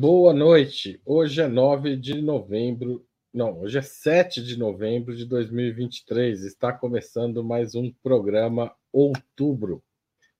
Boa 0.00 0.32
noite. 0.32 1.02
Hoje 1.04 1.42
é 1.42 1.48
9 1.48 1.96
de 1.96 2.22
novembro. 2.22 3.04
Não, 3.34 3.62
hoje 3.62 3.78
é 3.78 3.82
7 3.82 4.44
de 4.44 4.56
novembro 4.56 5.12
de 5.16 5.24
2023. 5.24 6.44
Está 6.44 6.72
começando 6.72 7.42
mais 7.42 7.74
um 7.74 7.92
programa 8.00 8.72
Outubro. 8.92 9.82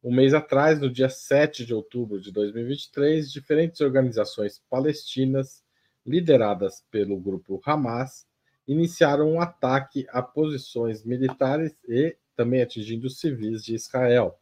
Um 0.00 0.14
mês 0.14 0.32
atrás, 0.32 0.80
no 0.80 0.88
dia 0.88 1.08
7 1.08 1.66
de 1.66 1.74
outubro 1.74 2.20
de 2.20 2.30
2023, 2.30 3.32
diferentes 3.32 3.80
organizações 3.80 4.62
palestinas, 4.70 5.64
lideradas 6.06 6.84
pelo 6.88 7.18
grupo 7.18 7.60
Hamas, 7.66 8.28
iniciaram 8.64 9.28
um 9.28 9.40
ataque 9.40 10.06
a 10.10 10.22
posições 10.22 11.02
militares 11.02 11.74
e 11.88 12.16
também 12.36 12.62
atingindo 12.62 13.10
civis 13.10 13.64
de 13.64 13.74
Israel. 13.74 14.38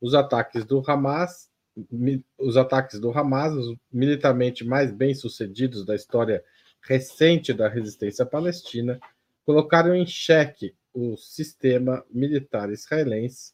Os 0.00 0.14
ataques 0.14 0.64
do 0.64 0.82
Hamas 0.84 1.47
os 2.38 2.56
ataques 2.56 2.98
do 2.98 3.10
Hamas, 3.10 3.54
os 3.54 3.76
militarmente 3.92 4.64
mais 4.64 4.92
bem-sucedidos 4.92 5.84
da 5.84 5.94
história 5.94 6.42
recente 6.80 7.52
da 7.52 7.68
resistência 7.68 8.24
palestina, 8.24 9.00
colocaram 9.44 9.94
em 9.94 10.06
xeque 10.06 10.74
o 10.92 11.16
sistema 11.16 12.04
militar 12.10 12.70
israelense 12.70 13.52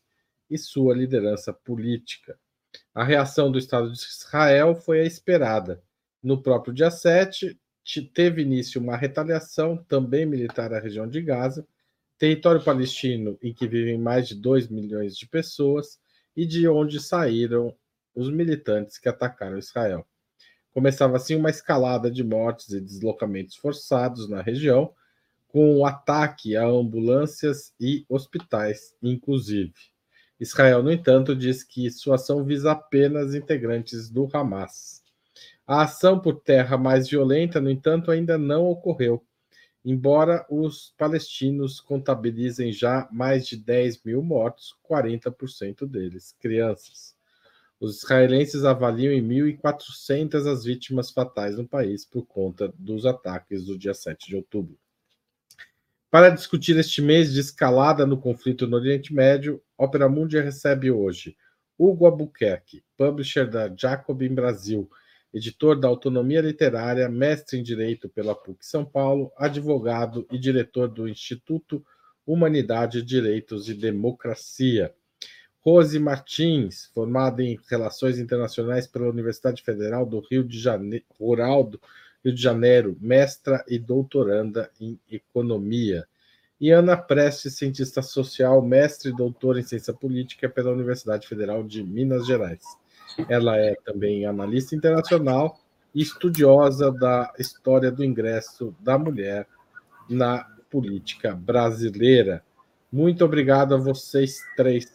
e 0.50 0.58
sua 0.58 0.94
liderança 0.94 1.52
política. 1.52 2.38
A 2.94 3.04
reação 3.04 3.50
do 3.50 3.58
Estado 3.58 3.90
de 3.90 3.98
Israel 3.98 4.74
foi 4.74 5.00
a 5.00 5.04
esperada. 5.04 5.82
No 6.22 6.40
próprio 6.42 6.72
dia 6.72 6.90
7, 6.90 7.58
teve 8.12 8.42
início 8.42 8.80
uma 8.80 8.96
retaliação, 8.96 9.76
também 9.76 10.24
militar, 10.24 10.70
na 10.70 10.78
região 10.78 11.06
de 11.06 11.20
Gaza, 11.20 11.66
território 12.18 12.62
palestino 12.62 13.36
em 13.42 13.52
que 13.52 13.66
vivem 13.66 13.98
mais 13.98 14.28
de 14.28 14.34
2 14.34 14.68
milhões 14.68 15.16
de 15.16 15.26
pessoas 15.26 15.98
e 16.36 16.46
de 16.46 16.66
onde 16.66 17.00
saíram 17.00 17.74
os 18.14 18.30
militantes 18.30 18.98
que 18.98 19.08
atacaram 19.08 19.58
Israel. 19.58 20.06
Começava 20.72 21.16
assim 21.16 21.36
uma 21.36 21.50
escalada 21.50 22.10
de 22.10 22.24
mortes 22.24 22.70
e 22.70 22.80
deslocamentos 22.80 23.56
forçados 23.56 24.28
na 24.28 24.42
região, 24.42 24.92
com 25.48 25.78
um 25.78 25.86
ataque 25.86 26.56
a 26.56 26.66
ambulâncias 26.66 27.72
e 27.78 28.04
hospitais, 28.08 28.94
inclusive. 29.00 29.72
Israel, 30.40 30.82
no 30.82 30.90
entanto, 30.90 31.34
diz 31.36 31.62
que 31.62 31.88
sua 31.90 32.16
ação 32.16 32.44
visa 32.44 32.72
apenas 32.72 33.34
integrantes 33.34 34.10
do 34.10 34.28
Hamas. 34.32 35.02
A 35.64 35.82
ação 35.82 36.18
por 36.18 36.40
terra 36.40 36.76
mais 36.76 37.08
violenta, 37.08 37.60
no 37.60 37.70
entanto, 37.70 38.10
ainda 38.10 38.36
não 38.36 38.66
ocorreu, 38.66 39.24
embora 39.84 40.44
os 40.50 40.92
palestinos 40.98 41.80
contabilizem 41.80 42.72
já 42.72 43.08
mais 43.12 43.46
de 43.46 43.56
10 43.56 44.02
mil 44.02 44.22
mortos, 44.22 44.76
40% 44.90 45.86
deles 45.86 46.34
crianças. 46.40 47.13
Os 47.80 47.98
israelenses 47.98 48.64
avaliam 48.64 49.12
em 49.12 49.22
1.400 49.22 50.46
as 50.46 50.64
vítimas 50.64 51.10
fatais 51.10 51.56
no 51.56 51.66
país 51.66 52.04
por 52.04 52.24
conta 52.24 52.72
dos 52.78 53.04
ataques 53.04 53.64
do 53.64 53.76
dia 53.76 53.94
7 53.94 54.28
de 54.28 54.36
outubro. 54.36 54.78
Para 56.10 56.30
discutir 56.30 56.76
este 56.76 57.02
mês 57.02 57.32
de 57.32 57.40
escalada 57.40 58.06
no 58.06 58.16
conflito 58.16 58.66
no 58.68 58.76
Oriente 58.76 59.12
Médio, 59.12 59.60
Opera 59.76 60.08
Mundi 60.08 60.38
recebe 60.38 60.90
hoje 60.90 61.36
Hugo 61.76 62.06
Albuquerque, 62.06 62.84
publisher 62.96 63.50
da 63.50 63.68
Jacobin 63.74 64.32
Brasil, 64.32 64.88
editor 65.32 65.78
da 65.78 65.88
Autonomia 65.88 66.40
Literária, 66.40 67.08
mestre 67.08 67.58
em 67.58 67.62
Direito 67.64 68.08
pela 68.08 68.32
PUC 68.32 68.64
São 68.64 68.84
Paulo, 68.84 69.32
advogado 69.36 70.24
e 70.30 70.38
diretor 70.38 70.86
do 70.86 71.08
Instituto 71.08 71.84
Humanidade, 72.24 73.02
Direitos 73.02 73.68
e 73.68 73.74
Democracia. 73.74 74.94
Rose 75.64 75.98
Martins, 75.98 76.90
formada 76.94 77.42
em 77.42 77.58
Relações 77.70 78.18
Internacionais 78.18 78.86
pela 78.86 79.08
Universidade 79.08 79.62
Federal 79.62 80.04
do 80.04 80.20
Rio 80.20 80.44
de 80.44 80.58
Janeiro, 80.58 81.04
Rural 81.18 81.64
do 81.64 81.80
Rio 82.22 82.34
de 82.34 82.42
Janeiro, 82.42 82.96
mestra 83.00 83.64
e 83.66 83.78
doutoranda 83.78 84.70
em 84.78 85.00
Economia. 85.10 86.06
E 86.60 86.70
Ana 86.70 86.96
Prestes, 86.96 87.56
cientista 87.56 88.02
social, 88.02 88.60
mestre 88.60 89.10
e 89.10 89.16
doutora 89.16 89.58
em 89.58 89.62
Ciência 89.62 89.94
Política 89.94 90.48
pela 90.48 90.70
Universidade 90.70 91.26
Federal 91.26 91.62
de 91.62 91.82
Minas 91.82 92.26
Gerais. 92.26 92.62
Ela 93.28 93.56
é 93.56 93.74
também 93.84 94.26
analista 94.26 94.76
internacional 94.76 95.58
e 95.94 96.02
estudiosa 96.02 96.92
da 96.92 97.32
história 97.38 97.90
do 97.90 98.04
ingresso 98.04 98.74
da 98.80 98.98
mulher 98.98 99.46
na 100.08 100.44
política 100.70 101.34
brasileira. 101.34 102.44
Muito 102.92 103.24
obrigado 103.24 103.74
a 103.74 103.78
vocês 103.78 104.40
três 104.56 104.92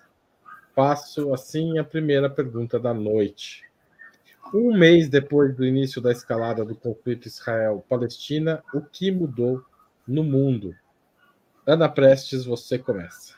Passo 0.80 1.34
assim 1.34 1.78
a 1.78 1.84
primeira 1.84 2.30
pergunta 2.30 2.80
da 2.80 2.94
noite. 2.94 3.66
Um 4.54 4.74
mês 4.78 5.10
depois 5.10 5.54
do 5.54 5.66
início 5.66 6.02
da 6.02 6.10
escalada 6.10 6.64
do 6.64 6.74
conflito 6.74 7.28
Israel-Palestina, 7.28 8.64
o 8.74 8.80
que 8.80 9.12
mudou 9.12 9.62
no 10.08 10.24
mundo? 10.24 10.74
Ana 11.68 11.90
Prestes, 11.90 12.46
você 12.46 12.80
começa. 12.80 13.36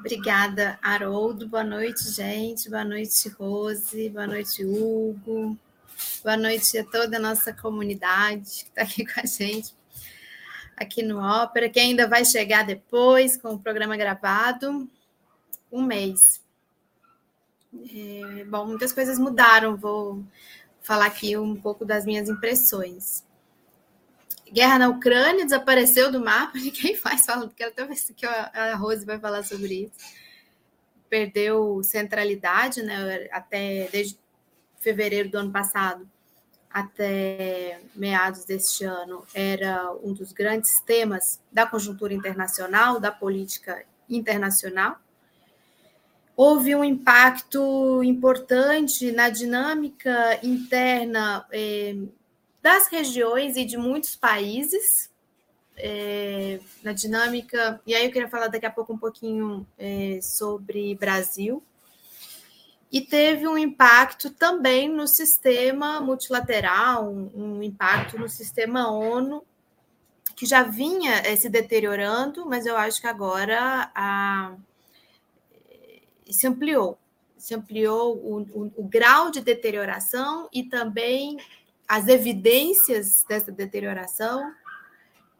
Obrigada, 0.00 0.78
Haroldo. 0.80 1.46
Boa 1.46 1.62
noite, 1.62 2.10
gente. 2.10 2.70
Boa 2.70 2.82
noite, 2.82 3.28
Rose. 3.28 4.08
Boa 4.08 4.26
noite, 4.26 4.64
Hugo. 4.64 5.58
Boa 6.24 6.38
noite 6.38 6.78
a 6.78 6.84
toda 6.86 7.18
a 7.18 7.20
nossa 7.20 7.52
comunidade 7.52 8.64
que 8.64 8.70
está 8.70 8.80
aqui 8.80 9.04
com 9.04 9.20
a 9.20 9.26
gente, 9.26 9.74
aqui 10.74 11.02
no 11.02 11.18
Ópera, 11.18 11.68
que 11.68 11.78
ainda 11.78 12.08
vai 12.08 12.24
chegar 12.24 12.64
depois 12.64 13.36
com 13.36 13.50
o 13.50 13.58
programa 13.58 13.94
gravado 13.94 14.88
um 15.72 15.82
mês. 15.82 16.42
É, 17.74 18.44
bom, 18.44 18.66
muitas 18.66 18.92
coisas 18.92 19.18
mudaram, 19.18 19.76
vou 19.76 20.22
falar 20.82 21.06
aqui 21.06 21.36
um 21.36 21.56
pouco 21.56 21.84
das 21.84 22.04
minhas 22.04 22.28
impressões. 22.28 23.24
Guerra 24.52 24.78
na 24.78 24.88
Ucrânia 24.90 25.44
desapareceu 25.44 26.12
do 26.12 26.20
mapa, 26.20 26.52
ninguém 26.60 26.94
faz 26.94 27.24
fala, 27.24 27.48
porque 27.48 27.64
até 27.64 27.86
que 28.14 28.26
a 28.26 28.76
Rose 28.76 29.06
vai 29.06 29.18
falar 29.18 29.42
sobre 29.42 29.84
isso. 29.84 30.12
Perdeu 31.08 31.82
centralidade, 31.82 32.82
né? 32.82 33.28
Até 33.32 33.88
desde 33.90 34.18
fevereiro 34.78 35.30
do 35.30 35.38
ano 35.38 35.50
passado 35.50 36.08
até 36.70 37.80
meados 37.94 38.46
deste 38.46 38.82
ano 38.84 39.26
era 39.34 39.92
um 40.02 40.14
dos 40.14 40.32
grandes 40.32 40.80
temas 40.80 41.38
da 41.52 41.66
conjuntura 41.66 42.14
internacional, 42.14 42.98
da 42.98 43.12
política 43.12 43.84
internacional 44.08 44.98
houve 46.36 46.74
um 46.74 46.84
impacto 46.84 48.02
importante 48.02 49.12
na 49.12 49.28
dinâmica 49.28 50.38
interna 50.42 51.46
eh, 51.52 51.96
das 52.62 52.88
regiões 52.88 53.56
e 53.56 53.64
de 53.64 53.76
muitos 53.76 54.16
países, 54.16 55.10
eh, 55.76 56.60
na 56.82 56.92
dinâmica. 56.92 57.80
E 57.86 57.94
aí 57.94 58.06
eu 58.06 58.12
queria 58.12 58.28
falar 58.28 58.48
daqui 58.48 58.66
a 58.66 58.70
pouco 58.70 58.92
um 58.92 58.98
pouquinho 58.98 59.66
eh, 59.78 60.20
sobre 60.22 60.94
Brasil. 60.94 61.62
E 62.90 63.00
teve 63.00 63.48
um 63.48 63.56
impacto 63.56 64.30
também 64.30 64.88
no 64.88 65.08
sistema 65.08 66.00
multilateral, 66.00 67.08
um, 67.08 67.30
um 67.34 67.62
impacto 67.62 68.18
no 68.18 68.28
sistema 68.28 68.90
ONU, 68.90 69.42
que 70.36 70.44
já 70.44 70.62
vinha 70.62 71.22
se 71.36 71.48
deteriorando, 71.48 72.44
mas 72.46 72.66
eu 72.66 72.76
acho 72.76 73.00
que 73.00 73.06
agora 73.06 73.90
a 73.94 74.54
se 76.32 76.46
ampliou. 76.46 76.98
Se 77.36 77.54
ampliou 77.54 78.16
o, 78.16 78.40
o, 78.42 78.72
o 78.76 78.84
grau 78.84 79.30
de 79.30 79.40
deterioração 79.40 80.48
e 80.52 80.62
também 80.62 81.36
as 81.88 82.08
evidências 82.08 83.24
dessa 83.28 83.50
deterioração 83.52 84.52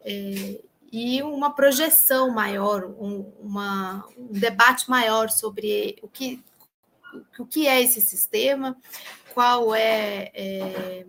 é, 0.05 0.61
e 0.93 1.23
uma 1.23 1.55
projeção 1.55 2.31
maior, 2.31 2.85
um, 2.85 3.33
uma, 3.41 4.07
um 4.19 4.27
debate 4.27 4.91
maior 4.91 5.31
sobre 5.31 5.99
o 6.03 6.09
que, 6.09 6.45
o 7.39 7.47
que 7.47 7.67
é 7.67 7.81
esse 7.81 8.03
sistema, 8.03 8.77
qual 9.33 9.75
é, 9.75 10.31
é 10.35 11.07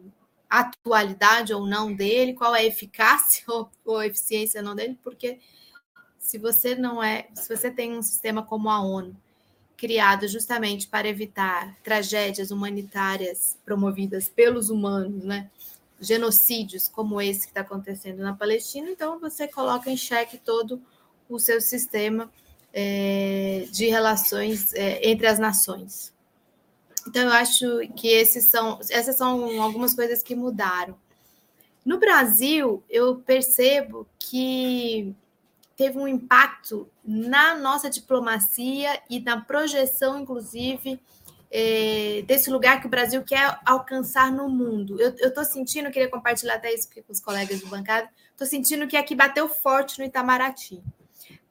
a 0.50 0.60
atualidade 0.60 1.54
ou 1.54 1.66
não 1.66 1.94
dele, 1.94 2.34
qual 2.34 2.56
é 2.56 2.60
a 2.60 2.66
eficácia 2.66 3.44
ou, 3.50 3.70
ou 3.84 3.98
a 3.98 4.08
eficiência 4.08 4.62
não 4.62 4.74
dele, 4.74 4.98
porque 5.04 5.40
se 6.18 6.38
você 6.38 6.76
não 6.76 7.04
é, 7.04 7.28
se 7.36 7.54
você 7.54 7.70
tem 7.70 7.92
um 7.98 8.02
sistema 8.02 8.44
como 8.44 8.70
a 8.70 8.80
ONU, 8.80 9.14
criado 9.78 10.28
justamente 10.28 10.88
para 10.88 11.08
evitar 11.08 11.76
tragédias 11.84 12.52
humanitárias 12.52 13.58
promovidas 13.66 14.30
pelos 14.30 14.70
humanos, 14.70 15.24
né? 15.24 15.50
genocídios 16.00 16.88
como 16.88 17.22
esse 17.22 17.42
que 17.42 17.48
está 17.48 17.62
acontecendo 17.62 18.22
na 18.22 18.34
Palestina, 18.34 18.90
então 18.90 19.20
você 19.20 19.48
coloca 19.48 19.90
em 19.90 19.98
xeque 19.98 20.38
todo 20.38 20.82
o 21.30 21.40
seu 21.40 21.62
sistema 21.62 22.30
é, 22.74 23.66
de 23.72 23.88
relações 23.88 24.74
é, 24.74 25.10
entre 25.10 25.28
as 25.28 25.40
nações. 25.40 26.14
Então, 27.08 27.24
eu 27.24 27.34
acho 27.34 27.66
que 27.96 28.08
esses 28.08 28.46
são, 28.46 28.80
essas 28.90 29.18
são 29.18 29.62
algumas 29.62 29.94
coisas 29.94 30.24
que 30.24 30.36
mudaram. 30.36 30.96
No 31.86 32.00
Brasil, 32.00 32.82
eu 32.90 33.18
percebo 33.18 34.08
que 34.18 35.14
teve 35.76 35.98
um 35.98 36.08
impacto 36.08 36.90
na 37.04 37.56
nossa 37.56 37.90
diplomacia 37.90 39.02
e 39.10 39.20
na 39.20 39.42
projeção, 39.42 40.20
inclusive, 40.20 41.00
é, 41.52 42.24
desse 42.26 42.50
lugar 42.50 42.80
que 42.82 42.88
o 42.88 42.90
Brasil 42.90 43.24
quer 43.24 43.60
alcançar 43.66 44.32
no 44.32 44.50
mundo. 44.50 45.00
Eu 45.00 45.28
estou 45.28 45.46
sentindo, 45.46 45.92
queria 45.92 46.10
compartilhar 46.10 46.56
até 46.56 46.74
isso 46.74 46.90
com 46.90 47.12
os 47.12 47.20
colegas 47.20 47.60
do 47.60 47.68
bancada, 47.68 48.10
estou 48.32 48.48
sentindo 48.48 48.88
que 48.88 48.98
aqui 48.98 49.16
bateu 49.16 49.48
forte 49.48 50.00
no 50.00 50.06
Itamaraty. 50.06 50.82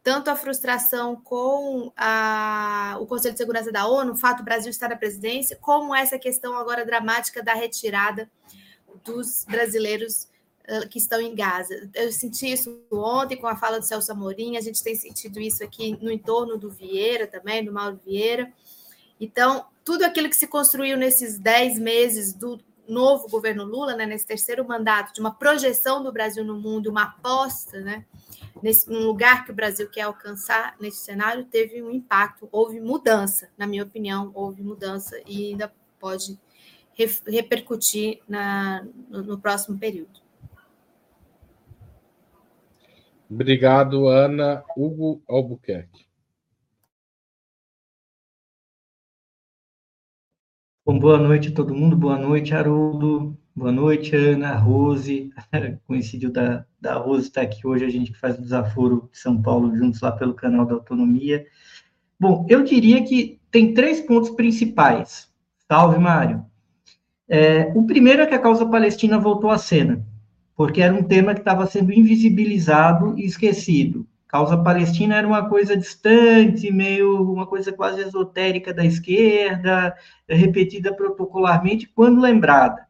Tanto 0.02 0.28
a 0.30 0.34
frustração 0.34 1.14
com 1.14 1.92
a, 1.96 2.96
o 3.00 3.06
Conselho 3.06 3.34
de 3.34 3.38
Segurança 3.38 3.70
da 3.70 3.86
ONU, 3.86 4.14
o 4.14 4.16
fato 4.16 4.38
do 4.38 4.44
Brasil 4.44 4.68
estar 4.68 4.88
na 4.88 4.96
presidência, 4.96 5.56
como 5.60 5.94
essa 5.94 6.18
questão 6.18 6.56
agora 6.56 6.84
dramática 6.84 7.40
da 7.40 7.54
retirada 7.54 8.28
dos 9.04 9.44
brasileiros 9.48 10.26
que 10.90 10.98
estão 10.98 11.20
em 11.20 11.34
Gaza. 11.34 11.90
Eu 11.94 12.12
senti 12.12 12.52
isso 12.52 12.80
ontem 12.90 13.36
com 13.36 13.46
a 13.46 13.56
fala 13.56 13.78
do 13.78 13.84
Celso 13.84 14.12
Amorim, 14.12 14.56
a 14.56 14.60
gente 14.60 14.82
tem 14.82 14.94
sentido 14.94 15.40
isso 15.40 15.62
aqui 15.62 15.98
no 16.00 16.10
entorno 16.10 16.56
do 16.56 16.70
Vieira 16.70 17.26
também, 17.26 17.64
do 17.64 17.72
Mauro 17.72 18.00
Vieira. 18.04 18.52
Então, 19.20 19.66
tudo 19.84 20.04
aquilo 20.04 20.28
que 20.28 20.36
se 20.36 20.46
construiu 20.46 20.96
nesses 20.96 21.38
dez 21.38 21.78
meses 21.78 22.32
do 22.32 22.60
novo 22.88 23.28
governo 23.28 23.64
Lula, 23.64 23.94
né, 23.94 24.06
nesse 24.06 24.26
terceiro 24.26 24.66
mandato, 24.66 25.14
de 25.14 25.20
uma 25.20 25.32
projeção 25.32 26.02
do 26.02 26.12
Brasil 26.12 26.44
no 26.44 26.58
mundo, 26.58 26.90
uma 26.90 27.04
aposta, 27.04 27.80
né, 27.80 28.04
nesse 28.62 28.90
um 28.90 29.06
lugar 29.06 29.44
que 29.44 29.50
o 29.50 29.54
Brasil 29.54 29.88
quer 29.88 30.02
alcançar 30.02 30.76
nesse 30.80 30.98
cenário, 30.98 31.44
teve 31.44 31.82
um 31.82 31.90
impacto, 31.90 32.48
houve 32.52 32.80
mudança, 32.80 33.48
na 33.56 33.66
minha 33.66 33.82
opinião, 33.82 34.30
houve 34.34 34.62
mudança 34.62 35.20
e 35.26 35.50
ainda 35.50 35.72
pode 35.98 36.38
repercutir 37.26 38.20
na, 38.28 38.86
no, 39.08 39.22
no 39.22 39.38
próximo 39.38 39.78
período. 39.78 40.21
Obrigado, 43.32 44.08
Ana. 44.08 44.62
Hugo 44.76 45.22
Albuquerque. 45.26 46.06
Bom, 50.84 50.98
boa 50.98 51.16
noite 51.16 51.48
a 51.48 51.54
todo 51.54 51.74
mundo, 51.74 51.96
boa 51.96 52.18
noite, 52.18 52.52
Haroldo, 52.52 53.38
boa 53.56 53.72
noite, 53.72 54.14
Ana, 54.14 54.54
Rose, 54.56 55.30
coincidiu 55.86 56.30
da, 56.30 56.66
da 56.78 56.94
Rose 56.94 57.28
estar 57.28 57.42
aqui 57.42 57.66
hoje, 57.66 57.86
a 57.86 57.88
gente 57.88 58.12
faz 58.12 58.36
o 58.36 58.42
desaforo 58.42 59.08
de 59.10 59.18
São 59.18 59.40
Paulo 59.40 59.74
juntos 59.74 60.02
lá 60.02 60.12
pelo 60.12 60.34
canal 60.34 60.66
da 60.66 60.74
Autonomia. 60.74 61.46
Bom, 62.20 62.44
eu 62.50 62.62
diria 62.62 63.02
que 63.02 63.40
tem 63.50 63.72
três 63.72 64.00
pontos 64.00 64.30
principais. 64.30 65.32
Salve, 65.66 65.98
Mário. 65.98 66.44
É, 67.26 67.72
o 67.74 67.86
primeiro 67.86 68.20
é 68.20 68.26
que 68.26 68.34
a 68.34 68.42
causa 68.42 68.66
palestina 68.66 69.18
voltou 69.18 69.48
à 69.48 69.56
cena, 69.56 70.04
porque 70.56 70.82
era 70.82 70.94
um 70.94 71.02
tema 71.02 71.34
que 71.34 71.40
estava 71.40 71.66
sendo 71.66 71.92
invisibilizado 71.92 73.18
e 73.18 73.24
esquecido 73.24 74.06
causa 74.32 74.56
palestina 74.56 75.16
era 75.16 75.28
uma 75.28 75.46
coisa 75.46 75.76
distante, 75.76 76.72
meio 76.72 77.22
uma 77.30 77.46
coisa 77.46 77.70
quase 77.70 78.00
esotérica 78.00 78.72
da 78.72 78.82
esquerda, 78.82 79.94
repetida 80.26 80.96
protocolarmente 80.96 81.86
quando 81.86 82.22
lembrada. 82.22 82.88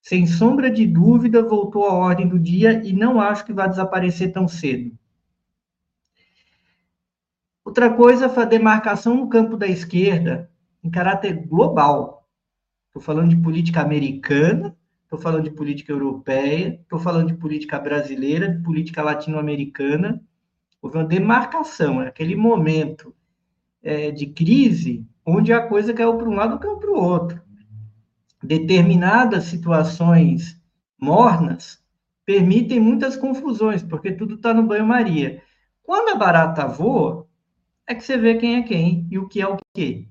Sem 0.00 0.24
sombra 0.24 0.70
de 0.70 0.86
dúvida, 0.86 1.42
voltou 1.42 1.86
à 1.86 1.92
ordem 1.92 2.28
do 2.28 2.38
dia 2.38 2.80
e 2.84 2.92
não 2.92 3.20
acho 3.20 3.44
que 3.44 3.52
vai 3.52 3.68
desaparecer 3.68 4.32
tão 4.32 4.46
cedo. 4.46 4.96
Outra 7.64 7.92
coisa 7.92 8.28
foi 8.28 8.44
a 8.44 8.46
demarcação 8.46 9.16
no 9.16 9.28
campo 9.28 9.56
da 9.56 9.66
esquerda 9.66 10.48
em 10.82 10.90
caráter 10.90 11.44
global. 11.44 12.28
Estou 12.86 13.02
falando 13.02 13.30
de 13.30 13.36
política 13.36 13.80
americana, 13.80 14.76
estou 15.12 15.20
falando 15.20 15.44
de 15.44 15.50
política 15.50 15.92
europeia, 15.92 16.80
estou 16.80 16.98
falando 16.98 17.28
de 17.28 17.34
política 17.34 17.78
brasileira, 17.78 18.48
de 18.48 18.62
política 18.62 19.02
latino-americana 19.02 20.22
houve 20.82 20.98
uma 20.98 21.04
demarcação, 21.04 22.02
é 22.02 22.08
aquele 22.08 22.34
momento 22.34 23.14
é, 23.80 24.10
de 24.10 24.26
crise 24.26 25.06
onde 25.24 25.52
a 25.52 25.64
coisa 25.64 25.94
caiu 25.94 26.16
para 26.18 26.28
um 26.28 26.34
lado 26.34 26.58
caiu 26.58 26.76
para 26.78 26.90
o 26.90 26.98
outro. 26.98 27.40
Determinadas 28.42 29.44
situações 29.44 30.60
mornas 31.00 31.80
permitem 32.26 32.80
muitas 32.80 33.16
confusões, 33.16 33.82
porque 33.82 34.10
tudo 34.10 34.34
está 34.34 34.52
no 34.52 34.64
banho-maria. 34.64 35.40
Quando 35.84 36.08
a 36.08 36.18
barata 36.18 36.66
voa, 36.66 37.28
é 37.86 37.94
que 37.94 38.02
você 38.02 38.16
vê 38.16 38.34
quem 38.36 38.56
é 38.56 38.62
quem 38.62 39.06
e 39.10 39.18
o 39.18 39.28
que 39.28 39.40
é 39.40 39.46
o 39.46 39.56
que. 39.72 40.08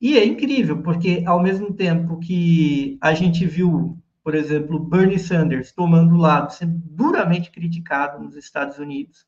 E 0.00 0.18
é 0.18 0.24
incrível, 0.24 0.82
porque 0.82 1.22
ao 1.24 1.40
mesmo 1.40 1.72
tempo 1.72 2.18
que 2.18 2.98
a 3.00 3.14
gente 3.14 3.44
viu, 3.46 3.96
por 4.28 4.34
exemplo, 4.34 4.78
Bernie 4.78 5.18
Sanders 5.18 5.72
tomando 5.72 6.14
lado, 6.14 6.52
sendo 6.52 6.74
duramente 6.84 7.50
criticado 7.50 8.22
nos 8.22 8.36
Estados 8.36 8.78
Unidos, 8.78 9.26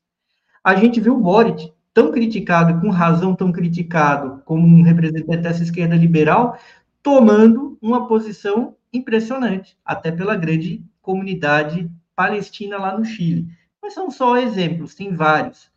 a 0.63 0.75
gente 0.75 1.01
viu 1.01 1.15
o 1.15 1.19
Boric 1.19 1.73
tão 1.91 2.11
criticado, 2.11 2.79
com 2.79 2.91
razão 2.91 3.35
tão 3.35 3.51
criticado, 3.51 4.43
como 4.45 4.63
um 4.63 4.83
representante 4.83 5.41
dessa 5.41 5.63
esquerda 5.63 5.95
liberal, 5.95 6.55
tomando 7.01 7.79
uma 7.81 8.07
posição 8.07 8.75
impressionante, 8.93 9.75
até 9.83 10.11
pela 10.11 10.35
grande 10.35 10.85
comunidade 11.01 11.89
palestina 12.15 12.77
lá 12.77 12.95
no 12.95 13.03
Chile. 13.03 13.47
Mas 13.81 13.95
são 13.95 14.11
só 14.11 14.37
exemplos, 14.37 14.93
tem 14.93 15.15
vários, 15.15 15.71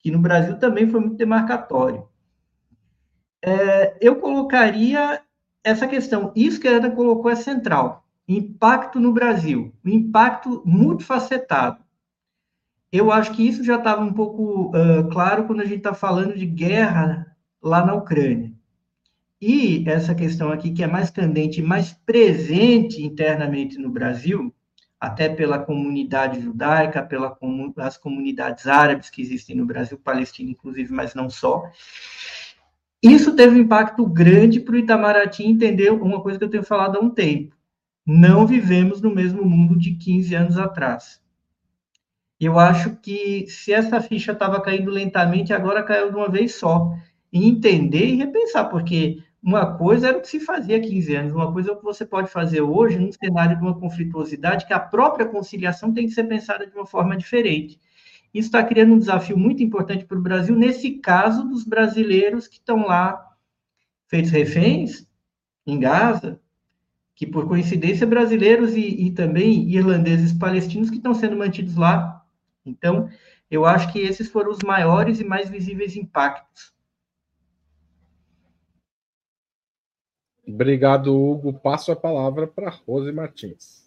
que 0.00 0.10
no 0.10 0.18
Brasil 0.18 0.58
também 0.58 0.88
foi 0.88 0.98
muito 0.98 1.14
demarcatório. 1.14 2.08
É, 3.40 3.96
eu 4.00 4.16
colocaria 4.16 5.22
essa 5.62 5.86
questão, 5.86 6.32
isso 6.34 6.60
que 6.60 6.66
a 6.66 6.72
Ana 6.72 6.90
colocou 6.90 7.30
é 7.30 7.36
central, 7.36 8.03
impacto 8.26 8.98
no 8.98 9.12
Brasil, 9.12 9.72
um 9.84 9.90
impacto 9.90 10.62
multifacetado. 10.64 11.82
Eu 12.90 13.10
acho 13.10 13.32
que 13.32 13.46
isso 13.46 13.64
já 13.64 13.76
estava 13.76 14.02
um 14.02 14.12
pouco 14.12 14.68
uh, 14.68 15.08
claro 15.10 15.44
quando 15.44 15.60
a 15.60 15.64
gente 15.64 15.78
está 15.78 15.92
falando 15.92 16.34
de 16.34 16.46
guerra 16.46 17.36
lá 17.62 17.84
na 17.84 17.94
Ucrânia. 17.94 18.52
E 19.40 19.84
essa 19.86 20.14
questão 20.14 20.50
aqui, 20.50 20.70
que 20.70 20.82
é 20.82 20.86
mais 20.86 21.10
candente, 21.10 21.60
mais 21.60 21.92
presente 21.92 23.02
internamente 23.02 23.78
no 23.78 23.90
Brasil, 23.90 24.54
até 24.98 25.28
pela 25.28 25.58
comunidade 25.58 26.40
judaica, 26.40 27.02
pelas 27.02 27.34
as 27.76 27.98
comunidades 27.98 28.66
árabes 28.66 29.10
que 29.10 29.20
existem 29.20 29.54
no 29.56 29.66
Brasil, 29.66 29.98
Palestina, 29.98 30.50
inclusive, 30.50 30.92
mas 30.92 31.14
não 31.14 31.28
só. 31.28 31.64
Isso 33.02 33.36
teve 33.36 33.56
um 33.56 33.62
impacto 33.62 34.06
grande 34.06 34.60
para 34.60 34.76
o 34.76 34.78
Itamaraty 34.78 35.44
entender 35.44 35.90
uma 35.90 36.22
coisa 36.22 36.38
que 36.38 36.44
eu 36.44 36.50
tenho 36.50 36.62
falado 36.62 36.96
há 36.96 37.00
um 37.00 37.10
tempo. 37.10 37.54
Não 38.06 38.46
vivemos 38.46 39.00
no 39.00 39.14
mesmo 39.14 39.44
mundo 39.44 39.78
de 39.78 39.94
15 39.94 40.34
anos 40.34 40.58
atrás. 40.58 41.22
Eu 42.38 42.58
acho 42.58 42.96
que 42.96 43.46
se 43.48 43.72
essa 43.72 44.00
ficha 44.00 44.32
estava 44.32 44.60
caindo 44.60 44.90
lentamente, 44.90 45.52
agora 45.52 45.82
caiu 45.82 46.10
de 46.10 46.16
uma 46.16 46.28
vez 46.28 46.54
só. 46.54 46.92
E 47.32 47.48
entender 47.48 48.06
e 48.06 48.16
repensar, 48.16 48.68
porque 48.68 49.22
uma 49.42 49.76
coisa 49.76 50.08
era 50.08 50.18
o 50.18 50.20
que 50.20 50.28
se 50.28 50.40
fazia 50.40 50.76
há 50.76 50.80
15 50.80 51.14
anos, 51.16 51.32
uma 51.32 51.52
coisa 51.52 51.70
é 51.70 51.72
o 51.72 51.76
que 51.76 51.84
você 51.84 52.04
pode 52.04 52.30
fazer 52.30 52.60
hoje 52.60 52.98
num 52.98 53.12
cenário 53.12 53.56
de 53.56 53.62
uma 53.62 53.78
conflituosidade 53.78 54.66
que 54.66 54.72
a 54.72 54.80
própria 54.80 55.26
conciliação 55.26 55.92
tem 55.92 56.06
que 56.06 56.14
ser 56.14 56.24
pensada 56.24 56.66
de 56.66 56.74
uma 56.74 56.86
forma 56.86 57.16
diferente. 57.16 57.78
Isso 58.32 58.48
está 58.48 58.64
criando 58.64 58.94
um 58.94 58.98
desafio 58.98 59.38
muito 59.38 59.62
importante 59.62 60.04
para 60.04 60.18
o 60.18 60.22
Brasil, 60.22 60.56
nesse 60.56 60.92
caso 60.92 61.48
dos 61.48 61.64
brasileiros 61.64 62.48
que 62.48 62.56
estão 62.56 62.86
lá 62.86 63.22
feitos 64.08 64.30
reféns 64.30 65.06
em 65.66 65.78
Gaza, 65.78 66.40
que 67.14 67.26
por 67.26 67.46
coincidência 67.46 68.06
brasileiros 68.06 68.74
e, 68.74 69.06
e 69.06 69.10
também 69.12 69.68
irlandeses 69.70 70.32
palestinos 70.32 70.90
que 70.90 70.96
estão 70.96 71.14
sendo 71.14 71.36
mantidos 71.36 71.76
lá 71.76 72.24
então, 72.64 73.10
eu 73.50 73.66
acho 73.66 73.92
que 73.92 73.98
esses 73.98 74.28
foram 74.28 74.50
os 74.50 74.60
maiores 74.60 75.20
e 75.20 75.24
mais 75.24 75.50
visíveis 75.50 75.96
impactos. 75.96 76.72
Obrigado, 80.46 81.14
Hugo. 81.14 81.52
Passo 81.52 81.92
a 81.92 81.96
palavra 81.96 82.46
para 82.46 82.70
Rose 82.70 83.12
Martins. 83.12 83.84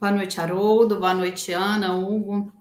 Boa 0.00 0.12
noite, 0.12 0.40
Haroldo. 0.40 0.98
Boa 0.98 1.14
noite, 1.14 1.52
Ana, 1.52 1.94
Hugo. 1.94 2.52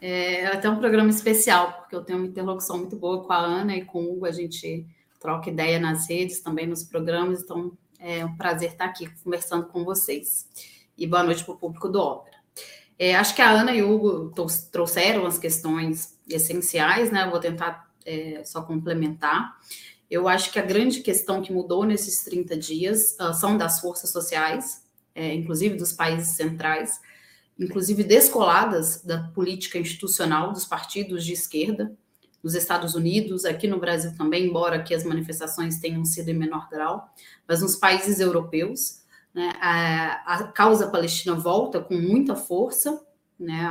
É, 0.00 0.42
é 0.42 0.46
até 0.46 0.68
um 0.68 0.78
programa 0.78 1.10
especial, 1.10 1.72
porque 1.80 1.94
eu 1.94 2.02
tenho 2.02 2.18
uma 2.18 2.28
interlocução 2.28 2.78
muito 2.78 2.96
boa 2.96 3.24
com 3.24 3.32
a 3.32 3.38
Ana 3.38 3.76
e 3.76 3.84
com 3.84 4.04
o 4.04 4.12
Hugo. 4.12 4.26
A 4.26 4.32
gente 4.32 4.86
troca 5.20 5.50
ideia 5.50 5.78
nas 5.78 6.08
redes, 6.08 6.40
também 6.40 6.66
nos 6.66 6.84
programas. 6.84 7.42
Então, 7.42 7.72
é 7.98 8.24
um 8.24 8.36
prazer 8.36 8.72
estar 8.72 8.86
aqui 8.86 9.08
conversando 9.22 9.66
com 9.66 9.84
vocês. 9.84 10.48
E 10.96 11.06
boa 11.06 11.22
noite 11.22 11.44
para 11.44 11.54
o 11.54 11.56
público 11.56 11.88
do 11.88 12.00
Ópera. 12.00 12.36
É, 12.98 13.14
acho 13.14 13.34
que 13.34 13.42
a 13.42 13.50
Ana 13.50 13.72
e 13.72 13.82
o 13.82 13.92
Hugo 13.92 14.32
trouxeram 14.72 15.24
as 15.26 15.38
questões 15.38 16.18
essenciais, 16.28 17.10
né? 17.12 17.24
Eu 17.24 17.30
vou 17.30 17.38
tentar 17.38 17.88
é, 18.04 18.42
só 18.44 18.62
complementar. 18.62 19.56
Eu 20.10 20.26
acho 20.26 20.50
que 20.50 20.58
a 20.58 20.62
grande 20.62 21.00
questão 21.00 21.42
que 21.42 21.52
mudou 21.52 21.84
nesses 21.84 22.24
30 22.24 22.56
dias 22.56 23.16
uh, 23.20 23.34
são 23.34 23.56
das 23.56 23.80
forças 23.80 24.10
sociais, 24.10 24.82
é, 25.14 25.34
inclusive 25.34 25.76
dos 25.76 25.92
países 25.92 26.34
centrais, 26.34 27.00
inclusive 27.58 28.02
descoladas 28.02 29.02
da 29.04 29.24
política 29.34 29.78
institucional 29.78 30.52
dos 30.52 30.64
partidos 30.64 31.24
de 31.24 31.34
esquerda, 31.34 31.94
nos 32.48 32.54
Estados 32.54 32.94
Unidos, 32.94 33.44
aqui 33.44 33.68
no 33.68 33.78
Brasil 33.78 34.16
também, 34.16 34.46
embora 34.46 34.76
aqui 34.76 34.94
as 34.94 35.04
manifestações 35.04 35.78
tenham 35.78 36.02
sido 36.02 36.30
em 36.30 36.34
menor 36.34 36.66
grau, 36.70 37.12
mas 37.46 37.60
nos 37.60 37.76
países 37.76 38.20
europeus, 38.20 39.02
né? 39.34 39.52
A, 39.60 40.34
a, 40.34 40.44
causa 40.44 40.88
palestina 40.88 41.34
volta 41.34 41.78
com 41.78 41.94
muita 41.94 42.34
força, 42.34 43.04
né? 43.38 43.70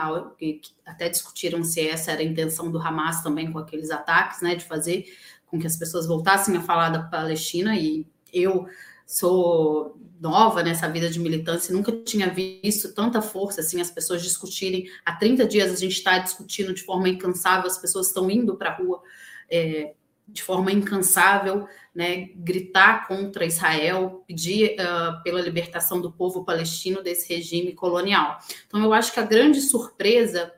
até 0.85 1.09
discutiram 1.09 1.63
se 1.63 1.87
essa 1.87 2.11
era 2.11 2.21
a 2.21 2.23
intenção 2.23 2.69
do 2.69 2.77
Hamas 2.77 3.23
também 3.23 3.51
com 3.51 3.57
aqueles 3.57 3.89
ataques, 3.89 4.43
né? 4.43 4.53
de 4.53 4.63
fazer 4.63 5.05
com 5.47 5.57
que 5.57 5.65
as 5.65 5.75
pessoas 5.75 6.05
voltassem 6.05 6.55
a 6.55 6.61
falar 6.61 6.89
da 6.89 7.01
Palestina, 7.01 7.75
e 7.75 8.05
eu 8.31 8.67
sou 9.07 9.97
nova 10.19 10.61
nessa 10.61 10.89
vida 10.89 11.09
de 11.09 11.19
militância, 11.19 11.73
nunca 11.73 11.93
tinha 12.03 12.29
visto 12.29 12.93
tanta 12.93 13.21
força 13.21 13.61
assim, 13.61 13.79
as 13.79 13.89
pessoas 13.89 14.21
discutirem. 14.21 14.89
Há 15.05 15.13
30 15.13 15.47
dias 15.47 15.71
a 15.71 15.75
gente 15.75 15.93
está 15.93 16.19
discutindo 16.19 16.73
de 16.73 16.83
forma 16.83 17.07
incansável, 17.07 17.67
as 17.67 17.77
pessoas 17.77 18.07
estão 18.07 18.29
indo 18.29 18.57
para 18.57 18.71
a 18.71 18.75
rua 18.75 19.01
é, 19.49 19.93
de 20.27 20.43
forma 20.43 20.71
incansável, 20.71 21.67
né, 21.95 22.29
gritar 22.35 23.07
contra 23.07 23.45
Israel, 23.45 24.23
pedir 24.27 24.75
uh, 24.75 25.23
pela 25.23 25.39
libertação 25.39 26.01
do 26.01 26.11
povo 26.11 26.43
palestino 26.43 27.01
desse 27.01 27.33
regime 27.33 27.73
colonial. 27.73 28.37
Então, 28.67 28.83
eu 28.83 28.93
acho 28.93 29.13
que 29.13 29.21
a 29.21 29.25
grande 29.25 29.61
surpresa 29.61 30.53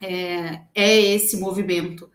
é, 0.00 0.62
é 0.74 1.00
esse 1.00 1.36
movimento, 1.36 2.10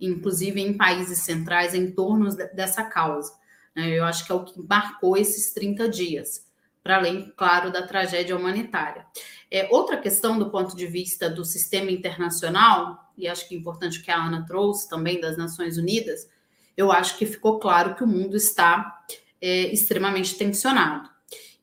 inclusive 0.00 0.60
em 0.60 0.76
países 0.76 1.18
centrais, 1.18 1.74
em 1.74 1.90
torno 1.90 2.34
dessa 2.54 2.84
causa. 2.84 3.39
Né? 3.74 3.90
Eu 3.90 4.04
acho 4.04 4.24
que 4.24 4.32
é 4.32 4.34
o 4.34 4.44
que 4.44 4.60
marcou 4.68 5.16
esses 5.16 5.52
30 5.52 5.88
dias, 5.88 6.46
para 6.82 6.96
além, 6.96 7.32
claro, 7.36 7.70
da 7.70 7.86
tragédia 7.86 8.36
humanitária. 8.36 9.06
É, 9.50 9.68
outra 9.70 9.96
questão 9.96 10.38
do 10.38 10.50
ponto 10.50 10.76
de 10.76 10.86
vista 10.86 11.28
do 11.28 11.44
sistema 11.44 11.90
internacional, 11.90 13.12
e 13.16 13.26
acho 13.28 13.48
que 13.48 13.54
é 13.54 13.58
importante 13.58 14.02
que 14.02 14.10
a 14.10 14.16
Ana 14.16 14.46
trouxe 14.46 14.88
também 14.88 15.20
das 15.20 15.36
Nações 15.36 15.76
Unidas, 15.76 16.28
eu 16.76 16.90
acho 16.90 17.18
que 17.18 17.26
ficou 17.26 17.58
claro 17.58 17.94
que 17.94 18.04
o 18.04 18.06
mundo 18.06 18.36
está 18.36 19.04
é, 19.40 19.72
extremamente 19.72 20.36
tensionado 20.36 21.10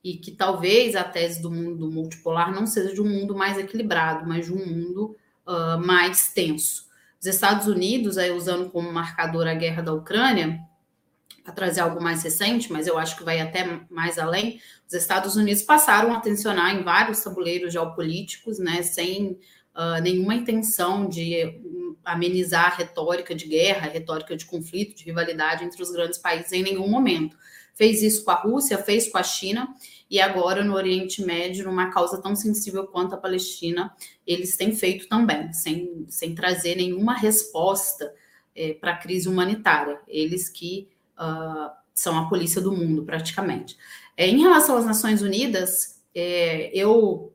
e 0.04 0.16
que 0.18 0.32
talvez 0.32 0.96
a 0.96 1.04
tese 1.04 1.42
do 1.42 1.52
mundo 1.52 1.92
multipolar 1.92 2.54
não 2.54 2.66
seja 2.66 2.94
de 2.94 3.02
um 3.02 3.10
mundo 3.10 3.36
mais 3.36 3.58
equilibrado, 3.58 4.28
mas 4.28 4.46
de 4.46 4.54
um 4.54 4.66
mundo 4.66 5.18
uh, 5.46 5.78
mais 5.86 6.32
tenso. 6.34 6.88
Os 7.20 7.26
Estados 7.26 7.68
Unidos, 7.68 8.18
aí 8.18 8.32
usando 8.32 8.70
como 8.70 8.92
marcador 8.92 9.48
a 9.48 9.54
guerra 9.54 9.82
da 9.82 9.94
Ucrânia, 9.94 10.60
para 11.48 11.54
trazer 11.54 11.80
algo 11.80 12.04
mais 12.04 12.24
recente, 12.24 12.70
mas 12.70 12.88
eu 12.88 12.98
acho 12.98 13.16
que 13.16 13.24
vai 13.24 13.40
até 13.40 13.80
mais 13.90 14.20
além, 14.20 14.60
os 14.86 14.94
Estados 14.94 15.38
Unidos 15.38 15.64
passaram 15.64 16.14
a 16.14 16.20
tensionar 16.20 16.76
em 16.76 16.84
vários 16.84 17.24
tabuleiros 17.24 17.72
geopolíticos, 17.72 18.60
né, 18.60 18.82
sem 18.82 19.40
uh, 19.74 20.02
nenhuma 20.04 20.36
intenção 20.36 21.08
de 21.08 21.62
amenizar 22.04 22.66
a 22.66 22.76
retórica 22.76 23.34
de 23.34 23.48
guerra, 23.48 23.88
a 23.88 23.90
retórica 23.90 24.36
de 24.36 24.46
conflito, 24.46 24.98
de 24.98 25.06
rivalidade 25.06 25.64
entre 25.64 25.82
os 25.82 25.90
grandes 25.90 26.18
países 26.18 26.52
em 26.52 26.64
nenhum 26.64 26.90
momento. 26.90 27.38
Fez 27.74 28.04
isso 28.04 28.26
com 28.26 28.32
a 28.32 28.42
Rússia, 28.42 28.78
fez 28.78 29.10
com 29.10 29.18
a 29.18 29.24
China, 29.24 29.74
e 30.10 30.20
agora 30.20 30.66
no 30.66 30.74
Oriente 30.74 31.24
Médio, 31.24 31.64
numa 31.64 31.90
causa 31.92 32.22
tão 32.22 32.36
sensível 32.36 32.88
quanto 32.88 33.16
a 33.16 33.18
Palestina, 33.18 33.96
eles 34.26 34.58
têm 34.58 34.76
feito 34.76 35.08
também, 35.08 35.54
sem, 35.54 36.06
sem 36.10 36.36
trazer 36.36 36.76
nenhuma 36.76 37.14
resposta 37.14 38.14
é, 38.54 38.74
para 38.74 38.92
a 38.92 38.98
crise 38.98 39.30
humanitária. 39.30 40.02
Eles 40.10 40.50
que 40.50 40.90
uh, 41.18 41.72
são 41.94 42.18
a 42.18 42.30
polícia 42.30 42.62
do 42.62 42.72
mundo, 42.72 43.04
praticamente. 43.04 43.78
É, 44.16 44.28
em 44.28 44.40
relação 44.40 44.78
às 44.78 44.86
Nações 44.86 45.22
Unidas, 45.22 46.02
é, 46.14 46.72
eu 46.74 47.34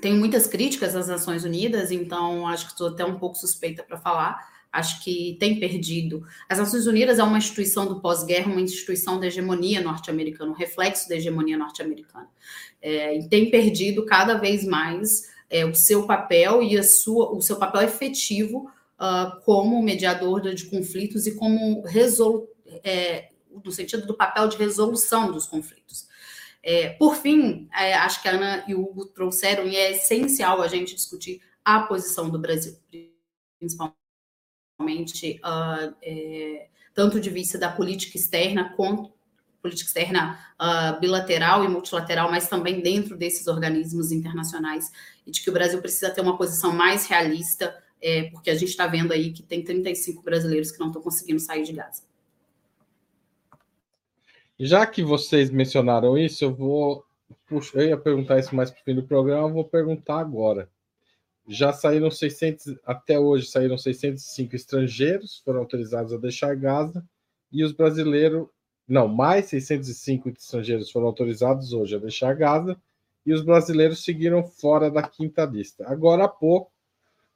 tenho 0.00 0.16
muitas 0.16 0.46
críticas 0.46 0.96
às 0.96 1.08
Nações 1.08 1.44
Unidas, 1.44 1.90
então 1.90 2.46
acho 2.46 2.66
que 2.66 2.72
estou 2.72 2.88
até 2.88 3.04
um 3.04 3.18
pouco 3.18 3.36
suspeita 3.36 3.82
para 3.82 3.98
falar. 3.98 4.50
Acho 4.72 5.04
que 5.04 5.36
tem 5.38 5.60
perdido. 5.60 6.24
As 6.48 6.58
Nações 6.58 6.86
Unidas 6.86 7.18
é 7.18 7.22
uma 7.22 7.36
instituição 7.36 7.86
do 7.86 8.00
pós-guerra, 8.00 8.50
uma 8.50 8.60
instituição 8.60 9.20
da 9.20 9.26
hegemonia 9.26 9.82
norte-americana, 9.82 10.50
um 10.50 10.54
reflexo 10.54 11.08
da 11.08 11.16
hegemonia 11.16 11.58
norte-americana. 11.58 12.28
É, 12.80 13.18
e 13.18 13.28
tem 13.28 13.50
perdido 13.50 14.06
cada 14.06 14.34
vez 14.34 14.64
mais 14.64 15.30
é, 15.50 15.66
o 15.66 15.74
seu 15.74 16.06
papel 16.06 16.62
e 16.62 16.78
a 16.78 16.82
sua, 16.82 17.30
o 17.36 17.42
seu 17.42 17.56
papel 17.56 17.82
efetivo 17.82 18.70
uh, 18.98 19.40
como 19.44 19.82
mediador 19.82 20.40
de 20.54 20.64
conflitos 20.64 21.26
e 21.26 21.34
como 21.34 21.82
resolutor 21.82 22.51
é, 22.84 23.30
no 23.64 23.70
sentido 23.70 24.06
do 24.06 24.14
papel 24.14 24.48
de 24.48 24.56
resolução 24.56 25.30
dos 25.30 25.46
conflitos. 25.46 26.08
É, 26.62 26.90
por 26.90 27.16
fim, 27.16 27.68
é, 27.74 27.94
acho 27.94 28.22
que 28.22 28.28
a 28.28 28.32
Ana 28.32 28.64
e 28.68 28.74
o 28.74 28.82
Hugo 28.82 29.06
trouxeram, 29.06 29.66
e 29.66 29.76
é 29.76 29.92
essencial 29.92 30.62
a 30.62 30.68
gente 30.68 30.94
discutir 30.94 31.42
a 31.64 31.80
posição 31.80 32.30
do 32.30 32.38
Brasil, 32.38 32.76
principalmente 33.58 35.40
uh, 35.44 35.94
é, 36.02 36.68
tanto 36.94 37.20
de 37.20 37.30
vista 37.30 37.58
da 37.58 37.70
política 37.70 38.16
externa 38.16 38.72
quanto 38.76 39.12
política 39.62 39.88
externa 39.88 40.38
uh, 40.60 40.98
bilateral 40.98 41.64
e 41.64 41.68
multilateral, 41.68 42.28
mas 42.30 42.48
também 42.48 42.80
dentro 42.80 43.16
desses 43.16 43.46
organismos 43.46 44.10
internacionais, 44.10 44.90
e 45.24 45.30
de 45.30 45.40
que 45.40 45.48
o 45.48 45.52
Brasil 45.52 45.80
precisa 45.80 46.10
ter 46.10 46.20
uma 46.20 46.36
posição 46.36 46.72
mais 46.72 47.06
realista, 47.06 47.80
é, 48.00 48.24
porque 48.24 48.50
a 48.50 48.54
gente 48.54 48.70
está 48.70 48.88
vendo 48.88 49.12
aí 49.12 49.32
que 49.32 49.42
tem 49.42 49.62
35 49.62 50.20
brasileiros 50.22 50.72
que 50.72 50.80
não 50.80 50.88
estão 50.88 51.00
conseguindo 51.00 51.38
sair 51.38 51.62
de 51.62 51.72
Gaza. 51.72 52.02
Já 54.64 54.86
que 54.86 55.02
vocês 55.02 55.50
mencionaram 55.50 56.16
isso, 56.16 56.44
eu 56.44 56.54
vou. 56.54 57.04
Puxa, 57.48 57.76
eu 57.80 57.88
ia 57.88 57.96
perguntar 57.96 58.38
isso 58.38 58.54
mais 58.54 58.70
para 58.70 58.80
o 58.80 58.84
fim 58.84 58.94
do 58.94 59.02
programa, 59.02 59.48
eu 59.48 59.52
vou 59.52 59.64
perguntar 59.64 60.20
agora. 60.20 60.70
Já 61.48 61.72
saíram 61.72 62.12
600, 62.12 62.76
até 62.86 63.18
hoje 63.18 63.46
saíram 63.46 63.76
605 63.76 64.54
estrangeiros, 64.54 65.42
foram 65.44 65.58
autorizados 65.58 66.12
a 66.12 66.16
deixar 66.16 66.54
Gaza, 66.54 67.04
e 67.50 67.64
os 67.64 67.72
brasileiros, 67.72 68.46
não, 68.86 69.08
mais 69.08 69.46
605 69.46 70.28
estrangeiros 70.28 70.92
foram 70.92 71.08
autorizados 71.08 71.72
hoje 71.72 71.96
a 71.96 71.98
deixar 71.98 72.36
Gaza, 72.36 72.80
e 73.26 73.32
os 73.32 73.42
brasileiros 73.42 74.04
seguiram 74.04 74.44
fora 74.44 74.88
da 74.88 75.02
quinta 75.02 75.44
lista. 75.44 75.84
Agora 75.88 76.26
há 76.26 76.28
pouco, 76.28 76.70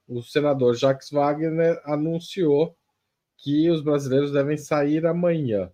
o 0.06 0.23
senador 0.23 0.76
Jacques 0.76 1.11
Wagner 1.11 1.83
anunciou 1.85 2.76
que 3.37 3.68
os 3.68 3.83
brasileiros 3.83 4.30
devem 4.30 4.56
sair 4.56 5.04
amanhã. 5.04 5.73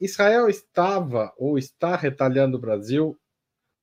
Israel 0.00 0.48
estava 0.48 1.32
ou 1.38 1.58
está 1.58 1.96
retalhando 1.96 2.56
o 2.56 2.60
Brasil. 2.60 3.18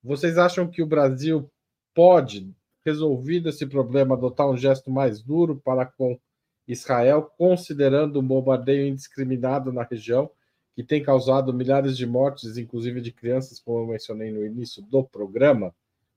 Vocês 0.04 0.38
acham 0.38 0.68
que 0.68 0.82
o 0.82 0.88
Brasil 0.88 1.50
pode, 1.94 2.54
resolvido 2.86 3.50
esse 3.50 3.66
problema, 3.66 4.16
adotar 4.16 4.50
um 4.50 4.58
gesto 4.58 4.90
mais 4.90 5.22
duro 5.22 5.62
para 5.64 5.86
com 5.86 6.20
Israel, 6.68 7.32
considerando 7.38 8.18
o 8.18 8.22
bombardeio 8.22 8.88
indiscriminado 8.88 9.72
na 9.72 9.84
região, 9.84 10.30
que 10.76 10.84
tem 10.84 11.04
causado 11.04 11.54
milhares 11.54 11.98
de 11.98 12.06
mortes, 12.06 12.58
inclusive 12.58 13.02
de 13.02 13.12
crianças, 13.12 13.60
como 13.60 13.80
eu 13.80 13.88
mencionei 13.88 14.32
no 14.32 14.46
início 14.46 14.82
do 14.82 15.04
programa? 15.04 15.76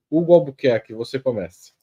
Hugo 0.09 0.33
Albuquerque, 0.33 0.93
você 0.93 1.19
começa. 1.19 1.73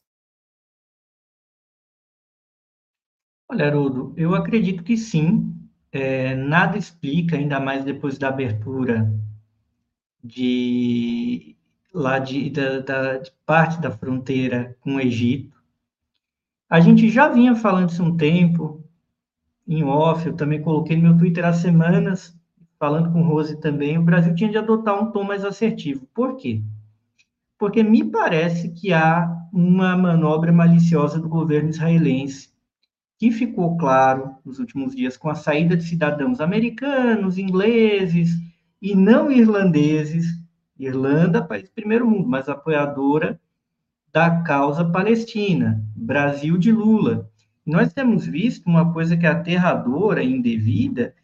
Olha, 3.49 3.67
Haroldo, 3.67 4.15
eu 4.17 4.35
acredito 4.35 4.83
que 4.83 4.97
sim, 4.97 5.62
é, 5.93 6.35
nada 6.35 6.79
explica, 6.79 7.37
ainda 7.37 7.61
mais 7.61 7.85
depois 7.85 8.19
da 8.19 8.29
abertura 8.29 9.13
de 10.25 11.55
lá 11.93 12.19
de, 12.19 12.49
da, 12.49 12.81
da 12.81 13.19
de 13.19 13.31
parte 13.45 13.81
da 13.81 13.91
fronteira 13.91 14.77
com 14.81 14.97
o 14.97 15.01
Egito. 15.01 15.61
A 16.69 16.81
gente 16.81 17.11
já 17.11 17.29
vinha 17.29 17.55
falando 17.55 17.91
isso 17.91 18.03
um 18.03 18.17
tempo, 18.17 18.83
em 19.69 19.85
off, 19.85 20.27
eu 20.27 20.35
também 20.35 20.63
coloquei 20.63 20.97
no 20.97 21.03
meu 21.03 21.19
Twitter 21.19 21.45
há 21.45 21.53
semanas, 21.53 22.35
falando 22.79 23.13
com 23.13 23.23
Rose 23.23 23.61
também, 23.61 23.99
o 23.99 24.03
Brasil 24.03 24.35
tinha 24.35 24.51
de 24.51 24.59
adotar 24.59 25.01
um 25.01 25.13
tom 25.13 25.23
mais 25.23 25.45
assertivo. 25.45 26.07
Por 26.15 26.37
quê? 26.37 26.63
Porque 27.59 27.83
me 27.83 28.03
parece 28.03 28.71
que 28.71 28.93
há 28.93 29.31
uma 29.53 29.97
manobra 29.97 30.51
maliciosa 30.51 31.21
do 31.21 31.29
governo 31.29 31.69
israelense 31.69 32.52
que 33.23 33.31
ficou 33.31 33.77
claro 33.77 34.35
nos 34.45 34.59
últimos 34.59 34.97
dias 34.97 35.17
com 35.17 35.31
a 35.31 35.37
saída 35.37 35.77
de 35.77 35.85
cidadãos 35.85 36.41
americanos, 36.41 37.39
ingleses 37.39 38.31
e 38.83 38.97
não 38.97 39.31
irlandeses, 39.31 40.27
Irlanda, 40.77 41.41
país 41.41 41.71
primeiro 41.71 42.05
mundo, 42.11 42.29
mas 42.29 42.49
apoiadora 42.49 43.41
da 44.13 44.43
causa 44.43 44.85
palestina, 44.85 45.81
Brasil 45.95 46.59
de 46.59 46.73
Lula. 46.73 47.31
Nós 47.65 47.93
temos 47.93 48.27
visto 48.27 48.67
uma 48.67 48.93
coisa 48.93 49.17
que 49.17 49.25
é 49.25 49.29
aterradora 49.29 50.21
e 50.21 50.33
indevida, 50.33 51.15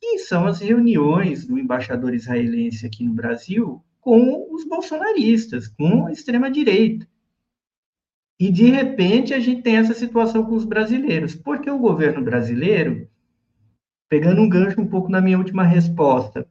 que 0.00 0.20
são 0.20 0.46
as 0.46 0.60
reuniões 0.60 1.44
do 1.44 1.58
embaixador 1.58 2.14
israelense 2.14 2.86
aqui 2.86 3.02
no 3.02 3.12
Brasil 3.12 3.82
com 4.00 4.54
os 4.54 4.64
bolsonaristas, 4.68 5.66
com 5.66 6.06
a 6.06 6.12
extrema-direita. 6.12 7.08
E, 8.40 8.50
de 8.50 8.70
repente, 8.70 9.34
a 9.34 9.38
gente 9.38 9.60
tem 9.60 9.76
essa 9.76 9.92
situação 9.92 10.42
com 10.46 10.54
os 10.54 10.64
brasileiros. 10.64 11.34
Porque 11.34 11.70
o 11.70 11.78
governo 11.78 12.22
brasileiro, 12.24 13.06
pegando 14.08 14.40
um 14.40 14.48
gancho 14.48 14.80
um 14.80 14.86
pouco 14.86 15.10
na 15.10 15.20
minha 15.20 15.36
última 15.36 15.62
resposta, 15.62 16.48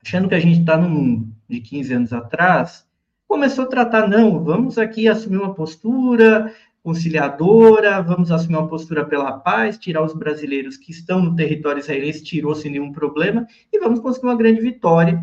achando 0.00 0.28
que 0.28 0.36
a 0.36 0.40
gente 0.40 0.60
está 0.60 0.76
no 0.76 0.88
mundo 0.88 1.26
de 1.48 1.60
15 1.60 1.94
anos 1.94 2.12
atrás, 2.12 2.86
começou 3.26 3.64
a 3.64 3.68
tratar, 3.68 4.08
não, 4.08 4.44
vamos 4.44 4.78
aqui 4.78 5.08
assumir 5.08 5.38
uma 5.38 5.52
postura 5.52 6.54
conciliadora, 6.80 8.00
vamos 8.00 8.30
assumir 8.30 8.58
uma 8.58 8.68
postura 8.68 9.04
pela 9.04 9.32
paz, 9.32 9.76
tirar 9.76 10.04
os 10.04 10.14
brasileiros 10.14 10.76
que 10.76 10.92
estão 10.92 11.20
no 11.20 11.34
território 11.34 11.80
israelense, 11.80 12.22
tirou 12.22 12.54
sem 12.54 12.70
nenhum 12.70 12.92
problema, 12.92 13.44
e 13.72 13.80
vamos 13.80 13.98
conseguir 13.98 14.26
uma 14.26 14.36
grande 14.36 14.60
vitória 14.60 15.20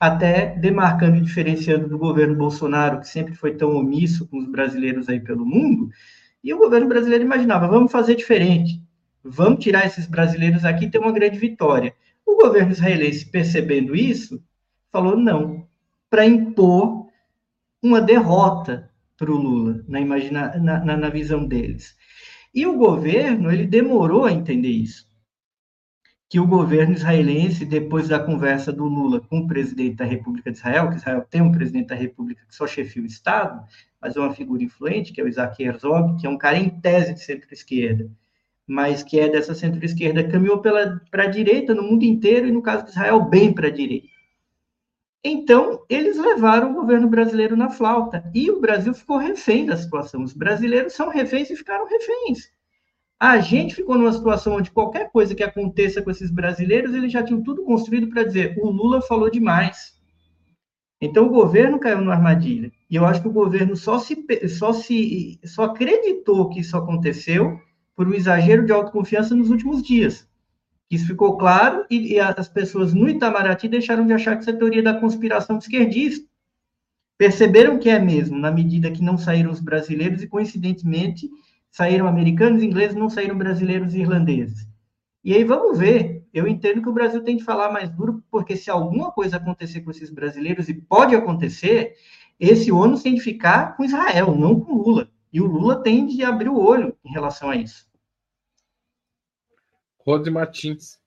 até 0.00 0.54
demarcando 0.56 1.16
e 1.16 1.20
diferenciando 1.20 1.88
do 1.88 1.98
governo 1.98 2.36
Bolsonaro, 2.36 3.00
que 3.00 3.08
sempre 3.08 3.34
foi 3.34 3.54
tão 3.54 3.74
omisso 3.74 4.26
com 4.28 4.38
os 4.38 4.48
brasileiros 4.48 5.08
aí 5.08 5.18
pelo 5.18 5.44
mundo, 5.44 5.90
e 6.42 6.54
o 6.54 6.58
governo 6.58 6.88
brasileiro 6.88 7.24
imaginava, 7.24 7.66
vamos 7.66 7.90
fazer 7.90 8.14
diferente, 8.14 8.80
vamos 9.24 9.62
tirar 9.62 9.86
esses 9.86 10.06
brasileiros 10.06 10.64
aqui, 10.64 10.88
tem 10.88 11.00
uma 11.00 11.12
grande 11.12 11.38
vitória. 11.38 11.94
O 12.24 12.36
governo 12.36 12.70
israelense, 12.70 13.26
percebendo 13.26 13.96
isso, 13.96 14.40
falou 14.92 15.16
não, 15.16 15.66
para 16.08 16.24
impor 16.24 17.06
uma 17.82 18.00
derrota 18.00 18.90
para 19.16 19.32
o 19.32 19.36
Lula, 19.36 19.84
na, 19.88 20.00
imagina, 20.00 20.56
na, 20.58 20.84
na, 20.84 20.96
na 20.96 21.08
visão 21.08 21.44
deles. 21.44 21.96
E 22.54 22.66
o 22.66 22.76
governo, 22.76 23.50
ele 23.50 23.66
demorou 23.66 24.24
a 24.24 24.32
entender 24.32 24.70
isso. 24.70 25.07
Que 26.28 26.38
o 26.38 26.46
governo 26.46 26.94
israelense, 26.94 27.64
depois 27.64 28.08
da 28.08 28.18
conversa 28.18 28.70
do 28.70 28.84
Lula 28.84 29.20
com 29.20 29.40
o 29.40 29.46
presidente 29.46 29.96
da 29.96 30.04
República 30.04 30.50
de 30.50 30.58
Israel, 30.58 30.90
que 30.90 30.96
Israel 30.96 31.26
tem 31.28 31.40
um 31.40 31.50
presidente 31.50 31.88
da 31.88 31.94
República 31.94 32.44
que 32.46 32.54
só 32.54 32.66
chefia 32.66 33.02
o 33.02 33.06
Estado, 33.06 33.64
mas 34.00 34.14
é 34.14 34.20
uma 34.20 34.34
figura 34.34 34.62
influente, 34.62 35.12
que 35.12 35.20
é 35.20 35.24
o 35.24 35.28
Isaac 35.28 35.62
Herzog, 35.62 36.20
que 36.20 36.26
é 36.26 36.30
um 36.30 36.36
cara 36.36 36.58
em 36.58 36.68
tese 36.68 37.14
de 37.14 37.20
centro-esquerda, 37.20 38.10
mas 38.66 39.02
que 39.02 39.18
é 39.18 39.28
dessa 39.28 39.54
centro-esquerda, 39.54 40.28
caminhou 40.28 40.60
para 40.60 41.00
a 41.12 41.26
direita 41.26 41.74
no 41.74 41.82
mundo 41.82 42.04
inteiro 42.04 42.46
e, 42.46 42.52
no 42.52 42.60
caso 42.60 42.84
de 42.84 42.90
Israel, 42.90 43.22
bem 43.22 43.52
para 43.52 43.68
a 43.68 43.72
direita. 43.72 44.08
Então, 45.24 45.84
eles 45.88 46.16
levaram 46.16 46.70
o 46.70 46.74
governo 46.74 47.08
brasileiro 47.08 47.56
na 47.56 47.70
flauta 47.70 48.30
e 48.34 48.50
o 48.50 48.60
Brasil 48.60 48.94
ficou 48.94 49.16
refém 49.16 49.66
da 49.66 49.76
situação. 49.76 50.22
Os 50.22 50.32
brasileiros 50.32 50.92
são 50.92 51.08
reféns 51.08 51.50
e 51.50 51.56
ficaram 51.56 51.86
reféns. 51.88 52.50
A 53.20 53.40
gente 53.40 53.74
ficou 53.74 53.98
numa 53.98 54.12
situação 54.12 54.56
onde 54.56 54.70
qualquer 54.70 55.10
coisa 55.10 55.34
que 55.34 55.42
aconteça 55.42 56.00
com 56.00 56.10
esses 56.10 56.30
brasileiros, 56.30 56.94
eles 56.94 57.10
já 57.10 57.22
tinham 57.22 57.42
tudo 57.42 57.64
construído 57.64 58.08
para 58.08 58.22
dizer: 58.22 58.56
o 58.58 58.70
Lula 58.70 59.02
falou 59.02 59.30
demais. 59.30 59.98
Então, 61.00 61.26
o 61.26 61.30
governo 61.30 61.78
caiu 61.78 61.98
numa 61.98 62.14
armadilha. 62.14 62.72
E 62.90 62.96
eu 62.96 63.04
acho 63.04 63.22
que 63.22 63.28
o 63.28 63.32
governo 63.32 63.76
só 63.76 63.98
se, 63.98 64.24
só 64.48 64.72
se 64.72 65.38
só 65.44 65.64
acreditou 65.64 66.48
que 66.48 66.60
isso 66.60 66.76
aconteceu 66.76 67.60
por 67.94 68.06
um 68.06 68.14
exagero 68.14 68.64
de 68.64 68.72
autoconfiança 68.72 69.34
nos 69.34 69.50
últimos 69.50 69.82
dias. 69.82 70.28
Isso 70.90 71.06
ficou 71.06 71.36
claro 71.36 71.84
e, 71.90 72.14
e 72.14 72.20
as 72.20 72.48
pessoas 72.48 72.94
no 72.94 73.08
Itamaraty 73.08 73.68
deixaram 73.68 74.06
de 74.06 74.12
achar 74.12 74.36
que 74.36 74.42
isso 74.42 74.50
é 74.50 74.56
teoria 74.56 74.82
da 74.82 74.98
conspiração 74.98 75.58
esquerdista. 75.58 76.26
Perceberam 77.16 77.78
que 77.78 77.90
é 77.90 77.98
mesmo, 77.98 78.38
na 78.38 78.50
medida 78.50 78.90
que 78.90 79.02
não 79.02 79.18
saíram 79.18 79.50
os 79.50 79.60
brasileiros 79.60 80.22
e, 80.22 80.28
coincidentemente, 80.28 81.28
saíram 81.70 82.06
americanos, 82.06 82.62
ingleses, 82.62 82.96
não 82.96 83.10
saíram 83.10 83.36
brasileiros 83.36 83.94
e 83.94 84.00
irlandeses. 84.00 84.66
E 85.24 85.34
aí 85.34 85.44
vamos 85.44 85.78
ver. 85.78 86.26
Eu 86.32 86.46
entendo 86.46 86.82
que 86.82 86.88
o 86.88 86.92
Brasil 86.92 87.22
tem 87.22 87.36
que 87.36 87.44
falar 87.44 87.72
mais 87.72 87.90
duro, 87.90 88.22
porque 88.30 88.56
se 88.56 88.70
alguma 88.70 89.10
coisa 89.10 89.36
acontecer 89.36 89.80
com 89.80 89.90
esses 89.90 90.10
brasileiros, 90.10 90.68
e 90.68 90.74
pode 90.74 91.14
acontecer, 91.14 91.94
esse 92.38 92.70
ônus 92.70 93.02
tem 93.02 93.14
de 93.14 93.20
ficar 93.20 93.76
com 93.76 93.84
Israel, 93.84 94.36
não 94.36 94.60
com 94.60 94.74
Lula. 94.74 95.10
E 95.32 95.40
o 95.40 95.46
Lula 95.46 95.82
tem 95.82 96.06
de 96.06 96.22
abrir 96.22 96.48
o 96.48 96.58
olho 96.58 96.96
em 97.04 97.10
relação 97.10 97.50
a 97.50 97.56
isso. 97.56 97.88
Rose 100.06 100.30
Martins. 100.30 100.98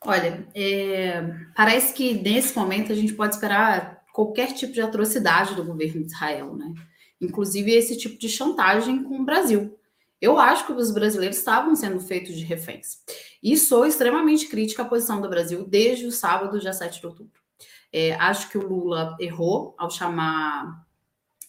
Olha, 0.00 0.46
é, 0.54 1.22
parece 1.56 1.92
que 1.94 2.14
nesse 2.14 2.56
momento 2.56 2.92
a 2.92 2.94
gente 2.94 3.14
pode 3.14 3.34
esperar 3.34 4.04
qualquer 4.12 4.52
tipo 4.52 4.72
de 4.72 4.80
atrocidade 4.80 5.54
do 5.54 5.64
governo 5.64 6.00
de 6.04 6.12
Israel, 6.12 6.54
né? 6.54 6.72
Inclusive 7.24 7.72
esse 7.72 7.96
tipo 7.96 8.18
de 8.18 8.28
chantagem 8.28 9.02
com 9.02 9.20
o 9.20 9.24
Brasil. 9.24 9.78
Eu 10.20 10.38
acho 10.38 10.66
que 10.66 10.72
os 10.72 10.90
brasileiros 10.90 11.36
estavam 11.36 11.74
sendo 11.74 12.00
feitos 12.00 12.34
de 12.34 12.44
reféns. 12.44 12.98
E 13.42 13.56
sou 13.56 13.84
extremamente 13.84 14.46
crítica 14.46 14.82
à 14.82 14.86
posição 14.86 15.20
do 15.20 15.28
Brasil 15.28 15.66
desde 15.66 16.06
o 16.06 16.12
sábado, 16.12 16.58
dia 16.58 16.72
7 16.72 17.00
de 17.00 17.06
outubro. 17.06 17.40
É, 17.92 18.14
acho 18.14 18.48
que 18.48 18.58
o 18.58 18.66
Lula 18.66 19.16
errou 19.20 19.74
ao 19.78 19.90
chamar 19.90 20.84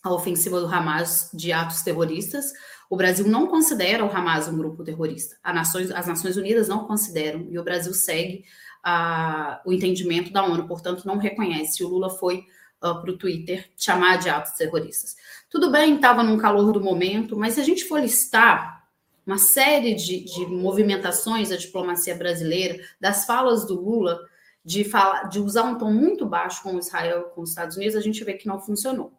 a 0.03 0.13
ofensiva 0.13 0.59
do 0.59 0.67
Hamas 0.67 1.31
de 1.33 1.51
atos 1.51 1.81
terroristas, 1.81 2.53
o 2.87 2.95
Brasil 2.95 3.27
não 3.27 3.47
considera 3.47 4.05
o 4.05 4.15
Hamas 4.15 4.47
um 4.47 4.55
grupo 4.55 4.83
terrorista. 4.83 5.35
Nações, 5.43 5.89
as 5.89 6.05
Nações 6.05 6.37
Unidas 6.37 6.67
não 6.67 6.85
consideram, 6.85 7.47
e 7.49 7.57
o 7.57 7.63
Brasil 7.63 7.93
segue 7.93 8.45
uh, 8.85 9.57
o 9.65 9.73
entendimento 9.73 10.31
da 10.31 10.45
ONU, 10.45 10.67
portanto, 10.67 11.05
não 11.05 11.17
reconhece. 11.17 11.83
O 11.83 11.87
Lula 11.87 12.11
foi 12.11 12.45
uh, 12.85 13.01
para 13.01 13.11
o 13.11 13.17
Twitter 13.17 13.69
chamar 13.75 14.17
de 14.17 14.29
atos 14.29 14.51
terroristas. 14.53 15.15
Tudo 15.49 15.71
bem, 15.71 15.95
estava 15.95 16.23
num 16.23 16.37
calor 16.37 16.71
do 16.71 16.81
momento, 16.81 17.37
mas 17.37 17.55
se 17.55 17.61
a 17.61 17.63
gente 17.63 17.85
for 17.85 17.99
listar 17.99 18.85
uma 19.25 19.37
série 19.37 19.95
de, 19.95 20.23
de 20.23 20.45
movimentações 20.45 21.49
da 21.49 21.55
diplomacia 21.55 22.15
brasileira, 22.15 22.79
das 22.99 23.25
falas 23.25 23.65
do 23.65 23.73
Lula, 23.73 24.19
de, 24.63 24.85
de 25.31 25.39
usar 25.39 25.63
um 25.63 25.77
tom 25.77 25.91
muito 25.91 26.25
baixo 26.25 26.61
com 26.63 26.77
Israel 26.77 27.31
com 27.35 27.41
os 27.41 27.49
Estados 27.49 27.75
Unidos, 27.75 27.95
a 27.95 28.01
gente 28.01 28.23
vê 28.23 28.33
que 28.33 28.47
não 28.47 28.59
funcionou. 28.59 29.13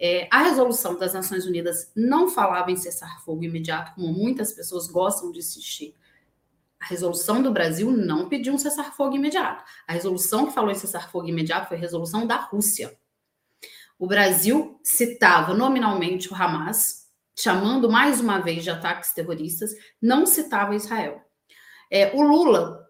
É, 0.00 0.28
a 0.30 0.42
resolução 0.44 0.96
das 0.96 1.12
Nações 1.12 1.44
Unidas 1.44 1.90
não 1.94 2.28
falava 2.28 2.70
em 2.70 2.76
cessar 2.76 3.20
fogo 3.24 3.42
imediato, 3.42 3.94
como 3.94 4.12
muitas 4.12 4.52
pessoas 4.52 4.86
gostam 4.86 5.32
de 5.32 5.40
insistir. 5.40 5.94
A 6.80 6.86
resolução 6.86 7.42
do 7.42 7.50
Brasil 7.50 7.90
não 7.90 8.28
pediu 8.28 8.54
um 8.54 8.58
cessar 8.58 8.94
fogo 8.96 9.16
imediato. 9.16 9.64
A 9.86 9.92
resolução 9.92 10.46
que 10.46 10.54
falou 10.54 10.70
em 10.70 10.76
cessar 10.76 11.10
fogo 11.10 11.26
imediato 11.26 11.68
foi 11.68 11.76
a 11.76 11.80
resolução 11.80 12.24
da 12.24 12.36
Rússia. 12.36 12.96
O 13.98 14.06
Brasil 14.06 14.78
citava 14.84 15.52
nominalmente 15.54 16.32
o 16.32 16.34
Hamas, 16.34 17.08
chamando 17.36 17.90
mais 17.90 18.20
uma 18.20 18.38
vez 18.38 18.62
de 18.62 18.70
ataques 18.70 19.12
terroristas, 19.12 19.70
não 20.00 20.24
citava 20.24 20.74
Israel. 20.74 21.20
É, 21.90 22.14
o 22.14 22.22
Lula 22.22 22.86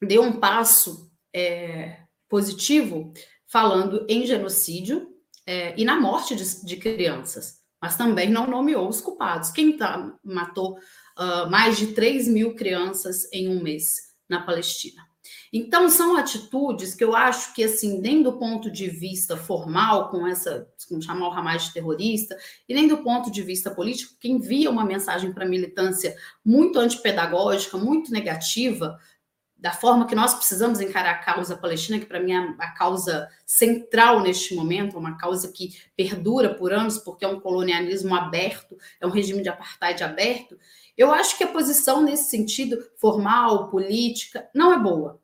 deu 0.00 0.22
um 0.22 0.38
passo 0.38 1.10
é, 1.34 2.00
positivo 2.28 3.12
falando 3.46 4.06
em 4.08 4.26
genocídio, 4.26 5.08
é, 5.46 5.74
e 5.80 5.84
na 5.84 6.00
morte 6.00 6.34
de, 6.34 6.64
de, 6.64 6.76
crianças, 6.76 7.58
mas 7.80 7.96
também 7.96 8.28
não 8.28 8.46
nomeou 8.46 8.88
os 8.88 9.00
culpados. 9.00 9.50
Quem 9.50 9.76
tá, 9.76 10.12
matou 10.24 10.76
uh, 11.18 11.48
mais 11.48 11.78
de 11.78 11.88
3 11.88 12.26
mil 12.26 12.54
crianças 12.54 13.32
em 13.32 13.48
um 13.48 13.62
mês 13.62 13.96
na 14.28 14.44
Palestina? 14.44 15.02
Então, 15.52 15.88
são 15.88 16.16
atitudes 16.16 16.94
que 16.94 17.04
eu 17.04 17.14
acho 17.14 17.54
que, 17.54 17.64
assim, 17.64 18.00
nem 18.00 18.22
do 18.22 18.32
ponto 18.34 18.70
de 18.70 18.88
vista 18.88 19.36
formal, 19.36 20.10
com 20.10 20.26
essa, 20.26 20.68
como 20.88 21.02
chamar 21.02 21.28
o 21.28 21.32
Hamas 21.32 21.64
de 21.64 21.74
terrorista, 21.74 22.36
e 22.68 22.74
nem 22.74 22.88
do 22.88 22.98
ponto 22.98 23.30
de 23.30 23.42
vista 23.42 23.70
político, 23.70 24.14
que 24.20 24.28
envia 24.28 24.70
uma 24.70 24.84
mensagem 24.84 25.32
para 25.32 25.44
a 25.44 25.48
militância 25.48 26.16
muito 26.44 26.78
antipedagógica, 26.78 27.76
muito 27.76 28.12
negativa, 28.12 28.98
da 29.58 29.72
forma 29.72 30.06
que 30.06 30.14
nós 30.14 30.34
precisamos 30.34 30.80
encarar 30.80 31.12
a 31.12 31.18
causa 31.18 31.56
palestina, 31.56 31.98
que 31.98 32.06
para 32.06 32.20
mim 32.20 32.32
é 32.32 32.54
a 32.58 32.70
causa 32.72 33.28
central 33.44 34.20
neste 34.20 34.54
momento, 34.54 34.98
uma 34.98 35.16
causa 35.16 35.50
que 35.50 35.74
perdura 35.96 36.54
por 36.54 36.72
anos, 36.72 36.98
porque 36.98 37.24
é 37.24 37.28
um 37.28 37.40
colonialismo 37.40 38.14
aberto, 38.14 38.76
é 39.00 39.06
um 39.06 39.10
regime 39.10 39.42
de 39.42 39.48
apartheid 39.48 40.04
aberto. 40.04 40.58
Eu 40.96 41.12
acho 41.12 41.36
que 41.36 41.44
a 41.44 41.48
posição 41.48 42.02
nesse 42.02 42.30
sentido, 42.30 42.78
formal, 42.98 43.68
política, 43.68 44.48
não 44.54 44.72
é 44.72 44.78
boa. 44.78 45.20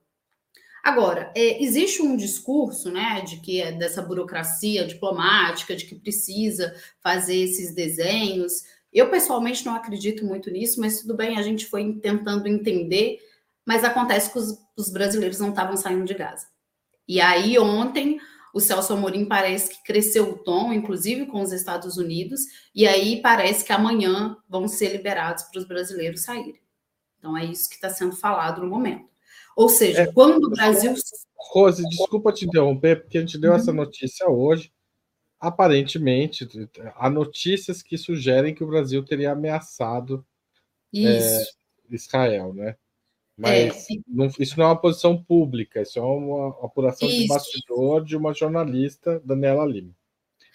Agora, 0.82 1.32
é, 1.35 1.62
existe 1.62 2.02
um 2.02 2.16
discurso, 2.16 2.90
né, 2.90 3.22
de 3.22 3.37
que 3.37 3.61
é 3.61 3.70
dessa 3.72 4.02
burocracia 4.02 4.85
diplomática, 4.85 5.76
de 5.76 5.85
que 5.85 5.94
precisa 5.94 6.74
fazer 7.00 7.37
esses 7.37 7.74
desenhos. 7.74 8.64
Eu 8.92 9.08
pessoalmente 9.08 9.64
não 9.64 9.74
acredito 9.74 10.24
muito 10.24 10.50
nisso, 10.50 10.80
mas 10.80 11.00
tudo 11.00 11.14
bem, 11.16 11.38
a 11.38 11.42
gente 11.42 11.66
foi 11.66 11.94
tentando 12.00 12.48
entender 12.48 13.20
mas 13.64 13.85
acontece 13.85 14.30
que 14.30 14.38
os, 14.38 14.58
os 14.76 14.90
brasileiros 14.90 15.38
não 15.38 15.50
estavam 15.50 15.76
saindo 15.76 16.04
de 16.04 16.14
Gaza. 16.14 16.46
E 17.06 17.20
aí, 17.20 17.58
ontem, 17.58 18.20
o 18.53 18.61
Celso 18.61 18.93
Amorim 18.93 19.25
parece 19.25 19.71
que 19.71 19.83
cresceu 19.83 20.31
o 20.31 20.38
tom, 20.38 20.73
inclusive 20.73 21.27
com 21.27 21.41
os 21.41 21.53
Estados 21.53 21.97
Unidos, 21.97 22.43
e 22.75 22.87
aí 22.87 23.21
parece 23.23 23.65
que 23.65 23.73
amanhã 23.73 24.37
vão 24.49 24.69
ser 24.69 24.93
liberados 24.93 25.45
para 25.45 25.59
os 25.59 25.67
brasileiros 25.67 26.23
saírem. 26.23 26.61
Então, 27.19 27.37
é 27.37 27.45
isso 27.45 27.69
que 27.69 27.77
está 27.77 27.88
sendo 27.88 28.17
falado 28.17 28.61
no 28.61 28.69
momento. 28.69 29.09
Ou 29.57 29.69
seja, 29.69 30.03
é, 30.03 30.12
quando 30.12 30.45
o 30.47 30.51
Brasil. 30.51 30.95
Rose, 31.37 31.87
desculpa 31.88 32.33
te 32.33 32.47
interromper, 32.47 33.03
porque 33.03 33.19
a 33.19 33.21
gente 33.21 33.38
deu 33.38 33.53
uhum. 33.53 33.57
essa 33.57 33.73
notícia 33.73 34.29
hoje. 34.29 34.73
Aparentemente, 35.38 36.49
há 36.95 37.11
notícias 37.11 37.83
que 37.83 37.99
sugerem 37.99 38.55
que 38.55 38.62
o 38.62 38.67
Brasil 38.67 39.05
teria 39.05 39.33
ameaçado 39.33 40.25
é, 40.95 41.43
Israel, 41.91 42.55
né? 42.55 42.77
Mas 43.42 43.90
é, 43.90 43.94
não, 44.07 44.31
isso 44.38 44.57
não 44.57 44.66
é 44.66 44.68
uma 44.68 44.81
posição 44.81 45.20
pública, 45.20 45.83
isso 45.83 45.98
é 45.98 46.02
uma 46.02 46.50
apuração 46.64 47.09
isso. 47.09 47.22
de 47.22 47.26
bastidor 47.26 48.05
de 48.05 48.16
uma 48.16 48.33
jornalista, 48.33 49.20
Daniela 49.24 49.66
Lima. 49.66 49.92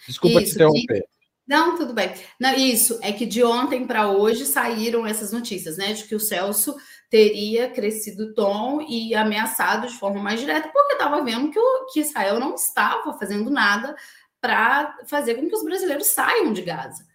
Desculpa 0.08 0.42
isso, 0.42 0.52
te 0.52 0.56
interromper. 0.56 1.06
Não, 1.46 1.78
tudo 1.78 1.94
bem. 1.94 2.14
Não, 2.40 2.54
isso 2.56 3.00
é 3.02 3.12
que 3.12 3.26
de 3.26 3.44
ontem 3.44 3.86
para 3.86 4.10
hoje 4.10 4.46
saíram 4.46 5.06
essas 5.06 5.32
notícias, 5.32 5.78
né? 5.78 5.94
De 5.94 6.04
que 6.06 6.16
o 6.16 6.20
Celso 6.20 6.76
teria 7.10 7.70
crescido 7.70 8.26
o 8.26 8.34
tom 8.34 8.82
e 8.82 9.14
ameaçado 9.16 9.88
de 9.88 9.98
forma 9.98 10.22
mais 10.22 10.40
direta, 10.40 10.70
porque 10.70 10.94
estava 10.94 11.24
vendo 11.24 11.50
que, 11.50 11.60
o, 11.60 11.86
que 11.92 12.02
Israel 12.02 12.40
não 12.40 12.56
estava 12.56 13.18
fazendo 13.18 13.50
nada 13.50 13.96
para 14.42 14.98
fazer 15.08 15.36
com 15.36 15.48
que 15.48 15.56
os 15.56 15.64
brasileiros 15.64 16.08
saiam 16.08 16.54
de 16.54 16.62
Gaza. 16.62 17.06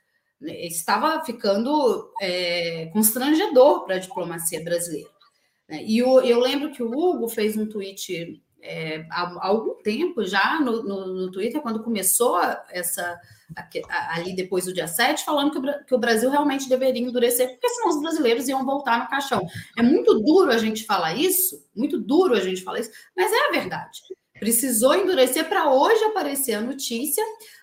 Estava 0.41 1.23
ficando 1.25 2.11
é, 2.21 2.91
constrangedor 2.93 3.85
para 3.85 3.97
a 3.97 3.99
diplomacia 3.99 4.63
brasileira. 4.65 5.12
Né? 5.69 5.83
E 5.85 5.99
eu, 5.99 6.21
eu 6.23 6.41
lembro 6.41 6.71
que 6.71 6.83
o 6.83 6.91
Hugo 6.91 7.29
fez 7.29 7.57
um 7.57 7.67
tweet 7.67 8.43
é, 8.63 9.05
há, 9.11 9.47
algum 9.47 9.75
tempo 9.83 10.25
já 10.25 10.61
no, 10.61 10.83
no, 10.83 11.07
no, 11.07 11.31
Twitter, 11.31 11.61
quando 11.61 11.83
começou 11.83 12.41
essa 12.71 13.21
ali 14.11 14.35
depois 14.35 14.65
do 14.65 14.73
dia 14.73 14.87
7, 14.87 15.25
falando 15.25 15.51
que 15.51 15.59
o, 15.59 15.85
que 15.85 15.95
o, 15.95 15.99
Brasil 15.99 16.31
realmente 16.31 16.69
deveria 16.69 17.03
endurecer, 17.03 17.51
porque 17.51 17.69
senão 17.69 17.91
os 17.91 18.01
brasileiros 18.01 18.49
iam 18.49 18.65
voltar 18.65 19.01
no 19.01 19.09
caixão. 19.09 19.47
É 19.77 19.83
muito 19.83 20.21
duro 20.21 20.51
a 20.51 20.57
gente 20.57 20.85
falar 20.85 21.15
isso, 21.15 21.63
muito 21.77 21.99
duro 21.99 22.35
a 22.35 22.41
gente 22.41 22.63
falar 22.63 22.81
isso, 22.81 22.91
mas 23.15 23.31
é 23.31 23.49
a 23.49 23.53
verdade. 23.53 24.01
Precisou 24.43 24.97
endurecer 24.97 25.49
para 25.49 25.73
hoje 25.73 26.03
aparecer 26.03 26.55
a 26.55 26.61
notícia 26.61 27.23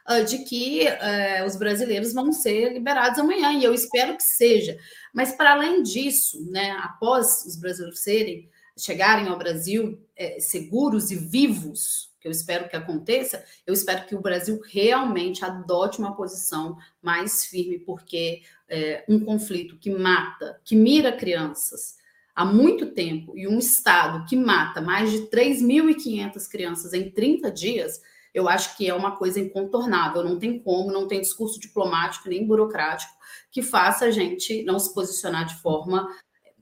uh, 0.10 0.24
de 0.24 0.46
que 0.46 0.86
uh, 0.88 1.46
os 1.46 1.58
brasileiros 1.58 2.14
vão 2.14 2.32
ser 2.32 2.72
liberados 2.72 3.20
amanhã, 3.20 3.52
e 3.52 3.66
eu 3.66 3.74
espero 3.74 4.16
que 4.16 4.24
seja. 4.24 4.78
Mas 5.14 5.34
para 5.34 5.52
além 5.52 5.84
disso, 5.84 6.42
né, 6.50 6.72
após 6.82 7.44
os 7.46 7.58
brasileiros 7.58 8.00
serem 8.00 8.50
chegarem 8.78 9.28
ao 9.28 9.38
Brasil 9.38 10.02
é, 10.16 10.40
seguros 10.40 11.12
e 11.12 11.18
vivos, 11.18 12.14
que 12.18 12.30
eu 12.30 12.32
espero 12.32 12.70
que 12.70 12.78
aconteça, 12.78 13.44
eu 13.68 13.74
espero 13.74 14.06
que 14.06 14.16
o 14.16 14.22
Brasil 14.22 14.62
realmente 14.66 15.44
adote 15.44 16.00
uma 16.00 16.16
posição 16.16 16.78
mais 17.02 17.44
firme, 17.44 17.80
porque 17.80 18.42
é, 18.70 19.04
um 19.10 19.20
conflito 19.20 19.78
que 19.78 19.90
mata, 19.90 20.62
que 20.64 20.78
mira 20.78 21.12
crianças 21.12 21.99
há 22.40 22.46
muito 22.46 22.86
tempo, 22.86 23.38
e 23.38 23.46
um 23.46 23.60
Estado 23.60 24.26
que 24.26 24.34
mata 24.34 24.80
mais 24.80 25.12
de 25.12 25.24
3.500 25.30 26.50
crianças 26.50 26.94
em 26.94 27.12
30 27.12 27.52
dias, 27.52 28.00
eu 28.34 28.48
acho 28.48 28.78
que 28.78 28.88
é 28.88 28.94
uma 28.94 29.18
coisa 29.18 29.42
incontornável. 29.42 30.24
Não 30.24 30.40
tem 30.40 30.58
como, 30.58 30.90
não 30.90 31.06
tem 31.06 31.20
discurso 31.20 31.60
diplomático 31.60 32.30
nem 32.30 32.48
burocrático 32.48 33.12
que 33.52 33.62
faça 33.62 34.06
a 34.06 34.12
gente 34.12 34.64
não 34.64 34.80
se 34.80 34.94
posicionar 34.94 35.48
de 35.48 35.56
forma 35.62 36.08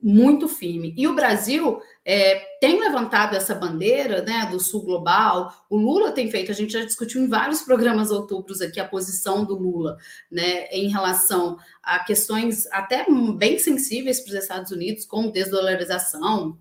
muito 0.02 0.48
firme. 0.48 0.94
E 0.98 1.08
o 1.08 1.16
Brasil 1.16 1.80
é, 2.06 2.40
tem 2.60 2.80
levantado 2.80 3.36
essa 3.36 3.56
bandeira 3.56 4.22
né, 4.22 4.48
do 4.52 4.60
Sul 4.60 4.84
Global. 4.84 5.52
O 5.70 5.78
Lula 5.78 6.12
tem 6.12 6.30
feito, 6.30 6.52
a 6.52 6.56
gente 6.56 6.74
já 6.74 6.86
discutiu 6.86 7.22
em 7.22 7.28
vários 7.28 7.62
programas 7.62 8.12
outubros 8.12 8.62
aqui 8.62 8.80
a 8.80 8.88
posição 8.88 9.44
do 9.44 9.56
Lula 9.56 9.98
né, 10.32 10.68
em 10.68 10.88
relação 10.90 11.58
a 11.82 12.00
questões 12.00 12.68
até 12.72 13.06
bem 13.36 13.58
sensíveis 13.58 14.20
para 14.20 14.30
os 14.30 14.44
Estados 14.44 14.72
Unidos, 14.72 15.06
como 15.06 15.32
desdolarização, 15.32 16.58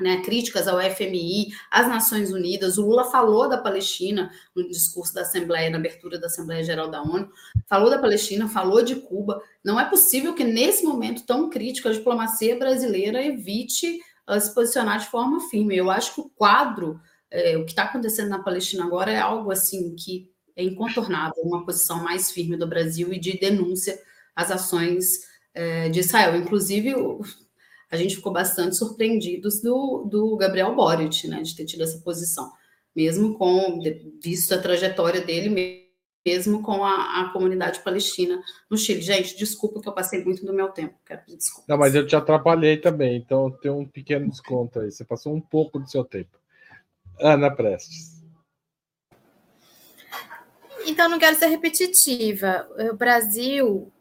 né, 0.00 0.22
críticas 0.22 0.66
ao 0.66 0.80
FMI, 0.80 1.52
às 1.70 1.88
Nações 1.88 2.32
Unidas. 2.32 2.78
O 2.78 2.86
Lula 2.86 3.10
falou 3.10 3.48
da 3.48 3.58
Palestina 3.58 4.30
no 4.54 4.66
discurso 4.68 5.14
da 5.14 5.22
Assembleia, 5.22 5.70
na 5.70 5.78
abertura 5.78 6.18
da 6.18 6.26
Assembleia 6.26 6.64
Geral 6.64 6.90
da 6.90 7.02
ONU, 7.02 7.30
falou 7.68 7.90
da 7.90 7.98
Palestina, 7.98 8.48
falou 8.48 8.82
de 8.82 8.96
Cuba. 8.96 9.42
Não 9.64 9.78
é 9.78 9.84
possível 9.84 10.34
que, 10.34 10.44
nesse 10.44 10.84
momento 10.84 11.24
tão 11.24 11.48
crítico, 11.48 11.88
a 11.88 11.92
diplomacia 11.92 12.58
brasileira 12.58 13.24
evite 13.24 14.00
uh, 14.28 14.40
se 14.40 14.54
posicionar 14.54 14.98
de 14.98 15.06
forma 15.06 15.40
firme. 15.48 15.76
Eu 15.76 15.90
acho 15.90 16.14
que 16.14 16.20
o 16.20 16.30
quadro, 16.30 17.00
é, 17.30 17.56
o 17.56 17.64
que 17.64 17.72
está 17.72 17.84
acontecendo 17.84 18.28
na 18.28 18.42
Palestina 18.42 18.84
agora, 18.84 19.10
é 19.10 19.18
algo 19.18 19.50
assim 19.50 19.94
que 19.94 20.30
é 20.54 20.62
incontornável 20.62 21.42
uma 21.42 21.64
posição 21.64 22.02
mais 22.02 22.30
firme 22.30 22.56
do 22.56 22.66
Brasil 22.66 23.12
e 23.12 23.18
de 23.18 23.38
denúncia 23.38 23.98
às 24.34 24.50
ações 24.50 25.20
é, 25.54 25.88
de 25.88 26.00
Israel. 26.00 26.36
Inclusive, 26.36 26.94
a 27.92 27.96
gente 27.98 28.16
ficou 28.16 28.32
bastante 28.32 28.74
surpreendidos 28.74 29.60
do, 29.60 30.04
do 30.10 30.34
Gabriel 30.38 30.74
Boric, 30.74 31.28
né, 31.28 31.42
de 31.42 31.54
ter 31.54 31.66
tido 31.66 31.82
essa 31.82 31.98
posição, 31.98 32.50
mesmo 32.96 33.36
com, 33.36 33.78
visto 34.18 34.54
a 34.54 34.58
trajetória 34.58 35.20
dele, 35.20 35.92
mesmo 36.24 36.62
com 36.62 36.82
a, 36.82 37.20
a, 37.20 37.32
comunidade 37.34 37.80
palestina 37.80 38.42
no 38.70 38.78
Chile. 38.78 39.02
Gente, 39.02 39.36
desculpa 39.36 39.78
que 39.78 39.86
eu 39.86 39.92
passei 39.92 40.24
muito 40.24 40.42
do 40.46 40.54
meu 40.54 40.70
tempo, 40.70 40.94
quero 41.04 41.20
pedir 41.20 41.36
desculpa. 41.36 41.66
Não, 41.68 41.76
mas 41.76 41.94
eu 41.94 42.06
te 42.06 42.16
atrapalhei 42.16 42.78
também, 42.78 43.18
então 43.18 43.50
tem 43.50 43.70
um 43.70 43.86
pequeno 43.86 44.26
desconto 44.26 44.80
aí, 44.80 44.90
você 44.90 45.04
passou 45.04 45.34
um 45.34 45.40
pouco 45.40 45.78
do 45.78 45.90
seu 45.90 46.02
tempo. 46.02 46.38
Ana 47.20 47.54
Prestes. 47.54 48.22
Então, 50.86 51.10
não 51.10 51.18
quero 51.18 51.36
ser 51.36 51.46
repetitiva. 51.46 52.66
O 52.90 52.96
Brasil, 52.96 53.92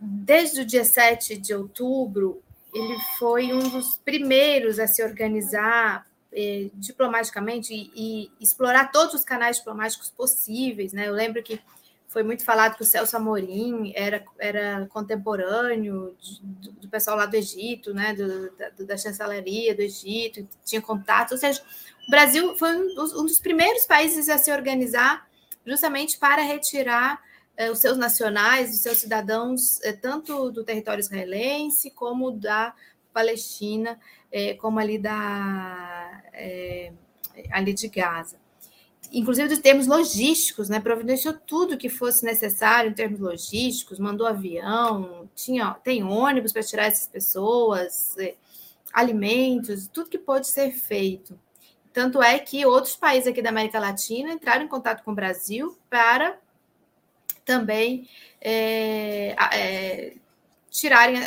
desde 0.00 0.62
o 0.62 0.66
dia 0.66 0.84
7 0.84 1.38
de 1.38 1.54
outubro, 1.54 2.42
ele 2.74 2.96
foi 3.18 3.52
um 3.52 3.68
dos 3.68 3.96
primeiros 3.96 4.78
a 4.78 4.86
se 4.86 5.02
organizar 5.02 6.06
eh, 6.32 6.70
diplomaticamente 6.74 7.74
e, 7.74 7.90
e, 7.94 8.30
explorar 8.40 8.90
todos 8.92 9.14
os 9.14 9.24
canais 9.24 9.56
diplomáticos 9.56 10.10
possíveis. 10.10 10.92
Né? 10.92 11.08
Eu 11.08 11.12
lembro 11.12 11.42
que 11.42 11.60
foi 12.10 12.24
muito 12.24 12.44
falado 12.44 12.76
que 12.76 12.82
o 12.82 12.86
Celso 12.86 13.16
Amorim 13.16 13.92
era, 13.94 14.24
era 14.38 14.86
contemporâneo 14.86 16.16
de, 16.20 16.40
do, 16.42 16.72
do, 16.72 16.88
pessoal 16.88 17.16
lá 17.16 17.24
do 17.24 17.36
Egito, 17.36 17.94
né? 17.94 18.12
Do, 18.14 18.50
da, 18.56 18.70
da, 18.80 18.96
chancelaria 18.96 19.74
do 19.74 19.80
Egito, 19.80 20.46
tinha 20.64 20.82
contato. 20.82 21.32
Ou 21.32 21.38
seja, 21.38 21.62
o 22.08 22.10
Brasil 22.10 22.56
foi 22.56 22.74
um 22.74 22.94
dos, 22.96 23.12
um 23.14 23.24
dos 23.24 23.38
primeiros 23.38 23.86
países 23.86 24.28
a 24.28 24.38
se 24.38 24.52
organizar 24.52 25.24
justamente 25.64 26.18
para 26.18 26.42
retirar 26.42 27.22
os 27.68 27.80
seus 27.80 27.98
nacionais, 27.98 28.72
os 28.72 28.80
seus 28.80 28.98
cidadãos, 28.98 29.80
é, 29.82 29.92
tanto 29.92 30.50
do 30.50 30.64
território 30.64 31.00
israelense 31.00 31.90
como 31.90 32.30
da 32.30 32.72
Palestina, 33.12 33.98
é, 34.30 34.54
como 34.54 34.78
ali 34.78 34.96
da 34.98 36.22
ali 37.50 37.74
de 37.74 37.88
Gaza. 37.88 38.38
Inclusive 39.12 39.48
dos 39.48 39.58
termos 39.58 39.86
logísticos, 39.88 40.68
né? 40.68 40.78
Providenciou 40.78 41.34
tudo 41.34 41.76
que 41.76 41.88
fosse 41.88 42.24
necessário 42.24 42.90
em 42.90 42.94
termos 42.94 43.18
logísticos, 43.18 43.98
mandou 43.98 44.26
avião, 44.26 45.28
tinha, 45.34 45.74
tem 45.82 46.04
ônibus 46.04 46.52
para 46.52 46.62
tirar 46.62 46.86
essas 46.86 47.08
pessoas, 47.08 48.14
alimentos, 48.92 49.88
tudo 49.88 50.10
que 50.10 50.18
pode 50.18 50.46
ser 50.46 50.70
feito. 50.70 51.38
Tanto 51.92 52.22
é 52.22 52.38
que 52.38 52.64
outros 52.64 52.94
países 52.94 53.26
aqui 53.26 53.42
da 53.42 53.48
América 53.48 53.80
Latina 53.80 54.32
entraram 54.32 54.64
em 54.64 54.68
contato 54.68 55.02
com 55.02 55.10
o 55.10 55.14
Brasil 55.14 55.76
para 55.88 56.38
também 57.44 58.08
é, 58.40 59.34
é, 59.52 60.14
tirarem 60.70 61.20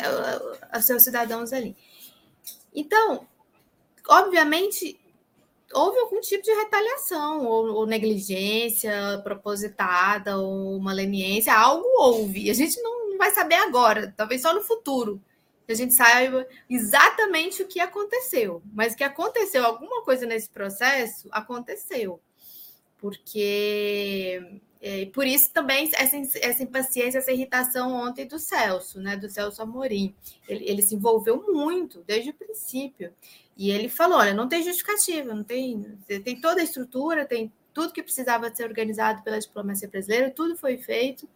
os 0.76 0.84
seus 0.84 1.02
cidadãos 1.02 1.52
ali. 1.52 1.76
Então, 2.74 3.26
obviamente, 4.08 4.98
houve 5.72 5.98
algum 5.98 6.20
tipo 6.20 6.42
de 6.42 6.52
retaliação, 6.52 7.44
ou, 7.44 7.66
ou, 7.74 7.86
negligência 7.86 9.20
propositada, 9.22 10.38
ou 10.38 10.76
uma 10.76 10.92
leniência, 10.92 11.54
algo 11.54 11.86
houve. 11.98 12.50
A 12.50 12.54
gente 12.54 12.80
não 12.80 13.16
vai 13.18 13.30
saber 13.30 13.56
agora, 13.56 14.12
talvez 14.16 14.42
só 14.42 14.52
no 14.52 14.62
futuro. 14.62 15.20
A 15.66 15.74
gente 15.74 15.94
saiba 15.94 16.46
exatamente 16.68 17.62
o 17.62 17.66
que 17.66 17.80
aconteceu. 17.80 18.62
Mas 18.72 18.94
que 18.94 19.02
aconteceu 19.02 19.64
alguma 19.64 20.02
coisa 20.02 20.26
nesse 20.26 20.50
processo, 20.50 21.26
aconteceu. 21.32 22.20
Porque 22.98 24.60
é, 24.86 25.06
por 25.06 25.26
isso 25.26 25.50
também 25.50 25.90
essa, 25.94 26.14
essa 26.40 26.62
impaciência, 26.62 27.16
essa 27.16 27.32
irritação 27.32 27.90
ontem 27.94 28.26
do 28.26 28.38
Celso, 28.38 29.00
né, 29.00 29.16
do 29.16 29.30
Celso 29.30 29.62
Amorim. 29.62 30.14
Ele, 30.46 30.62
ele 30.68 30.82
se 30.82 30.94
envolveu 30.94 31.42
muito 31.50 32.04
desde 32.06 32.28
o 32.28 32.34
princípio. 32.34 33.10
E 33.56 33.70
ele 33.70 33.88
falou: 33.88 34.18
olha, 34.18 34.34
não 34.34 34.46
tem 34.46 34.62
justificativa, 34.62 35.34
não 35.34 35.42
tem, 35.42 35.96
tem 36.22 36.38
toda 36.38 36.60
a 36.60 36.64
estrutura, 36.64 37.24
tem 37.24 37.50
tudo 37.72 37.94
que 37.94 38.02
precisava 38.02 38.54
ser 38.54 38.64
organizado 38.64 39.22
pela 39.22 39.40
diplomacia 39.40 39.88
brasileira, 39.88 40.30
tudo 40.30 40.54
foi 40.54 40.76
feito. 40.76 41.26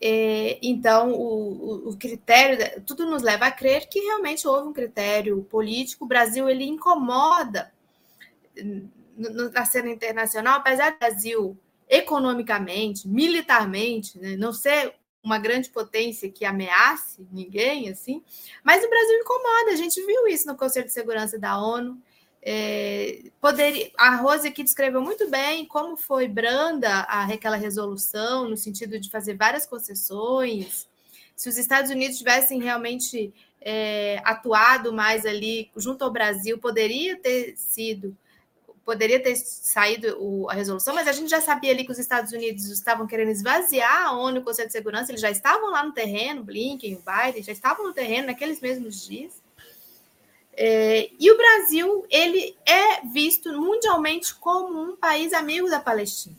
É, 0.00 0.58
então, 0.60 1.12
o, 1.12 1.90
o, 1.90 1.96
critério, 1.96 2.82
tudo 2.82 3.08
nos 3.08 3.22
leva 3.22 3.46
a 3.46 3.52
crer 3.52 3.88
que 3.88 4.00
realmente 4.00 4.46
houve 4.46 4.68
um 4.68 4.72
critério 4.72 5.40
político. 5.44 6.04
O 6.04 6.08
Brasil 6.08 6.48
ele 6.48 6.64
incomoda 6.64 7.72
na 9.16 9.64
cena 9.64 9.88
internacional, 9.88 10.58
apesar 10.58 10.90
do 10.90 10.98
Brasil 10.98 11.56
economicamente, 11.88 13.08
militarmente, 13.08 14.18
né? 14.18 14.36
não 14.36 14.52
ser 14.52 14.94
uma 15.22 15.38
grande 15.38 15.70
potência 15.70 16.30
que 16.30 16.44
ameace 16.44 17.26
ninguém, 17.32 17.88
assim, 17.88 18.22
mas 18.62 18.84
o 18.84 18.88
Brasil 18.88 19.18
incomoda, 19.18 19.72
a 19.72 19.76
gente 19.76 20.00
viu 20.06 20.26
isso 20.28 20.46
no 20.46 20.56
Conselho 20.56 20.86
de 20.86 20.92
Segurança 20.92 21.36
da 21.38 21.58
ONU. 21.58 22.00
É, 22.40 23.24
poderia, 23.40 23.90
a 23.98 24.14
Rose 24.14 24.46
aqui 24.46 24.62
descreveu 24.62 25.02
muito 25.02 25.28
bem 25.28 25.66
como 25.66 25.96
foi 25.96 26.28
branda 26.28 26.88
a, 27.08 27.24
aquela 27.24 27.56
resolução, 27.56 28.48
no 28.48 28.56
sentido 28.56 29.00
de 29.00 29.10
fazer 29.10 29.34
várias 29.34 29.66
concessões. 29.66 30.88
Se 31.34 31.48
os 31.48 31.58
Estados 31.58 31.90
Unidos 31.90 32.18
tivessem 32.18 32.62
realmente 32.62 33.34
é, 33.60 34.22
atuado 34.24 34.92
mais 34.92 35.26
ali 35.26 35.72
junto 35.76 36.04
ao 36.04 36.12
Brasil, 36.12 36.56
poderia 36.56 37.16
ter 37.16 37.56
sido 37.56 38.16
poderia 38.86 39.20
ter 39.20 39.34
saído 39.34 40.16
o, 40.22 40.48
a 40.48 40.54
resolução, 40.54 40.94
mas 40.94 41.08
a 41.08 41.12
gente 41.12 41.28
já 41.28 41.40
sabia 41.40 41.72
ali 41.72 41.84
que 41.84 41.90
os 41.90 41.98
Estados 41.98 42.30
Unidos 42.30 42.70
estavam 42.70 43.04
querendo 43.04 43.32
esvaziar 43.32 44.06
a 44.06 44.12
ONU 44.12 44.38
o 44.38 44.44
Conselho 44.44 44.68
de 44.68 44.72
Segurança, 44.72 45.10
eles 45.10 45.20
já 45.20 45.28
estavam 45.28 45.72
lá 45.72 45.84
no 45.84 45.92
terreno, 45.92 46.44
Blinken, 46.44 46.94
o 46.94 47.02
Biden, 47.02 47.42
já 47.42 47.50
estavam 47.50 47.84
no 47.84 47.92
terreno 47.92 48.28
naqueles 48.28 48.60
mesmos 48.60 49.04
dias. 49.04 49.42
É, 50.52 51.10
e 51.18 51.30
o 51.32 51.36
Brasil, 51.36 52.06
ele 52.08 52.56
é 52.64 53.04
visto 53.04 53.52
mundialmente 53.60 54.32
como 54.36 54.80
um 54.80 54.96
país 54.96 55.32
amigo 55.32 55.68
da 55.68 55.80
Palestina. 55.80 56.36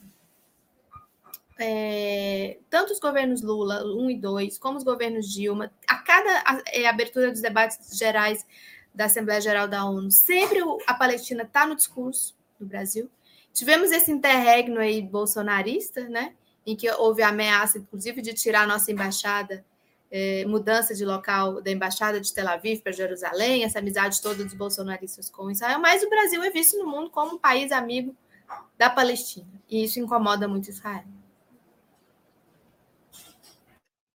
É, 1.59 2.59
tanto 2.69 2.93
os 2.93 2.99
governos 2.99 3.41
Lula, 3.41 3.83
1 3.83 4.09
e 4.09 4.17
2, 4.17 4.57
como 4.57 4.77
os 4.77 4.85
governos 4.85 5.29
Dilma, 5.29 5.69
a 5.85 5.97
cada 5.97 6.63
é, 6.67 6.87
abertura 6.87 7.29
dos 7.29 7.41
debates 7.41 7.97
gerais 7.97 8.45
da 8.95 9.05
Assembleia 9.05 9.41
Geral 9.41 9.67
da 9.67 9.83
ONU, 9.83 10.09
sempre 10.09 10.59
a 10.87 10.93
Palestina 10.93 11.43
está 11.43 11.67
no 11.67 11.75
discurso 11.75 12.36
no 12.59 12.67
Brasil. 12.67 13.09
Tivemos 13.53 13.91
esse 13.91 14.11
interregno 14.11 14.79
aí 14.79 15.01
bolsonarista, 15.01 16.07
né? 16.07 16.33
Em 16.65 16.75
que 16.75 16.89
houve 16.91 17.23
ameaça, 17.23 17.77
inclusive, 17.77 18.21
de 18.21 18.33
tirar 18.33 18.63
a 18.63 18.67
nossa 18.67 18.91
embaixada, 18.91 19.65
eh, 20.11 20.45
mudança 20.45 20.93
de 20.93 21.05
local 21.05 21.61
da 21.61 21.71
embaixada 21.71 22.19
de 22.19 22.33
Tel 22.33 22.47
Aviv 22.47 22.81
para 22.81 22.91
Jerusalém, 22.91 23.63
essa 23.63 23.79
amizade 23.79 24.21
toda 24.21 24.43
dos 24.43 24.53
bolsonaristas 24.53 25.29
com 25.29 25.49
Israel. 25.49 25.79
Mas 25.79 26.03
o 26.03 26.09
Brasil 26.09 26.43
é 26.43 26.49
visto 26.49 26.77
no 26.77 26.85
mundo 26.85 27.09
como 27.09 27.35
um 27.35 27.39
país 27.39 27.71
amigo 27.71 28.15
da 28.77 28.89
Palestina. 28.89 29.47
E 29.69 29.83
isso 29.83 29.99
incomoda 29.99 30.47
muito 30.47 30.69
Israel. 30.69 31.05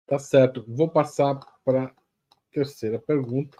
Tá 0.05 0.19
certo. 0.19 0.63
Vou 0.67 0.89
passar 0.89 1.39
para 1.63 1.85
a 1.85 1.91
terceira 2.51 2.99
pergunta. 2.99 3.57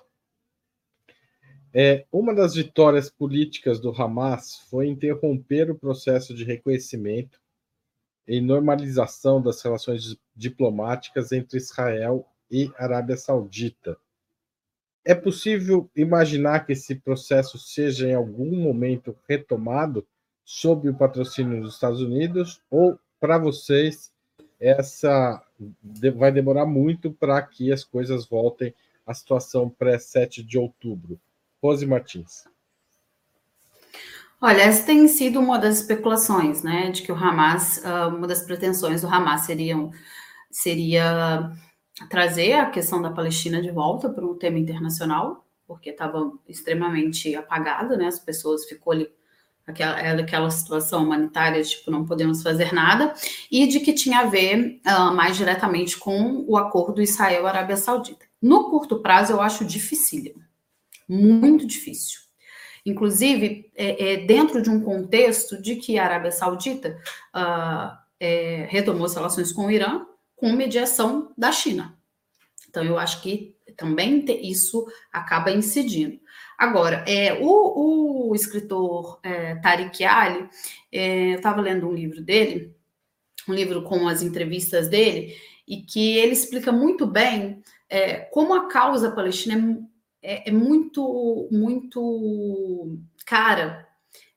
É, 1.75 2.05
uma 2.11 2.35
das 2.35 2.53
vitórias 2.53 3.09
políticas 3.09 3.79
do 3.79 3.89
Hamas 3.89 4.59
foi 4.69 4.87
interromper 4.87 5.71
o 5.71 5.75
processo 5.75 6.31
de 6.31 6.43
reconhecimento 6.43 7.41
e 8.27 8.39
normalização 8.39 9.41
das 9.41 9.59
relações 9.63 10.15
diplomáticas 10.35 11.31
entre 11.31 11.57
Israel 11.57 12.27
e 12.49 12.71
Arábia 12.77 13.17
Saudita. 13.17 13.97
É 15.03 15.15
possível 15.15 15.89
imaginar 15.95 16.65
que 16.65 16.73
esse 16.73 16.93
processo 16.95 17.57
seja 17.57 18.07
em 18.07 18.13
algum 18.13 18.55
momento 18.55 19.17
retomado 19.27 20.07
sob 20.45 20.87
o 20.87 20.95
patrocínio 20.95 21.59
dos 21.59 21.73
Estados 21.73 22.01
Unidos 22.01 22.61
ou 22.69 22.99
para 23.19 23.39
vocês 23.39 24.13
essa 24.59 25.43
vai 26.15 26.31
demorar 26.31 26.67
muito 26.67 27.11
para 27.11 27.41
que 27.41 27.71
as 27.71 27.83
coisas 27.83 28.27
voltem 28.27 28.73
à 29.05 29.13
situação 29.13 29.69
pré-7 29.69 30.43
de 30.43 30.57
outubro? 30.57 31.19
Rose 31.63 31.85
Martins. 31.85 32.43
Olha, 34.41 34.63
essa 34.63 34.85
tem 34.85 35.07
sido 35.07 35.39
uma 35.39 35.57
das 35.57 35.79
especulações, 35.79 36.61
né, 36.61 36.91
de 36.91 37.01
que 37.01 37.11
o 37.11 37.15
Hamas, 37.15 37.83
ah, 37.85 38.09
uma 38.09 38.27
das 38.27 38.41
pretensões 38.41 39.01
do 39.01 39.07
Hamas 39.07 39.41
seriam, 39.41 39.89
seria 40.51 41.49
trazer 42.09 42.53
a 42.53 42.69
questão 42.69 43.01
da 43.01 43.09
Palestina 43.09 43.61
de 43.61 43.71
volta 43.71 44.09
para 44.09 44.25
um 44.25 44.37
tema 44.37 44.59
internacional, 44.59 45.47
porque 45.65 45.91
estava 45.91 46.33
extremamente 46.49 47.33
apagada, 47.33 47.95
né, 47.95 48.07
as 48.07 48.19
pessoas 48.19 48.65
ficou 48.65 48.91
ali 48.91 49.09
aquela, 49.65 49.95
aquela 50.19 50.51
situação 50.51 51.05
humanitária, 51.05 51.63
tipo, 51.63 51.89
não 51.89 52.05
podemos 52.05 52.43
fazer 52.43 52.73
nada, 52.73 53.13
e 53.49 53.65
de 53.65 53.79
que 53.79 53.93
tinha 53.93 54.19
a 54.19 54.25
ver 54.25 54.81
uh, 54.85 55.15
mais 55.15 55.37
diretamente 55.37 55.97
com 55.97 56.43
o 56.45 56.57
acordo 56.57 57.01
Israel-Arábia 57.01 57.77
Saudita. 57.77 58.25
No 58.41 58.69
curto 58.69 58.99
prazo, 58.99 59.31
eu 59.31 59.39
acho 59.39 59.63
dificílimo, 59.63 60.43
muito 61.07 61.65
difícil. 61.65 62.21
Inclusive, 62.85 63.71
é, 63.75 64.13
é, 64.13 64.17
dentro 64.25 64.61
de 64.61 64.69
um 64.69 64.81
contexto 64.81 65.61
de 65.61 65.77
que 65.77 65.97
a 65.97 66.03
Arábia 66.03 66.31
Saudita 66.31 66.99
uh, 67.33 67.97
é, 68.19 68.67
retomou 68.69 69.05
as 69.05 69.15
relações 69.15 69.51
com 69.51 69.67
o 69.67 69.71
Irã 69.71 70.05
com 70.35 70.51
mediação 70.51 71.31
da 71.37 71.51
China. 71.51 71.97
Então, 72.67 72.83
eu 72.83 72.97
acho 72.97 73.21
que 73.21 73.55
também 73.77 74.25
isso 74.41 74.85
acaba 75.11 75.51
incidindo. 75.51 76.19
Agora, 76.57 77.05
é, 77.07 77.33
o, 77.41 78.29
o 78.29 78.35
escritor 78.35 79.19
é, 79.23 79.55
Tariq 79.55 80.03
Ali, 80.03 80.49
é, 80.91 81.33
eu 81.33 81.35
estava 81.37 81.61
lendo 81.61 81.87
um 81.87 81.93
livro 81.93 82.21
dele, 82.21 82.75
um 83.47 83.53
livro 83.53 83.83
com 83.83 84.07
as 84.07 84.21
entrevistas 84.21 84.87
dele, 84.87 85.35
e 85.67 85.81
que 85.81 86.17
ele 86.17 86.33
explica 86.33 86.71
muito 86.71 87.07
bem 87.07 87.61
é, 87.89 88.15
como 88.15 88.53
a 88.53 88.67
causa 88.67 89.11
palestina 89.11 89.79
é, 90.23 90.49
é, 90.49 90.51
muito, 90.51 91.47
muito 91.51 92.97
cara 93.25 93.87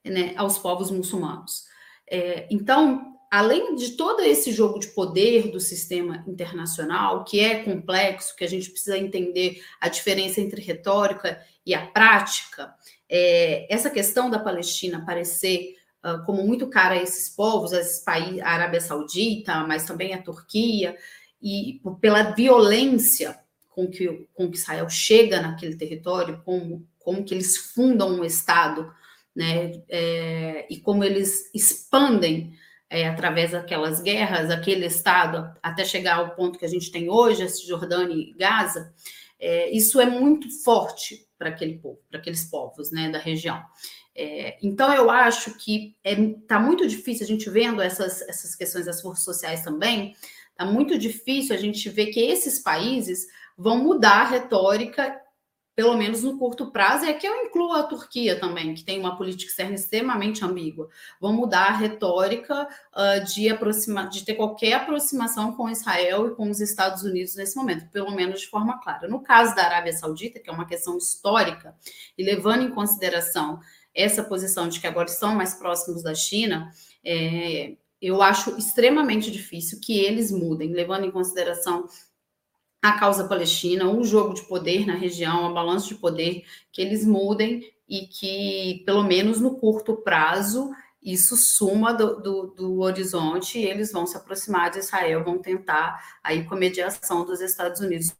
né, 0.05 0.35
aos 0.37 0.59
povos 0.59 0.91
muçulmanos. 0.91 1.65
É, 2.11 2.47
então, 2.51 3.17
além 3.31 3.77
de 3.77 3.93
todo 3.93 4.23
esse 4.23 4.53
jogo 4.53 4.79
de 4.79 4.89
poder 4.89 5.51
do 5.51 5.61
sistema 5.61 6.25
internacional, 6.27 7.25
que 7.25 7.41
é 7.41 7.63
complexo, 7.63 8.37
que 8.37 8.45
a 8.45 8.49
gente 8.49 8.71
precisa 8.71 8.99
entender 8.99 9.63
a 9.81 9.89
diferença 9.89 10.41
entre 10.41 10.61
retórica 10.61 11.41
e 11.65 11.75
a 11.75 11.87
prática, 11.87 12.75
é, 13.09 13.73
essa 13.73 13.91
questão 13.91 14.29
da 14.29 14.39
Palestina 14.39 15.05
parecer 15.05 15.77
uh, 16.05 16.25
como 16.25 16.45
muito 16.45 16.69
cara 16.69 16.95
a 16.95 17.03
esses 17.03 17.29
povos, 17.29 17.73
a 17.73 17.81
esses 17.81 18.03
países, 18.03 18.41
a 18.41 18.49
Arábia 18.49 18.81
Saudita, 18.81 19.65
mas 19.67 19.85
também 19.85 20.15
a 20.15 20.23
Turquia, 20.23 20.97
e 21.41 21.81
pela 22.01 22.35
violência 22.35 23.39
com 23.77 23.87
que, 23.87 24.27
com 24.33 24.51
que 24.51 24.57
Israel 24.57 24.89
chega 24.89 25.43
naquele 25.43 25.77
território, 25.77 26.41
como, 26.47 26.89
como 26.99 27.23
que 27.23 27.35
eles 27.35 27.59
fundam 27.59 28.09
um 28.09 28.25
Estado, 28.25 28.91
né, 29.35 29.83
é, 29.91 30.67
e 30.71 30.79
como 30.79 31.05
eles 31.05 31.51
expandem 31.55 32.55
é, 32.89 33.07
através 33.07 33.51
daquelas 33.51 34.01
guerras, 34.01 34.51
aquele 34.51 34.87
Estado, 34.87 35.55
até 35.63 35.85
chegar 35.85 36.17
ao 36.17 36.35
ponto 36.35 36.59
que 36.59 36.65
a 36.65 36.69
gente 36.69 36.91
tem 36.91 37.11
hoje, 37.11 37.43
a 37.43 37.49
Cisjordânia 37.51 38.15
e 38.15 38.33
Gaza, 38.33 38.95
é, 39.39 39.71
isso 39.71 40.01
é 40.01 40.07
muito 40.07 40.49
forte 40.65 41.29
para 41.39 41.51
aquele 41.51 41.77
povo, 41.77 42.01
para 42.09 42.19
aqueles 42.19 42.45
povos 42.45 42.91
né, 42.91 43.11
da 43.11 43.19
região. 43.19 43.63
É, 44.15 44.57
então, 44.63 44.91
eu 44.95 45.11
acho 45.11 45.59
que 45.59 45.95
está 46.03 46.23
é, 46.23 46.35
tá 46.49 46.59
muito 46.59 46.89
difícil, 46.89 47.25
a 47.25 47.29
gente 47.29 47.51
vendo 47.51 47.83
essas, 47.83 48.23
essas 48.23 48.55
questões 48.55 48.87
das 48.87 49.03
forças 49.03 49.23
sociais 49.23 49.63
também, 49.63 50.15
está 50.53 50.65
muito 50.65 50.99
difícil 50.99 51.55
a 51.55 51.59
gente 51.59 51.91
ver 51.91 52.07
que 52.07 52.21
esses 52.21 52.59
países 52.59 53.27
vão 53.57 53.79
mudar 53.79 54.23
a 54.23 54.29
retórica 54.29 55.21
pelo 55.77 55.95
menos 55.95 56.23
no 56.23 56.39
curto 56.39 56.71
prazo, 56.71 57.05
é 57.05 57.13
que 57.13 57.29
eu 57.29 57.45
incluo 57.45 57.75
a 57.75 57.83
Turquia 57.83 58.41
também, 58.41 58.73
que 58.73 58.83
tem 58.83 58.99
uma 58.99 59.15
política 59.15 59.51
externa 59.51 59.75
extremamente 59.75 60.43
ambígua. 60.43 60.89
Vão 61.21 61.35
mudar 61.35 61.67
a 61.67 61.77
retórica 61.77 62.67
uh, 62.67 63.23
de, 63.27 63.51
aproxima, 63.51 64.09
de 64.09 64.25
ter 64.25 64.37
qualquer 64.37 64.73
aproximação 64.73 65.53
com 65.53 65.69
Israel 65.69 66.29
e 66.29 66.35
com 66.35 66.49
os 66.49 66.61
Estados 66.61 67.03
Unidos 67.03 67.37
nesse 67.37 67.55
momento, 67.55 67.91
pelo 67.91 68.11
menos 68.11 68.41
de 68.41 68.47
forma 68.47 68.81
clara. 68.81 69.07
No 69.07 69.23
caso 69.23 69.55
da 69.55 69.65
Arábia 69.65 69.93
Saudita, 69.93 70.41
que 70.41 70.49
é 70.49 70.53
uma 70.53 70.67
questão 70.67 70.97
histórica, 70.97 71.77
e 72.17 72.25
levando 72.25 72.63
em 72.63 72.71
consideração 72.71 73.61
essa 73.95 74.25
posição 74.25 74.71
de 74.71 74.81
que 74.81 74.87
agora 74.87 75.11
estão 75.11 75.35
mais 75.35 75.55
próximos 75.55 76.03
da 76.03 76.15
China, 76.15 76.73
é, 77.05 77.75
eu 78.01 78.23
acho 78.23 78.57
extremamente 78.57 79.31
difícil 79.31 79.79
que 79.83 79.99
eles 79.99 80.31
mudem, 80.31 80.73
levando 80.73 81.05
em 81.05 81.11
consideração 81.11 81.87
a 82.89 82.99
causa 82.99 83.27
palestina, 83.27 83.89
um 83.89 84.05
jogo 84.05 84.33
de 84.33 84.43
poder 84.43 84.87
na 84.87 84.95
região, 84.95 85.51
um 85.51 85.55
balanço 85.55 85.89
de 85.89 85.97
poder, 85.97 86.45
que 86.71 86.81
eles 86.81 87.05
mudem 87.05 87.69
e 87.89 88.07
que, 88.07 88.85
pelo 88.87 89.03
menos 89.03 89.41
no 89.41 89.59
curto 89.59 89.97
prazo, 89.97 90.71
isso 91.03 91.37
suma 91.37 91.93
do, 91.93 92.21
do, 92.21 92.47
do, 92.49 92.81
horizonte 92.81 93.59
e 93.59 93.65
eles 93.65 93.91
vão 93.91 94.07
se 94.07 94.17
aproximar 94.17 94.71
de 94.71 94.79
Israel, 94.79 95.25
vão 95.25 95.39
tentar, 95.39 96.01
aí 96.23 96.45
com 96.45 96.55
a 96.55 96.59
mediação 96.59 97.25
dos 97.25 97.41
Estados 97.41 97.81
Unidos, 97.81 98.15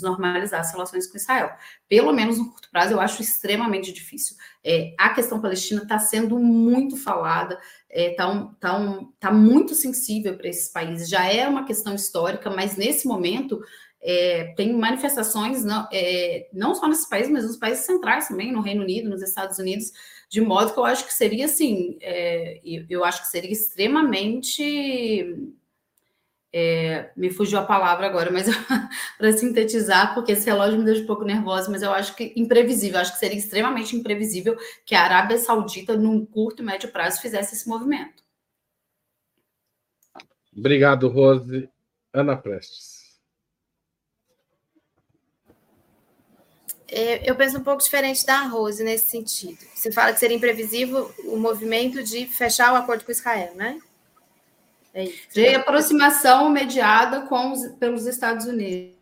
normalizar 0.00 0.60
as 0.60 0.70
relações 0.72 1.06
com 1.06 1.16
Israel. 1.16 1.50
Pelo 1.88 2.12
menos 2.12 2.38
no 2.38 2.50
curto 2.50 2.70
prazo, 2.70 2.92
eu 2.92 3.00
acho 3.00 3.22
extremamente 3.22 3.92
difícil. 3.92 4.36
É, 4.62 4.94
a 4.98 5.10
questão 5.10 5.40
palestina 5.40 5.82
está 5.82 5.98
sendo 5.98 6.38
muito 6.38 6.96
falada, 6.96 7.58
está 7.88 8.02
é, 8.02 8.14
tá 8.14 8.28
um, 8.28 8.54
tá 8.54 8.76
um, 8.76 9.12
tá 9.18 9.32
muito 9.32 9.74
sensível 9.74 10.36
para 10.36 10.48
esses 10.48 10.70
países. 10.70 11.08
Já 11.08 11.24
é 11.24 11.48
uma 11.48 11.64
questão 11.64 11.94
histórica, 11.94 12.50
mas 12.50 12.76
nesse 12.76 13.08
momento 13.08 13.60
é, 14.08 14.54
tem 14.56 14.72
manifestações 14.72 15.64
não, 15.64 15.88
é, 15.92 16.48
não 16.52 16.76
só 16.76 16.86
nesses 16.86 17.08
países, 17.08 17.32
mas 17.32 17.44
nos 17.44 17.56
países 17.56 17.84
centrais 17.84 18.28
também, 18.28 18.52
no 18.52 18.60
Reino 18.60 18.82
Unido, 18.82 19.10
nos 19.10 19.20
Estados 19.20 19.58
Unidos, 19.58 19.90
de 20.28 20.40
modo 20.40 20.72
que 20.72 20.78
eu 20.78 20.84
acho 20.84 21.04
que 21.04 21.12
seria 21.12 21.46
assim, 21.46 21.98
é, 22.00 22.60
eu 22.88 23.04
acho 23.04 23.22
que 23.22 23.28
seria 23.28 23.50
extremamente 23.50 25.50
é, 26.52 27.10
me 27.16 27.30
fugiu 27.30 27.58
a 27.58 27.66
palavra 27.66 28.06
agora, 28.06 28.30
mas 28.30 28.46
para 29.18 29.32
sintetizar, 29.32 30.14
porque 30.14 30.32
esse 30.32 30.46
relógio 30.46 30.78
me 30.78 30.84
deixa 30.84 31.02
um 31.02 31.06
pouco 31.06 31.24
nervosa, 31.24 31.68
mas 31.68 31.82
eu 31.82 31.90
acho 31.90 32.14
que 32.14 32.32
imprevisível, 32.36 33.00
acho 33.00 33.12
que 33.12 33.18
seria 33.18 33.36
extremamente 33.36 33.96
imprevisível 33.96 34.56
que 34.84 34.94
a 34.94 35.02
Arábia 35.02 35.36
Saudita, 35.36 35.96
num 35.96 36.24
curto 36.24 36.62
e 36.62 36.64
médio 36.64 36.92
prazo, 36.92 37.20
fizesse 37.20 37.56
esse 37.56 37.68
movimento. 37.68 38.22
Obrigado, 40.56 41.08
Rose. 41.08 41.68
Ana 42.14 42.36
Prestes. 42.36 42.95
Eu 46.88 47.34
penso 47.34 47.58
um 47.58 47.64
pouco 47.64 47.82
diferente 47.82 48.24
da 48.24 48.42
Rose 48.42 48.82
nesse 48.84 49.06
sentido. 49.06 49.58
Você 49.74 49.90
fala 49.90 50.12
que 50.12 50.20
seria 50.20 50.36
imprevisível 50.36 51.12
o 51.24 51.36
movimento 51.36 52.02
de 52.02 52.26
fechar 52.26 52.72
o 52.72 52.76
acordo 52.76 53.04
com 53.04 53.10
Israel, 53.10 53.54
né? 53.54 53.80
É 54.94 55.04
isso. 55.04 55.28
De 55.32 55.54
aproximação 55.54 56.48
mediada 56.48 57.22
com 57.22 57.52
os, 57.52 57.66
pelos 57.72 58.06
Estados 58.06 58.46
Unidos. 58.46 58.94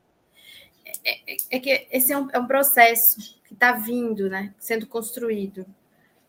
É, 1.04 1.32
é, 1.32 1.36
é 1.50 1.58
que 1.60 1.86
esse 1.90 2.12
é 2.12 2.18
um, 2.18 2.28
é 2.32 2.38
um 2.38 2.46
processo 2.46 3.38
que 3.46 3.54
está 3.54 3.72
vindo, 3.72 4.28
né? 4.28 4.54
Sendo 4.58 4.86
construído 4.86 5.66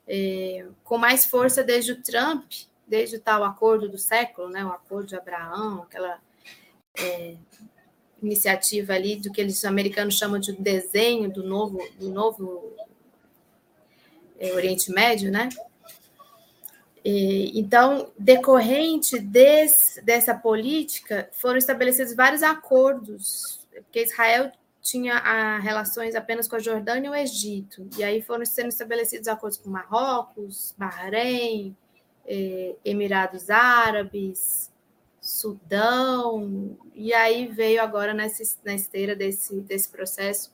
é, 0.07 0.67
com 0.83 0.97
mais 0.97 1.25
força 1.25 1.63
desde 1.63 1.93
o 1.93 2.01
Trump, 2.01 2.51
desde 2.87 3.15
o 3.15 3.19
tal 3.19 3.43
acordo 3.43 3.89
do 3.89 3.97
século, 3.97 4.49
né? 4.49 4.63
O 4.63 4.69
acordo 4.69 5.07
de 5.07 5.15
Abraão, 5.15 5.83
aquela 5.83 6.19
é, 6.99 7.35
iniciativa 8.25 8.93
ali 8.93 9.15
do 9.15 9.31
que 9.31 9.39
eles 9.39 9.63
americanos 9.65 10.17
chamam 10.17 10.39
de 10.39 10.53
desenho 10.53 11.31
do 11.31 11.43
novo, 11.43 11.79
do 11.99 12.09
novo 12.09 12.73
é, 14.39 14.53
Oriente 14.53 14.91
Médio, 14.91 15.31
né? 15.31 15.49
Então, 17.07 18.11
decorrente 18.17 19.19
desse, 19.19 20.01
dessa 20.01 20.33
política, 20.33 21.29
foram 21.33 21.57
estabelecidos 21.57 22.15
vários 22.15 22.41
acordos, 22.41 23.59
porque 23.71 24.01
Israel 24.01 24.51
tinha 24.81 25.15
a, 25.17 25.59
relações 25.59 26.15
apenas 26.15 26.47
com 26.47 26.55
a 26.55 26.59
Jordânia 26.59 27.07
e 27.07 27.11
o 27.11 27.15
Egito, 27.15 27.87
e 27.95 28.03
aí 28.03 28.23
foram 28.23 28.43
sendo 28.43 28.69
estabelecidos 28.69 29.27
acordos 29.27 29.59
com 29.59 29.69
Marrocos, 29.69 30.73
Bahrein, 30.75 31.77
eh, 32.25 32.75
Emirados 32.83 33.51
Árabes, 33.51 34.71
Sudão, 35.25 36.77
e 36.93 37.11
aí 37.11 37.47
veio 37.47 37.81
agora 37.81 38.13
nessa, 38.13 38.43
na 38.63 38.75
esteira 38.75 39.15
desse, 39.15 39.59
desse 39.61 39.89
processo 39.89 40.53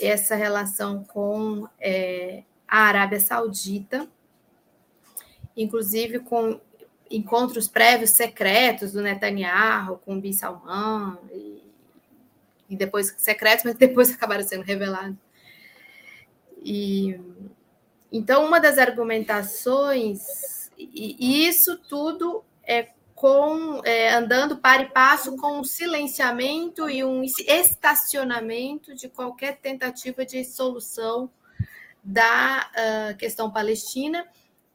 essa 0.00 0.34
relação 0.34 1.04
com 1.04 1.68
é, 1.78 2.42
a 2.66 2.84
Arábia 2.84 3.20
Saudita, 3.20 4.08
inclusive 5.54 6.20
com 6.20 6.58
encontros 7.10 7.68
prévios 7.68 8.12
secretos 8.12 8.92
do 8.92 9.02
Netanyahu 9.02 9.98
com 9.98 10.18
Bin 10.18 10.32
Salman, 10.32 11.18
e, 11.30 11.62
e 12.70 12.76
depois 12.76 13.14
secretos, 13.18 13.66
mas 13.66 13.74
depois 13.76 14.10
acabaram 14.10 14.42
sendo 14.42 14.62
revelados. 14.62 15.18
E, 16.64 17.20
então, 18.10 18.46
uma 18.46 18.58
das 18.58 18.78
argumentações, 18.78 20.70
e, 20.78 21.14
e 21.18 21.46
isso 21.46 21.76
tudo 21.76 22.42
é 22.64 22.88
com 23.22 23.80
é, 23.84 24.12
andando 24.12 24.56
para 24.56 24.82
e 24.82 24.90
passo 24.90 25.36
com 25.36 25.60
um 25.60 25.62
silenciamento 25.62 26.90
e 26.90 27.04
um 27.04 27.22
estacionamento 27.22 28.96
de 28.96 29.08
qualquer 29.08 29.58
tentativa 29.58 30.26
de 30.26 30.44
solução 30.44 31.30
da 32.02 32.68
uh, 32.74 33.16
questão 33.16 33.48
palestina. 33.48 34.26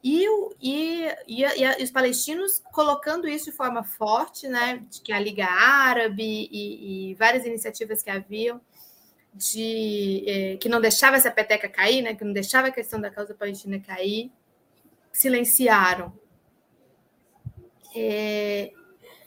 E, 0.01 0.25
e, 0.61 1.09
e, 1.27 1.43
e, 1.43 1.83
os 1.83 1.91
palestinos 1.91 2.63
colocando 2.71 3.27
isso 3.27 3.51
de 3.51 3.51
forma 3.51 3.83
forte, 3.83 4.47
né, 4.47 4.81
de 4.89 5.01
que 5.01 5.11
a 5.11 5.19
Liga 5.19 5.45
Árabe 5.45 6.47
e, 6.49 7.13
várias 7.15 7.45
iniciativas 7.45 8.01
que 8.01 8.09
haviam 8.09 8.61
de 9.33 10.23
eh, 10.25 10.57
que 10.57 10.69
não 10.69 10.79
deixava 10.79 11.17
essa 11.17 11.29
peteca 11.29 11.67
cair, 11.67 12.01
né, 12.01 12.15
que 12.15 12.23
não 12.23 12.31
deixava 12.31 12.69
a 12.69 12.71
questão 12.71 13.01
da 13.01 13.11
causa 13.11 13.35
palestina 13.35 13.77
cair, 13.77 14.31
silenciaram 15.11 16.13
é, 17.99 18.71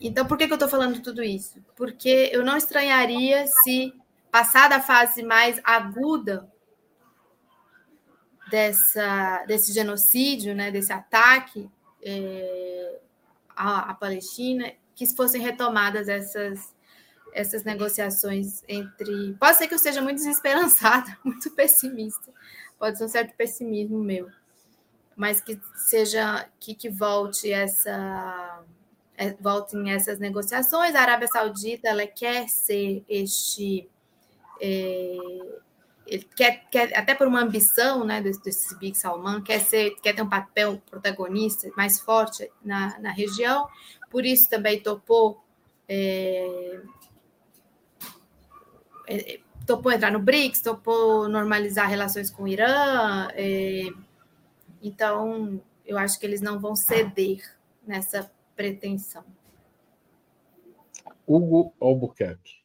então, 0.01 0.25
por 0.27 0.39
que, 0.39 0.47
que 0.47 0.53
eu 0.53 0.57
estou 0.57 0.69
falando 0.69 1.03
tudo 1.03 1.23
isso? 1.23 1.63
Porque 1.75 2.31
eu 2.33 2.45
não 2.45 2.57
estranharia 2.57 3.47
se, 3.47 3.93
passada 4.31 4.77
a 4.77 4.81
fase 4.81 5.25
mais 5.25 5.61
aguda 5.65 6.49
dessa, 8.49 9.45
desse 9.47 9.73
genocídio, 9.73 10.55
né, 10.55 10.71
desse 10.71 10.93
ataque 10.93 11.69
é, 12.03 13.01
à, 13.57 13.91
à, 13.91 13.95
Palestina, 13.95 14.73
que 14.95 15.05
fossem 15.15 15.43
retomadas 15.43 16.09
essas, 16.09 16.73
essas 17.33 17.65
negociações 17.65 18.63
entre. 18.69 19.35
Pode 19.35 19.59
ser 19.59 19.67
que 19.67 19.75
eu 19.75 19.79
seja 19.79 20.01
muito 20.01 20.19
desesperançada, 20.19 21.19
muito 21.25 21.51
pessimista, 21.51 22.33
pode 22.79 22.97
ser 22.97 23.05
um 23.05 23.09
certo 23.09 23.35
pessimismo 23.37 23.99
meu 23.99 24.31
mas 25.17 25.41
que 25.41 25.61
seja 25.75 26.49
que, 26.59 26.75
que 26.75 26.89
volte 26.89 27.53
essa 27.53 28.63
é, 29.17 29.35
voltem 29.41 29.93
essas 29.93 30.19
negociações. 30.19 30.95
A 30.95 31.03
Arábia 31.03 31.29
Saudita 31.29 31.89
ela 31.89 32.07
quer 32.07 32.49
ser 32.49 33.05
este 33.09 33.89
é, 34.61 35.19
quer, 36.35 36.65
quer, 36.71 36.97
até 36.99 37.15
por 37.15 37.27
uma 37.27 37.41
ambição 37.41 38.05
né, 38.05 38.21
desse, 38.21 38.43
desse 38.43 38.79
Big 38.79 38.97
Salman, 38.97 39.43
quer, 39.43 39.61
ser, 39.61 39.91
quer 40.03 40.15
ter 40.15 40.23
um 40.23 40.29
papel 40.29 40.81
protagonista 40.91 41.71
mais 41.77 42.01
forte 42.01 42.51
na, 42.65 42.99
na 42.99 43.13
região, 43.13 43.69
por 44.11 44.25
isso 44.25 44.49
também 44.49 44.81
topou, 44.81 45.43
é, 45.89 46.81
é, 49.07 49.41
topou 49.67 49.93
entrar 49.93 50.11
no 50.11 50.19
BRICS, 50.19 50.63
topou 50.63 51.29
normalizar 51.29 51.89
relações 51.89 52.31
com 52.31 52.45
o 52.45 52.49
Irã, 52.49 53.29
é, 53.35 53.89
então, 54.83 55.61
eu 55.85 55.99
acho 55.99 56.19
que 56.19 56.27
eles 56.27 56.41
não 56.41 56.59
vão 56.59 56.75
ceder 56.75 57.43
nessa 57.87 58.31
pretensão. 58.57 59.25
Hugo 61.27 61.75
Albuquerque. 61.81 62.61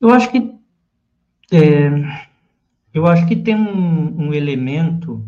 Eu 0.00 0.10
acho 0.10 0.30
que 0.30 0.58
é, 1.52 1.90
eu 2.94 3.06
acho 3.06 3.26
que 3.26 3.36
tem 3.36 3.54
um, 3.54 4.28
um 4.28 4.34
elemento 4.34 5.26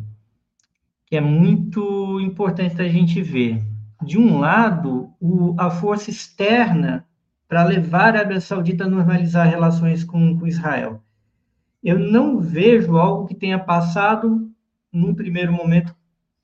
que 1.07 1.17
é 1.17 1.21
muito 1.21 2.21
importante 2.21 2.81
a 2.81 2.89
gente 2.89 3.21
ver. 3.21 3.63
De 4.03 4.19
um 4.19 4.39
lado, 4.39 5.13
o, 5.21 5.55
a 5.59 5.71
força 5.71 6.11
externa 6.11 7.07
para 7.47 7.65
levar 7.65 8.01
a 8.01 8.07
Arábia 8.07 8.41
Saudita 8.41 8.85
a 8.85 8.89
normalizar 8.89 9.49
relações 9.49 10.05
com, 10.05 10.39
com 10.39 10.47
Israel. 10.47 11.03
Eu 11.83 11.99
não 11.99 12.41
vejo 12.41 12.97
algo 12.97 13.27
que 13.27 13.35
tenha 13.35 13.59
passado 13.59 14.52
num 14.93 15.15
primeiro 15.15 15.53
momento, 15.53 15.95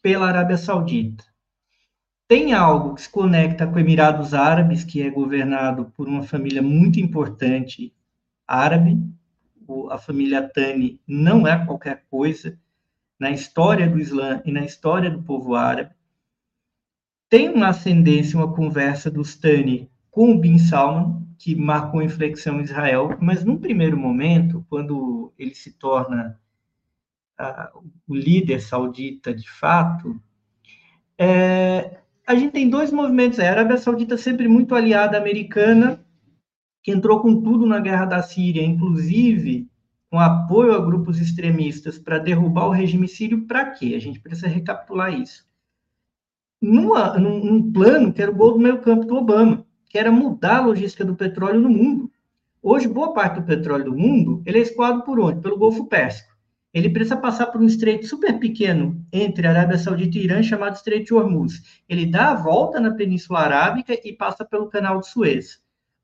pela 0.03 0.29
Arábia 0.29 0.57
Saudita. 0.57 1.25
Tem 2.27 2.53
algo 2.53 2.95
que 2.95 3.03
se 3.03 3.11
conecta 3.11 3.67
com 3.67 3.79
Emirados 3.79 4.35
Árabes, 4.35 4.85
que 4.85 5.03
é 5.03 5.11
governado 5.11 5.93
por 5.97 6.09
uma 6.09 6.23
família 6.23 6.63
muito 6.63 7.01
importante 7.01 7.95
árabe. 8.47 8.99
A 9.91 9.99
família 9.99 10.43
Tani 10.49 11.01
não 11.07 11.47
é 11.47 11.65
qualquer 11.65 12.05
coisa 12.11 12.59
na 13.19 13.31
história 13.31 13.89
do 13.89 13.99
Islã 13.99 14.41
e 14.45 14.53
na 14.53 14.65
história 14.65 15.11
do 15.11 15.23
povo 15.23 15.55
árabe. 15.55 15.95
Tem 17.29 17.49
uma 17.49 17.69
ascendência, 17.69 18.39
uma 18.39 18.55
conversa 18.55 19.11
dos 19.11 19.37
Tani 19.37 19.91
com 20.11 20.33
o 20.33 20.39
Bin 20.39 20.59
Salman, 20.59 21.27
que 21.39 21.55
marcou 21.55 22.03
inflexão 22.03 22.61
em 22.61 22.65
Israel, 22.65 23.17
mas 23.21 23.45
num 23.45 23.57
primeiro 23.57 23.97
momento, 23.97 24.65
quando 24.69 25.33
ele 25.39 25.55
se 25.55 25.73
torna 25.73 26.41
o 28.07 28.15
líder 28.15 28.61
saudita 28.61 29.33
de 29.33 29.49
fato, 29.49 30.21
é, 31.17 31.99
a 32.27 32.35
gente 32.35 32.53
tem 32.53 32.69
dois 32.69 32.93
movimentos. 32.93 33.39
A 33.39 33.49
Arábia 33.49 33.79
Saudita 33.79 34.17
sempre 34.17 34.49
muito 34.49 34.75
aliada 34.75 35.17
americana, 35.17 36.05
que 36.83 36.91
entrou 36.91 37.21
com 37.21 37.41
tudo 37.41 37.67
na 37.67 37.81
guerra 37.81 38.05
da 38.05 38.23
Síria, 38.23 38.63
inclusive 38.63 39.69
com 40.11 40.19
apoio 40.19 40.73
a 40.73 40.79
grupos 40.79 41.21
extremistas 41.21 41.99
para 41.99 42.19
derrubar 42.19 42.67
o 42.67 42.73
regime 42.73 43.07
sírio, 43.07 43.47
para 43.47 43.71
quê? 43.73 43.93
A 43.95 44.01
gente 44.01 44.21
precisa 44.21 44.49
recapitular 44.49 45.13
isso. 45.13 45.47
Numa, 46.63 47.19
num, 47.19 47.45
num, 47.45 47.73
plano 47.73 48.13
que 48.13 48.23
era 48.23 48.31
o 48.31 48.35
gol 48.35 48.53
do 48.53 48.59
meio 48.59 48.81
campo 48.81 49.05
do 49.05 49.17
Obama, 49.17 49.67
que 49.87 49.99
era 49.99 50.11
mudar 50.11 50.59
a 50.59 50.67
logística 50.67 51.05
do 51.05 51.15
petróleo 51.15 51.61
no 51.61 51.69
mundo. 51.69 52.11
Hoje, 52.63 52.89
boa 52.89 53.13
parte 53.13 53.41
do 53.41 53.47
petróleo 53.47 53.85
do 53.85 53.97
mundo 53.97 54.43
ele 54.47 54.59
é 54.59 54.63
escoado 54.63 55.03
por 55.03 55.21
onde? 55.21 55.43
Pelo 55.43 55.59
Golfo 55.59 55.85
Pérsico 55.87 56.38
ele 56.79 56.91
precisa 56.91 57.17
passar 57.17 57.47
por 57.47 57.61
um 57.61 57.67
estreito 57.67 58.07
super 58.07 58.39
pequeno 58.39 59.05
entre 59.13 59.47
Arábia 59.47 59.77
Saudita 59.77 60.17
e 60.17 60.25
Irã, 60.25 60.43
chamado 60.43 60.77
Estreito 60.77 61.07
de 61.07 61.15
Hormuz. 61.15 61.83
Ele 61.89 62.07
dá 62.07 62.31
a 62.31 62.35
volta 62.35 62.79
na 62.79 62.93
Península 62.93 63.41
Arábica 63.41 63.99
e 64.05 64.13
passa 64.13 64.45
pelo 64.45 64.69
Canal 64.69 65.01
de 65.01 65.09
Suez. 65.09 65.61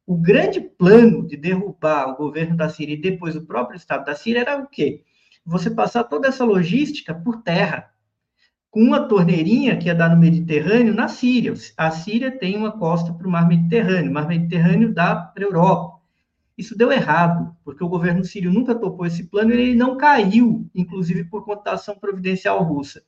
O 0.07 0.17
grande 0.17 0.61
plano 0.61 1.27
de 1.27 1.37
derrubar 1.37 2.09
o 2.09 2.17
governo 2.17 2.57
da 2.57 2.69
Síria 2.69 2.95
e 2.95 3.01
depois 3.01 3.37
o 3.37 3.47
próprio 3.47 3.77
Estado 3.77 4.05
da 4.05 4.15
Síria 4.15 4.41
era 4.41 4.59
o 4.59 4.67
quê? 4.67 5.03
Você 5.47 5.71
passar 5.71 6.05
toda 6.05 6.29
essa 6.29 6.45
logística 6.45 7.15
por 7.15 7.43
terra, 7.43 7.91
com 8.71 8.81
uma 8.81 9.07
torneirinha 9.07 9.77
que 9.77 9.87
ia 9.87 9.95
dar 9.95 10.11
no 10.11 10.17
Mediterrâneo 10.17 10.93
na 10.93 11.07
Síria. 11.07 11.55
A 11.77 11.91
Síria 11.93 12.37
tem 12.37 12.57
uma 12.57 12.73
costa 12.73 13.13
para 13.13 13.29
o 13.29 13.31
Mar 13.31 13.47
Mediterrâneo, 13.47 14.11
o 14.11 14.15
Mar 14.15 14.27
Mediterrâneo 14.27 14.93
dá 14.93 15.15
para 15.15 15.45
a 15.45 15.47
Europa. 15.47 15.94
Isso 16.57 16.77
deu 16.77 16.93
errado, 16.93 17.55
porque 17.65 17.83
o 17.83 17.89
governo 17.89 18.25
sírio 18.25 18.53
nunca 18.53 18.75
topou 18.75 19.07
esse 19.07 19.25
plano 19.25 19.51
e 19.51 19.55
ele 19.55 19.75
não 19.75 19.97
caiu, 19.97 20.69
inclusive 20.75 21.25
por 21.25 21.45
conta 21.45 21.65
da 21.65 21.73
ação 21.73 21.97
providencial 21.97 22.63
russa. 22.63 23.03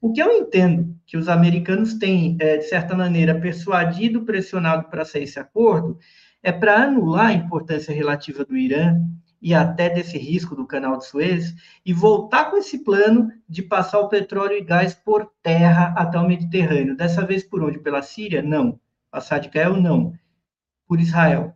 O 0.00 0.12
que 0.12 0.20
eu 0.20 0.32
entendo 0.32 0.96
que 1.06 1.16
os 1.16 1.28
americanos 1.28 1.94
têm, 1.94 2.36
é, 2.40 2.56
de 2.56 2.64
certa 2.64 2.94
maneira, 2.94 3.40
persuadido, 3.40 4.24
pressionado 4.24 4.88
para 4.90 5.04
sair 5.04 5.22
esse 5.22 5.38
acordo, 5.38 5.96
é 6.42 6.50
para 6.50 6.82
anular 6.82 7.26
a 7.26 7.32
importância 7.32 7.94
relativa 7.94 8.44
do 8.44 8.56
Irã 8.56 9.00
e 9.40 9.54
até 9.54 9.88
desse 9.88 10.18
risco 10.18 10.54
do 10.54 10.66
canal 10.66 10.98
de 10.98 11.06
Suez 11.06 11.54
e 11.86 11.92
voltar 11.92 12.50
com 12.50 12.56
esse 12.56 12.82
plano 12.84 13.30
de 13.48 13.62
passar 13.62 14.00
o 14.00 14.08
petróleo 14.08 14.56
e 14.56 14.64
gás 14.64 14.92
por 14.92 15.30
terra 15.42 15.94
até 15.96 16.18
o 16.18 16.26
Mediterrâneo. 16.26 16.96
Dessa 16.96 17.24
vez 17.24 17.44
por 17.44 17.62
onde? 17.62 17.78
Pela 17.78 18.02
Síria? 18.02 18.42
Não. 18.42 18.78
Passar 19.10 19.38
de 19.38 19.48
Gael? 19.48 19.80
Não. 19.80 20.14
Por 20.86 21.00
Israel. 21.00 21.54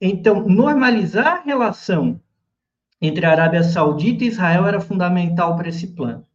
Então, 0.00 0.48
normalizar 0.48 1.26
a 1.26 1.42
relação 1.42 2.20
entre 3.00 3.26
a 3.26 3.30
Arábia 3.30 3.62
Saudita 3.62 4.24
e 4.24 4.28
Israel 4.28 4.66
era 4.66 4.80
fundamental 4.80 5.56
para 5.56 5.68
esse 5.68 5.88
plano. 5.88 6.26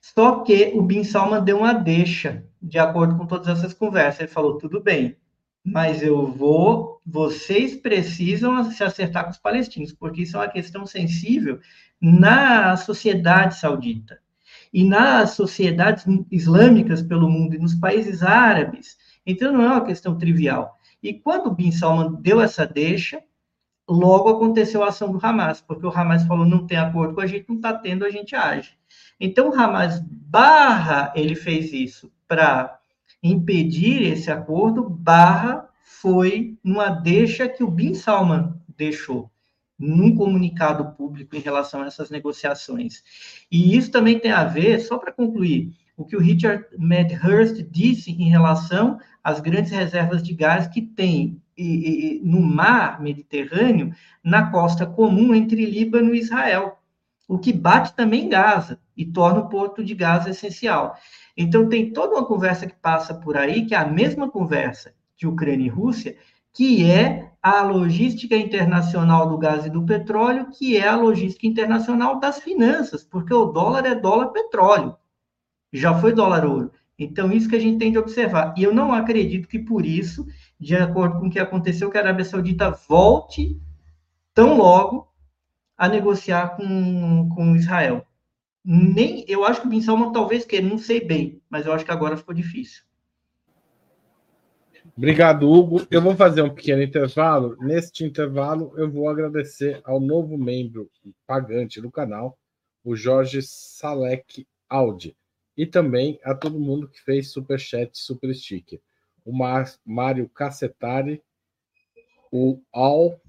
Só 0.00 0.40
que 0.42 0.72
o 0.74 0.82
Bin 0.82 1.02
Salman 1.04 1.42
deu 1.44 1.58
uma 1.58 1.72
deixa, 1.72 2.44
de 2.62 2.78
acordo 2.78 3.16
com 3.16 3.26
todas 3.26 3.48
essas 3.48 3.74
conversas. 3.74 4.20
Ele 4.20 4.28
falou: 4.28 4.58
tudo 4.58 4.80
bem, 4.80 5.16
mas 5.64 6.02
eu 6.02 6.26
vou, 6.26 7.00
vocês 7.04 7.74
precisam 7.76 8.70
se 8.70 8.84
acertar 8.84 9.24
com 9.24 9.30
os 9.30 9.38
palestinos, 9.38 9.92
porque 9.92 10.22
isso 10.22 10.36
é 10.36 10.40
uma 10.40 10.48
questão 10.48 10.86
sensível 10.86 11.58
na 12.00 12.76
sociedade 12.76 13.56
saudita. 13.58 14.20
e 14.72 14.84
nas 14.84 15.30
sociedades 15.30 16.04
islâmicas 16.30 17.02
pelo 17.02 17.28
mundo 17.30 17.54
e 17.54 17.58
nos 17.58 17.74
países 17.74 18.22
árabes. 18.22 18.96
Então, 19.26 19.52
não 19.52 19.62
é 19.62 19.68
uma 19.68 19.84
questão 19.84 20.18
trivial. 20.18 20.78
E 21.04 21.12
quando 21.12 21.48
o 21.48 21.54
Bin 21.54 21.70
Salman 21.70 22.14
deu 22.14 22.40
essa 22.40 22.66
deixa, 22.66 23.22
logo 23.86 24.30
aconteceu 24.30 24.82
a 24.82 24.88
ação 24.88 25.12
do 25.12 25.24
Hamas, 25.24 25.60
porque 25.60 25.86
o 25.86 25.90
Hamas 25.90 26.24
falou, 26.24 26.46
não 26.46 26.66
tem 26.66 26.78
acordo 26.78 27.14
com 27.14 27.20
a 27.20 27.26
gente, 27.26 27.46
não 27.46 27.56
está 27.56 27.74
tendo, 27.74 28.06
a 28.06 28.10
gente 28.10 28.34
age. 28.34 28.70
Então, 29.20 29.50
o 29.50 29.54
Hamas 29.54 30.00
barra, 30.00 31.12
ele 31.14 31.34
fez 31.34 31.74
isso 31.74 32.10
para 32.26 32.78
impedir 33.22 34.02
esse 34.02 34.30
acordo, 34.30 34.88
barra 34.88 35.68
foi 35.82 36.56
numa 36.64 36.88
deixa 36.88 37.46
que 37.50 37.62
o 37.62 37.70
Bin 37.70 37.92
Salman 37.92 38.54
deixou 38.74 39.30
num 39.78 40.16
comunicado 40.16 40.96
público 40.96 41.36
em 41.36 41.40
relação 41.40 41.82
a 41.82 41.86
essas 41.86 42.08
negociações. 42.08 43.02
E 43.50 43.76
isso 43.76 43.90
também 43.90 44.18
tem 44.18 44.32
a 44.32 44.44
ver, 44.44 44.80
só 44.80 44.96
para 44.96 45.12
concluir, 45.12 45.74
o 45.96 46.04
que 46.04 46.16
o 46.16 46.20
Richard 46.20 46.64
Medhurst 46.76 47.62
disse 47.70 48.10
em 48.10 48.28
relação 48.28 48.98
às 49.22 49.40
grandes 49.40 49.70
reservas 49.70 50.22
de 50.22 50.34
gás 50.34 50.66
que 50.66 50.82
tem 50.82 51.40
e, 51.56 52.18
e, 52.18 52.20
no 52.24 52.40
mar 52.40 53.00
Mediterrâneo, 53.00 53.94
na 54.22 54.50
costa 54.50 54.84
comum 54.84 55.34
entre 55.34 55.64
Líbano 55.64 56.14
e 56.14 56.18
Israel, 56.18 56.78
o 57.28 57.38
que 57.38 57.52
bate 57.52 57.94
também 57.94 58.24
em 58.24 58.28
Gaza 58.28 58.78
e 58.96 59.04
torna 59.04 59.40
o 59.40 59.48
porto 59.48 59.84
de 59.84 59.94
Gaza 59.94 60.30
essencial. 60.30 60.96
Então, 61.36 61.68
tem 61.68 61.92
toda 61.92 62.16
uma 62.16 62.26
conversa 62.26 62.66
que 62.66 62.74
passa 62.74 63.14
por 63.14 63.36
aí, 63.36 63.66
que 63.66 63.74
é 63.74 63.78
a 63.78 63.86
mesma 63.86 64.30
conversa 64.30 64.94
de 65.16 65.26
Ucrânia 65.26 65.66
e 65.66 65.68
Rússia, 65.68 66.16
que 66.52 66.88
é 66.88 67.30
a 67.42 67.62
logística 67.62 68.36
internacional 68.36 69.28
do 69.28 69.38
gás 69.38 69.66
e 69.66 69.70
do 69.70 69.84
petróleo, 69.84 70.50
que 70.50 70.76
é 70.76 70.86
a 70.86 70.96
logística 70.96 71.46
internacional 71.46 72.20
das 72.20 72.38
finanças, 72.38 73.02
porque 73.04 73.34
o 73.34 73.46
dólar 73.46 73.84
é 73.86 73.94
dólar 73.94 74.28
petróleo, 74.28 74.96
já 75.78 75.98
foi 75.98 76.12
dólar 76.12 76.46
ouro. 76.46 76.72
Então, 76.98 77.32
isso 77.32 77.48
que 77.48 77.56
a 77.56 77.60
gente 77.60 77.78
tem 77.78 77.90
de 77.90 77.98
observar. 77.98 78.54
E 78.56 78.62
eu 78.62 78.72
não 78.72 78.92
acredito 78.92 79.48
que 79.48 79.58
por 79.58 79.84
isso, 79.84 80.26
de 80.58 80.76
acordo 80.76 81.18
com 81.18 81.26
o 81.26 81.30
que 81.30 81.40
aconteceu, 81.40 81.90
que 81.90 81.98
a 81.98 82.00
Arábia 82.00 82.24
Saudita 82.24 82.70
volte 82.70 83.60
tão 84.32 84.56
logo 84.56 85.12
a 85.76 85.88
negociar 85.88 86.56
com, 86.56 87.28
com 87.34 87.56
Israel. 87.56 88.06
Nem, 88.64 89.24
eu 89.28 89.44
acho 89.44 89.60
que 89.60 89.66
o 89.66 89.70
Bin 89.70 89.82
Salman 89.82 90.12
talvez 90.12 90.44
queira, 90.44 90.66
não 90.66 90.78
sei 90.78 91.04
bem, 91.04 91.42
mas 91.50 91.66
eu 91.66 91.72
acho 91.72 91.84
que 91.84 91.90
agora 91.90 92.16
ficou 92.16 92.34
difícil. 92.34 92.82
Obrigado, 94.96 95.50
Hugo. 95.50 95.84
Eu 95.90 96.00
vou 96.00 96.14
fazer 96.14 96.42
um 96.42 96.54
pequeno 96.54 96.80
intervalo. 96.80 97.56
Neste 97.58 98.04
intervalo, 98.04 98.72
eu 98.76 98.88
vou 98.88 99.08
agradecer 99.08 99.80
ao 99.84 99.98
novo 99.98 100.38
membro 100.38 100.88
pagante 101.26 101.80
do 101.80 101.90
canal, 101.90 102.38
o 102.84 102.94
Jorge 102.94 103.42
Salek 103.42 104.46
Audi, 104.68 105.16
e 105.56 105.66
também 105.66 106.18
a 106.24 106.34
todo 106.34 106.58
mundo 106.58 106.88
que 106.88 107.00
fez 107.00 107.30
super 107.30 107.58
chat, 107.58 107.96
super 107.96 108.34
sticker. 108.34 108.80
O 109.24 109.32
Mário 109.84 110.28
Cassetari, 110.28 111.22
o 112.30 112.60
Al, 112.72 113.20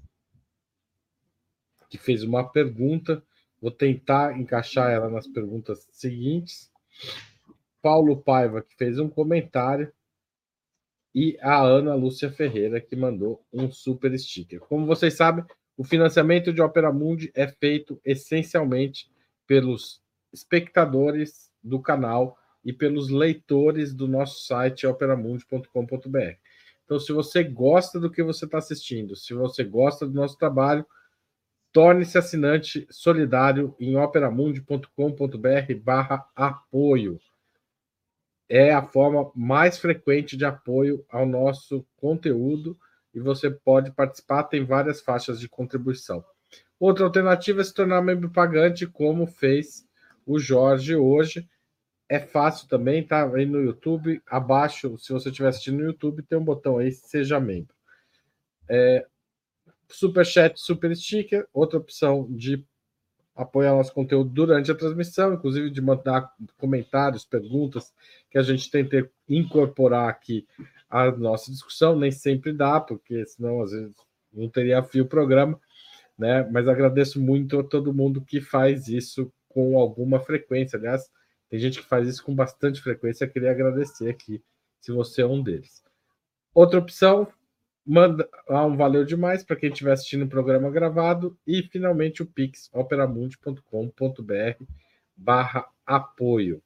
que 1.88 1.96
fez 1.96 2.22
uma 2.22 2.44
pergunta. 2.44 3.22
Vou 3.60 3.70
tentar 3.70 4.38
encaixar 4.38 4.90
ela 4.90 5.08
nas 5.08 5.26
perguntas 5.26 5.86
seguintes. 5.90 6.70
Paulo 7.80 8.16
Paiva, 8.16 8.62
que 8.62 8.76
fez 8.76 8.98
um 8.98 9.08
comentário 9.08 9.92
e 11.14 11.38
a 11.40 11.62
Ana 11.62 11.94
Lúcia 11.94 12.30
Ferreira, 12.30 12.80
que 12.80 12.94
mandou 12.94 13.42
um 13.50 13.70
super 13.70 14.18
sticker. 14.18 14.60
Como 14.60 14.84
vocês 14.84 15.14
sabem, 15.14 15.44
o 15.76 15.84
financiamento 15.84 16.52
de 16.52 16.60
Opera 16.60 16.92
Mundi 16.92 17.30
é 17.34 17.46
feito 17.46 17.98
essencialmente 18.04 19.10
pelos 19.46 20.02
espectadores 20.32 21.50
do 21.66 21.80
canal 21.80 22.38
e 22.64 22.72
pelos 22.72 23.10
leitores 23.10 23.92
do 23.92 24.08
nosso 24.08 24.46
site 24.46 24.86
operamundi.com.br. 24.86 26.38
Então, 26.84 26.98
se 26.98 27.12
você 27.12 27.42
gosta 27.42 28.00
do 28.00 28.10
que 28.10 28.22
você 28.22 28.44
está 28.44 28.58
assistindo, 28.58 29.16
se 29.16 29.34
você 29.34 29.64
gosta 29.64 30.06
do 30.06 30.14
nosso 30.14 30.38
trabalho, 30.38 30.86
torne-se 31.72 32.16
assinante 32.16 32.86
solidário 32.90 33.74
em 33.78 33.96
operamundi.com.br/barra 33.96 36.24
apoio 36.34 37.20
é 38.48 38.72
a 38.72 38.82
forma 38.82 39.30
mais 39.34 39.78
frequente 39.78 40.36
de 40.36 40.44
apoio 40.44 41.04
ao 41.08 41.26
nosso 41.26 41.84
conteúdo 41.96 42.78
e 43.12 43.20
você 43.20 43.50
pode 43.50 43.90
participar, 43.90 44.44
tem 44.44 44.64
várias 44.64 45.00
faixas 45.00 45.40
de 45.40 45.48
contribuição. 45.48 46.24
Outra 46.78 47.04
alternativa 47.04 47.60
é 47.60 47.64
se 47.64 47.72
tornar 47.72 48.02
membro 48.02 48.30
pagante, 48.30 48.86
como 48.86 49.26
fez 49.26 49.86
o 50.26 50.38
Jorge 50.38 50.94
hoje. 50.94 51.48
É 52.08 52.20
fácil 52.20 52.68
também, 52.68 53.04
tá 53.04 53.28
aí 53.34 53.44
no 53.44 53.60
YouTube, 53.60 54.22
abaixo, 54.26 54.96
se 54.98 55.12
você 55.12 55.28
estiver 55.28 55.48
assistindo 55.48 55.78
no 55.78 55.84
YouTube, 55.86 56.22
tem 56.22 56.38
um 56.38 56.44
botão 56.44 56.78
aí, 56.78 56.92
seja 56.92 57.40
membro. 57.40 57.74
É, 58.68 59.04
super 59.88 60.24
chat, 60.24 60.58
super 60.60 60.94
sticker, 60.94 61.46
outra 61.52 61.78
opção 61.78 62.26
de 62.30 62.64
apoiar 63.34 63.74
nosso 63.74 63.92
conteúdo 63.92 64.30
durante 64.30 64.70
a 64.70 64.74
transmissão, 64.74 65.34
inclusive 65.34 65.70
de 65.70 65.80
mandar 65.80 66.32
comentários, 66.56 67.24
perguntas 67.24 67.92
que 68.30 68.38
a 68.38 68.42
gente 68.42 68.70
tenta 68.70 69.08
incorporar 69.28 70.08
aqui 70.08 70.46
a 70.88 71.10
nossa 71.10 71.50
discussão. 71.50 71.98
Nem 71.98 72.10
sempre 72.10 72.52
dá, 72.52 72.80
porque 72.80 73.26
senão 73.26 73.60
às 73.60 73.72
vezes 73.72 73.92
não 74.32 74.48
teria 74.48 74.82
fio 74.82 75.04
o 75.04 75.08
programa, 75.08 75.60
né? 76.18 76.48
Mas 76.50 76.66
agradeço 76.66 77.20
muito 77.20 77.60
a 77.60 77.64
todo 77.64 77.92
mundo 77.92 78.22
que 78.22 78.40
faz 78.40 78.88
isso 78.88 79.30
com 79.48 79.78
alguma 79.78 80.18
frequência. 80.18 80.78
Aliás, 80.78 81.10
tem 81.48 81.58
gente 81.58 81.80
que 81.80 81.86
faz 81.86 82.08
isso 82.08 82.24
com 82.24 82.34
bastante 82.34 82.80
frequência. 82.80 83.28
Queria 83.28 83.50
agradecer 83.50 84.08
aqui, 84.08 84.42
se 84.80 84.92
você 84.92 85.22
é 85.22 85.26
um 85.26 85.42
deles. 85.42 85.82
Outra 86.54 86.78
opção, 86.78 87.28
Manda 87.88 88.28
ah, 88.48 88.66
um 88.66 88.76
valeu 88.76 89.04
demais 89.04 89.44
para 89.44 89.54
quem 89.54 89.70
estiver 89.70 89.92
assistindo 89.92 90.24
o 90.24 90.28
programa 90.28 90.68
gravado 90.68 91.38
e 91.46 91.62
finalmente 91.62 92.20
o 92.20 92.26
Pix, 92.26 92.68
operamundi.com.br 92.72 94.64
barra 95.16 95.68
apoio. 95.86 96.60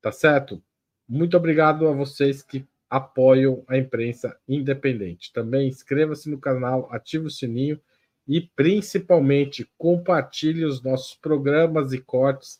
Tá 0.00 0.10
certo? 0.10 0.62
Muito 1.06 1.36
obrigado 1.36 1.86
a 1.86 1.92
vocês 1.92 2.42
que 2.42 2.66
apoiam 2.88 3.62
a 3.68 3.76
imprensa 3.76 4.34
independente. 4.48 5.30
Também 5.30 5.68
inscreva-se 5.68 6.30
no 6.30 6.40
canal, 6.40 6.88
ative 6.90 7.26
o 7.26 7.30
sininho 7.30 7.78
e 8.26 8.40
principalmente 8.40 9.70
compartilhe 9.76 10.64
os 10.64 10.82
nossos 10.82 11.14
programas 11.14 11.92
e 11.92 11.98
cortes 11.98 12.58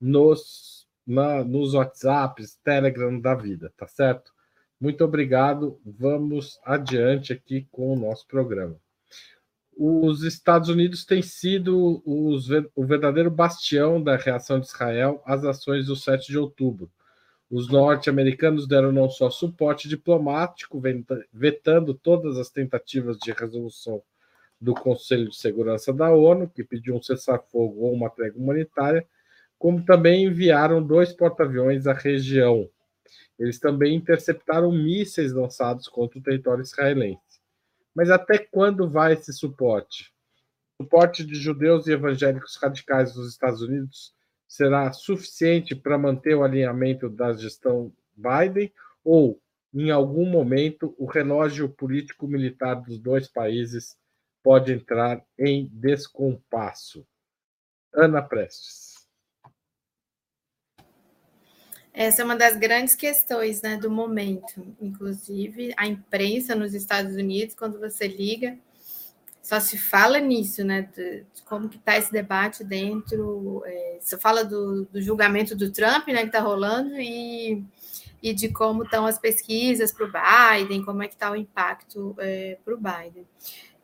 nos, 0.00 0.86
na, 1.06 1.44
nos 1.44 1.74
WhatsApps, 1.74 2.58
Telegram 2.64 3.20
da 3.20 3.34
vida, 3.34 3.72
tá 3.76 3.86
certo? 3.86 4.32
Muito 4.80 5.04
obrigado. 5.04 5.78
Vamos 5.84 6.58
adiante 6.64 7.32
aqui 7.32 7.68
com 7.70 7.92
o 7.92 7.98
nosso 7.98 8.26
programa. 8.26 8.76
Os 9.76 10.22
Estados 10.22 10.68
Unidos 10.68 11.04
têm 11.04 11.22
sido 11.22 12.02
os, 12.04 12.48
o 12.74 12.84
verdadeiro 12.84 13.30
bastião 13.30 14.02
da 14.02 14.16
reação 14.16 14.58
de 14.58 14.66
Israel 14.66 15.22
às 15.24 15.44
ações 15.44 15.86
do 15.86 15.96
7 15.96 16.28
de 16.28 16.38
outubro. 16.38 16.90
Os 17.50 17.68
norte-americanos 17.68 18.68
deram 18.68 18.92
não 18.92 19.10
só 19.10 19.28
suporte 19.28 19.88
diplomático, 19.88 20.80
vetando 21.32 21.94
todas 21.94 22.38
as 22.38 22.48
tentativas 22.48 23.18
de 23.18 23.32
resolução 23.32 24.02
do 24.60 24.72
Conselho 24.72 25.28
de 25.28 25.36
Segurança 25.36 25.92
da 25.92 26.12
ONU, 26.12 26.48
que 26.48 26.62
pediu 26.62 26.94
um 26.94 27.02
cessar-fogo 27.02 27.80
ou 27.80 27.92
uma 27.92 28.08
trégua 28.08 28.40
humanitária, 28.40 29.06
como 29.60 29.84
também 29.84 30.24
enviaram 30.24 30.82
dois 30.82 31.12
porta-aviões 31.12 31.86
à 31.86 31.92
região, 31.92 32.66
eles 33.38 33.60
também 33.60 33.94
interceptaram 33.94 34.72
mísseis 34.72 35.34
lançados 35.34 35.86
contra 35.86 36.18
o 36.18 36.22
território 36.22 36.62
israelense. 36.62 37.20
Mas 37.94 38.08
até 38.08 38.38
quando 38.38 38.88
vai 38.88 39.12
esse 39.12 39.34
suporte? 39.34 40.14
O 40.78 40.84
suporte 40.84 41.22
de 41.22 41.34
judeus 41.34 41.86
e 41.86 41.92
evangélicos 41.92 42.56
radicais 42.56 43.12
dos 43.12 43.28
Estados 43.28 43.60
Unidos 43.60 44.14
será 44.48 44.90
suficiente 44.94 45.74
para 45.74 45.98
manter 45.98 46.34
o 46.34 46.42
alinhamento 46.42 47.10
da 47.10 47.34
gestão 47.34 47.92
Biden 48.16 48.72
ou, 49.04 49.42
em 49.74 49.90
algum 49.90 50.24
momento, 50.24 50.94
o 50.96 51.04
relógio 51.04 51.68
político-militar 51.68 52.80
dos 52.80 52.98
dois 52.98 53.28
países 53.28 53.94
pode 54.42 54.72
entrar 54.72 55.22
em 55.38 55.66
descompasso? 55.70 57.06
Ana 57.94 58.22
Prestes. 58.22 58.89
Essa 61.92 62.22
é 62.22 62.24
uma 62.24 62.36
das 62.36 62.56
grandes 62.56 62.94
questões 62.94 63.62
né, 63.62 63.76
do 63.76 63.90
momento. 63.90 64.74
Inclusive, 64.80 65.74
a 65.76 65.86
imprensa 65.86 66.54
nos 66.54 66.72
Estados 66.72 67.14
Unidos, 67.16 67.54
quando 67.54 67.80
você 67.80 68.06
liga, 68.06 68.56
só 69.42 69.58
se 69.58 69.76
fala 69.76 70.20
nisso, 70.20 70.62
né? 70.62 70.88
De, 70.94 71.24
de 71.34 71.42
como 71.44 71.68
que 71.68 71.76
está 71.76 71.98
esse 71.98 72.12
debate 72.12 72.62
dentro. 72.62 73.62
É, 73.66 73.98
você 74.00 74.16
fala 74.16 74.44
do, 74.44 74.84
do, 74.84 75.02
julgamento 75.02 75.56
do 75.56 75.72
Trump, 75.72 76.06
né, 76.08 76.20
que 76.20 76.26
está 76.26 76.40
rolando, 76.40 76.94
e, 77.00 77.64
e 78.22 78.32
de 78.32 78.50
como 78.50 78.84
estão 78.84 79.06
as 79.06 79.18
pesquisas 79.18 79.92
para 79.92 80.06
o 80.06 80.12
Biden, 80.12 80.84
como 80.84 81.02
é 81.02 81.08
que 81.08 81.14
está 81.14 81.32
o 81.32 81.36
impacto 81.36 82.14
é, 82.18 82.58
para 82.64 82.74
o 82.74 82.76
Biden. 82.76 83.26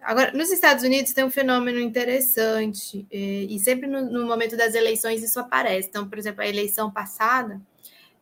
Agora, 0.01 0.31
nos 0.31 0.53
Estados 0.53 0.85
Unidos 0.85 1.13
tem 1.13 1.25
um 1.25 1.31
fenômeno 1.31 1.81
interessante, 1.81 3.05
e, 3.11 3.49
e 3.51 3.59
sempre 3.59 3.89
no, 3.89 4.09
no, 4.09 4.25
momento 4.25 4.57
das 4.57 4.77
eleições 4.77 5.21
isso 5.21 5.41
aparece. 5.41 5.89
Então, 5.89 6.09
por 6.09 6.17
exemplo, 6.17 6.43
a 6.43 6.47
eleição 6.47 6.93
passada, 6.93 7.61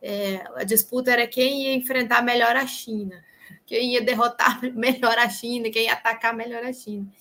é, 0.07 0.43
a 0.53 0.63
disputa 0.63 1.11
era 1.11 1.25
quem 1.25 1.63
ia 1.63 1.73
enfrentar 1.73 2.21
melhor 2.21 2.55
a 2.55 2.67
China, 2.67 3.25
quem 3.65 3.93
ia 3.93 4.01
derrotar 4.01 4.61
melhor 4.77 5.17
a 5.17 5.27
China, 5.27 5.71
quem 5.71 5.85
ia 5.85 5.93
atacar 5.93 6.31
melhor 6.31 6.63
a 6.63 6.71
China. 6.71 7.11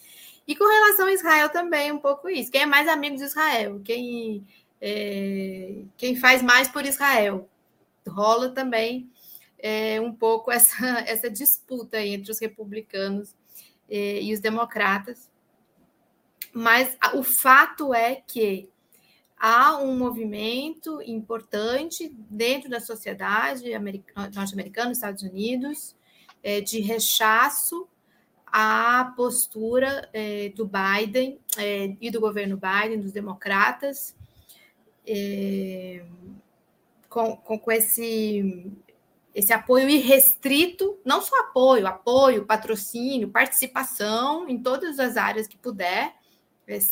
E 0.46 0.54
com 0.54 0.68
relação 0.68 1.06
a 1.06 1.12
Israel 1.12 1.48
também, 1.48 1.90
um 1.90 1.98
pouco 1.98 2.28
isso. 2.28 2.52
Quem 2.52 2.60
é 2.60 2.66
mais 2.66 2.86
amigo 2.86 3.16
de 3.16 3.24
Israel? 3.24 3.80
Quem, 3.82 4.46
é, 4.82 5.76
quem 5.96 6.14
faz 6.14 6.42
mais 6.42 6.68
por 6.68 6.84
Israel? 6.84 7.48
Rola 8.06 8.50
também 8.50 9.10
é, 9.58 9.98
um 9.98 10.12
pouco 10.12 10.52
essa, 10.52 10.76
essa 11.08 11.30
disputa 11.30 11.98
entre 11.98 12.30
os 12.30 12.38
republicanos 12.38 13.34
é, 13.88 14.20
e 14.20 14.34
os 14.34 14.40
democratas. 14.40 15.30
Mas 16.52 16.98
o 17.14 17.22
fato 17.22 17.94
é 17.94 18.16
que 18.16 18.68
há 19.46 19.76
um 19.76 19.94
movimento 19.94 21.02
importante 21.02 22.10
dentro 22.30 22.70
da 22.70 22.80
sociedade 22.80 23.64
norte-americana, 24.34 24.90
Estados 24.90 25.22
Unidos, 25.22 25.94
é, 26.42 26.62
de 26.62 26.80
rechaço 26.80 27.86
à 28.46 29.12
postura 29.14 30.08
é, 30.14 30.48
do 30.48 30.66
Biden 30.66 31.38
é, 31.58 31.94
e 32.00 32.10
do 32.10 32.22
governo 32.22 32.56
Biden, 32.58 33.00
dos 33.00 33.12
democratas, 33.12 34.16
com, 37.10 37.36
com, 37.36 37.58
com 37.58 37.70
esse, 37.70 38.72
esse 39.34 39.52
apoio 39.52 39.90
irrestrito, 39.90 40.98
não 41.04 41.20
só 41.20 41.38
apoio, 41.42 41.86
apoio, 41.86 42.46
patrocínio, 42.46 43.28
participação 43.28 44.48
em 44.48 44.56
todas 44.56 44.98
as 44.98 45.18
áreas 45.18 45.46
que 45.46 45.58
puder, 45.58 46.14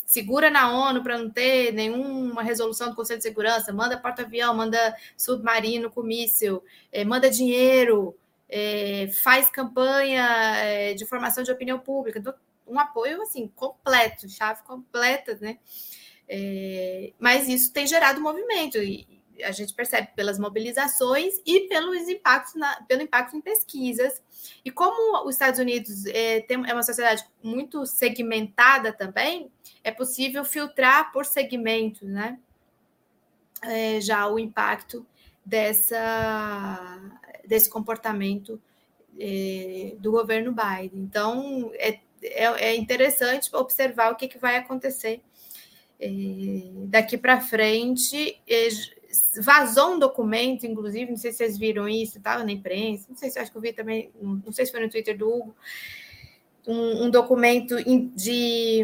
segura 0.05 0.49
na 0.49 0.71
ONU 0.71 1.01
para 1.01 1.17
não 1.17 1.29
ter 1.29 1.73
nenhuma 1.73 2.43
resolução 2.43 2.89
do 2.89 2.95
Conselho 2.95 3.17
de 3.17 3.23
Segurança, 3.23 3.73
manda 3.73 3.97
porta-avião, 3.97 4.53
manda 4.53 4.95
submarino 5.17 5.89
com 5.89 6.03
míssil, 6.03 6.63
é, 6.91 7.03
manda 7.03 7.29
dinheiro, 7.29 8.15
é, 8.47 9.09
faz 9.23 9.49
campanha 9.49 10.27
é, 10.57 10.93
de 10.93 11.05
formação 11.05 11.43
de 11.43 11.51
opinião 11.51 11.79
pública, 11.79 12.19
então, 12.19 12.33
um 12.67 12.79
apoio 12.79 13.21
assim 13.21 13.47
completo, 13.55 14.29
chave 14.29 14.63
completa, 14.63 15.37
né? 15.41 15.57
É, 16.27 17.11
mas 17.19 17.47
isso 17.47 17.73
tem 17.73 17.85
gerado 17.85 18.21
movimento 18.21 18.77
e 18.77 19.05
a 19.43 19.51
gente 19.51 19.73
percebe 19.73 20.09
pelas 20.15 20.37
mobilizações 20.37 21.35
e 21.45 21.61
pelos 21.61 22.07
impactos 22.07 22.55
na, 22.55 22.81
pelo 22.83 23.01
impacto 23.01 23.35
em 23.35 23.41
pesquisas. 23.41 24.21
E 24.63 24.71
como 24.71 25.25
os 25.27 25.35
Estados 25.35 25.59
Unidos 25.59 26.05
é, 26.05 26.41
tem, 26.41 26.57
é 26.69 26.73
uma 26.73 26.83
sociedade 26.83 27.25
muito 27.41 27.85
segmentada 27.85 28.93
também, 28.93 29.51
é 29.83 29.91
possível 29.91 30.45
filtrar 30.45 31.11
por 31.11 31.25
segmentos, 31.25 32.07
né? 32.07 32.39
É, 33.61 33.99
já 34.01 34.27
o 34.27 34.39
impacto 34.39 35.05
dessa, 35.45 36.99
desse 37.45 37.69
comportamento 37.69 38.61
é, 39.19 39.95
do 39.99 40.11
governo 40.11 40.53
Biden. 40.53 41.01
Então, 41.01 41.71
é, 41.75 41.99
é, 42.21 42.43
é 42.43 42.75
interessante 42.75 43.53
observar 43.53 44.11
o 44.11 44.15
que, 44.15 44.27
que 44.27 44.37
vai 44.37 44.57
acontecer 44.57 45.21
é, 45.99 46.09
daqui 46.87 47.17
para 47.17 47.41
frente. 47.41 48.41
Vazou 49.41 49.93
um 49.93 49.99
documento, 49.99 50.65
inclusive, 50.65 51.11
não 51.11 51.17
sei 51.17 51.31
se 51.31 51.37
vocês 51.37 51.57
viram 51.57 51.87
isso, 51.87 52.17
estava 52.17 52.43
na 52.43 52.51
imprensa, 52.51 53.05
não 53.09 53.15
sei 53.15 53.29
se 53.29 53.37
acho 53.37 53.51
que 53.51 53.57
eu 53.57 53.61
vi 53.61 53.71
também, 53.71 54.11
não 54.19 54.51
sei 54.51 54.65
se 54.65 54.71
foi 54.71 54.81
no 54.81 54.89
Twitter 54.89 55.15
do 55.15 55.29
Hugo, 55.29 55.55
um, 56.65 57.05
um 57.05 57.09
documento 57.11 57.75
de 58.15 58.83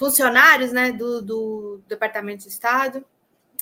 funcionários 0.00 0.72
né, 0.72 0.92
do, 0.92 1.20
do 1.20 1.82
Departamento 1.86 2.44
de 2.44 2.48
Estado 2.48 3.04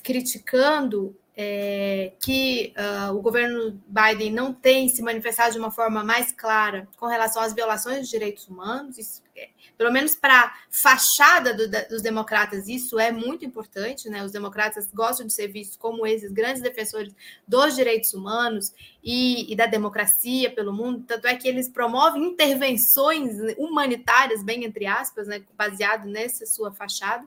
criticando 0.04 1.18
é, 1.36 2.12
que 2.20 2.72
uh, 2.78 3.12
o 3.12 3.20
governo 3.20 3.82
Biden 3.88 4.30
não 4.30 4.54
tem 4.54 4.88
se 4.88 5.02
manifestado 5.02 5.52
de 5.52 5.58
uma 5.58 5.72
forma 5.72 6.04
mais 6.04 6.30
clara 6.30 6.86
com 6.96 7.06
relação 7.06 7.42
às 7.42 7.52
violações 7.52 7.98
dos 7.98 8.08
direitos 8.08 8.46
humanos, 8.46 8.98
isso, 8.98 9.20
é, 9.36 9.48
pelo 9.78 9.92
menos 9.92 10.16
para 10.16 10.40
a 10.40 10.54
fachada 10.68 11.54
do, 11.54 11.68
da, 11.68 11.82
dos 11.82 12.02
democratas, 12.02 12.66
isso 12.66 12.98
é 12.98 13.12
muito 13.12 13.44
importante, 13.44 14.10
né? 14.10 14.24
Os 14.24 14.32
democratas 14.32 14.90
gostam 14.92 15.24
de 15.24 15.32
ser 15.32 15.46
vistos 15.46 15.76
como 15.76 16.04
esses 16.04 16.32
grandes 16.32 16.60
defensores 16.60 17.14
dos 17.46 17.76
direitos 17.76 18.12
humanos 18.12 18.72
e, 19.02 19.50
e 19.50 19.54
da 19.54 19.66
democracia 19.66 20.50
pelo 20.50 20.72
mundo, 20.72 21.04
tanto 21.06 21.28
é 21.28 21.36
que 21.36 21.46
eles 21.46 21.68
promovem 21.68 22.24
intervenções 22.24 23.36
humanitárias, 23.56 24.42
bem 24.42 24.64
entre 24.64 24.84
aspas, 24.84 25.28
né, 25.28 25.44
baseado 25.56 26.06
nessa 26.06 26.44
sua 26.44 26.72
fachada. 26.72 27.24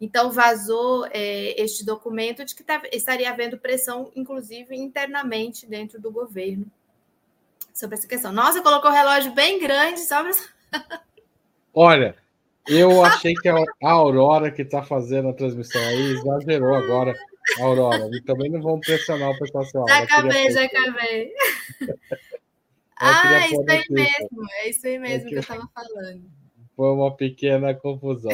Então, 0.00 0.30
vazou 0.30 1.06
é, 1.10 1.60
este 1.60 1.84
documento 1.84 2.44
de 2.44 2.54
que 2.54 2.62
tá, 2.62 2.82
estaria 2.92 3.30
havendo 3.30 3.58
pressão, 3.58 4.10
inclusive 4.16 4.74
internamente 4.76 5.66
dentro 5.66 6.00
do 6.00 6.10
governo, 6.10 6.66
sobre 7.72 7.96
essa 7.96 8.08
questão. 8.08 8.32
Nossa, 8.32 8.62
colocou 8.62 8.90
o 8.90 8.94
relógio 8.94 9.32
bem 9.32 9.58
grande 9.58 10.00
só 10.00 10.22
para. 10.22 11.00
Olha, 11.78 12.16
eu 12.66 13.04
achei 13.04 13.34
que 13.34 13.50
a 13.50 13.62
Aurora 13.82 14.50
que 14.50 14.62
está 14.62 14.82
fazendo 14.82 15.28
a 15.28 15.34
transmissão 15.34 15.82
aí 15.82 16.12
exagerou 16.12 16.74
agora. 16.74 17.14
Aurora, 17.60 18.08
e 18.12 18.22
também 18.22 18.50
não 18.50 18.62
vamos 18.62 18.86
pressionar 18.86 19.30
o 19.30 19.38
pessoal. 19.38 19.62
Assim, 19.62 19.86
já 19.86 19.98
acabei, 19.98 20.50
já 20.50 20.64
acabei. 20.64 21.32
ah, 22.96 23.46
isso 23.46 23.64
aí 23.68 23.84
mesmo, 23.90 24.50
é 24.52 24.68
isso 24.70 24.86
aí 24.86 24.98
mesmo 24.98 25.28
que 25.28 25.34
eu 25.34 25.40
estava 25.40 25.68
falando. 25.74 26.24
Foi 26.74 26.88
uma 26.88 27.14
pequena 27.14 27.74
confusão. 27.74 28.32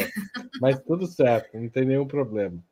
Mas 0.61 0.81
tudo 0.81 1.09
certo, 1.09 1.59
não 1.59 1.69
tem 1.69 1.85
nenhum 1.85 2.07
problema. 2.07 2.63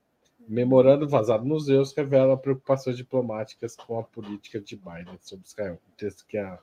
Memorando 0.48 1.08
vazado 1.08 1.44
nos 1.44 1.64
Zeus 1.64 1.92
revela 1.94 2.36
preocupações 2.36 2.96
diplomáticas 2.96 3.74
com 3.74 3.98
a 3.98 4.04
política 4.04 4.60
de 4.60 4.76
Biden 4.76 5.18
sobre 5.20 5.46
Israel. 5.46 5.80
O 5.92 5.96
texto 5.96 6.24
que 6.26 6.38
a, 6.38 6.58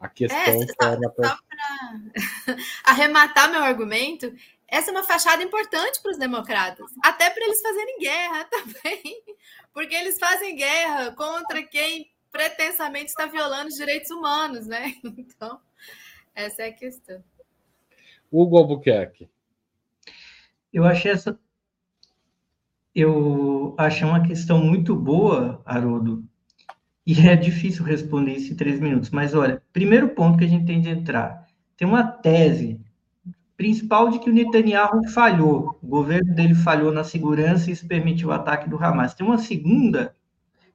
a 0.00 0.08
questão 0.08 0.38
é, 0.38 0.66
só, 0.66 0.88
era 0.88 1.10
para 1.10 1.38
arrematar 2.84 3.50
meu 3.50 3.62
argumento, 3.62 4.34
essa 4.66 4.90
é 4.90 4.92
uma 4.92 5.04
fachada 5.04 5.42
importante 5.42 6.00
para 6.02 6.10
os 6.10 6.18
democratas, 6.18 6.90
até 7.02 7.30
para 7.30 7.44
eles 7.44 7.60
fazerem 7.60 7.98
guerra 7.98 8.44
também, 8.50 9.22
porque 9.72 9.94
eles 9.94 10.18
fazem 10.18 10.56
guerra 10.56 11.12
contra 11.12 11.62
quem 11.62 12.10
pretensamente 12.32 13.10
está 13.10 13.26
violando 13.26 13.68
os 13.68 13.74
direitos 13.74 14.10
humanos, 14.10 14.66
né? 14.66 14.94
Então, 15.16 15.60
essa 16.34 16.62
é 16.62 16.68
a 16.68 16.72
questão. 16.72 17.22
Hugo 18.30 18.58
Albuquerque. 18.58 19.30
Eu 20.72 20.84
achei 20.84 21.12
essa. 21.12 21.38
Eu 22.92 23.74
achei 23.78 24.04
uma 24.04 24.26
questão 24.26 24.58
muito 24.58 24.96
boa, 24.96 25.62
Haroldo, 25.64 26.24
e 27.06 27.28
é 27.28 27.36
difícil 27.36 27.84
responder 27.84 28.32
isso 28.32 28.52
em 28.52 28.56
três 28.56 28.80
minutos. 28.80 29.10
Mas 29.10 29.34
olha, 29.34 29.62
primeiro 29.74 30.08
ponto 30.10 30.38
que 30.38 30.44
a 30.44 30.48
gente 30.48 30.64
tem 30.64 30.80
de 30.80 30.88
entrar: 30.88 31.46
tem 31.76 31.86
uma 31.86 32.02
tese 32.04 32.80
principal 33.56 34.08
de 34.08 34.18
que 34.18 34.30
o 34.30 34.32
Netanyahu 34.32 35.06
falhou, 35.08 35.78
o 35.82 35.86
governo 35.86 36.34
dele 36.34 36.54
falhou 36.54 36.92
na 36.92 37.04
segurança 37.04 37.68
e 37.68 37.72
isso 37.72 37.86
permitiu 37.86 38.28
o 38.28 38.32
ataque 38.32 38.68
do 38.68 38.82
Hamas. 38.82 39.14
Tem 39.14 39.26
uma 39.26 39.38
segunda 39.38 40.14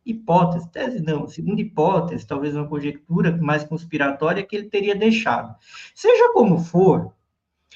hipótese, 0.05 0.69
tese 0.71 1.01
não, 1.01 1.27
segunda 1.27 1.61
hipótese, 1.61 2.27
talvez 2.27 2.55
uma 2.55 2.67
conjectura 2.67 3.35
mais 3.37 3.63
conspiratória 3.63 4.45
que 4.45 4.55
ele 4.55 4.69
teria 4.69 4.95
deixado. 4.95 5.55
Seja 5.95 6.31
como 6.33 6.59
for, 6.59 7.13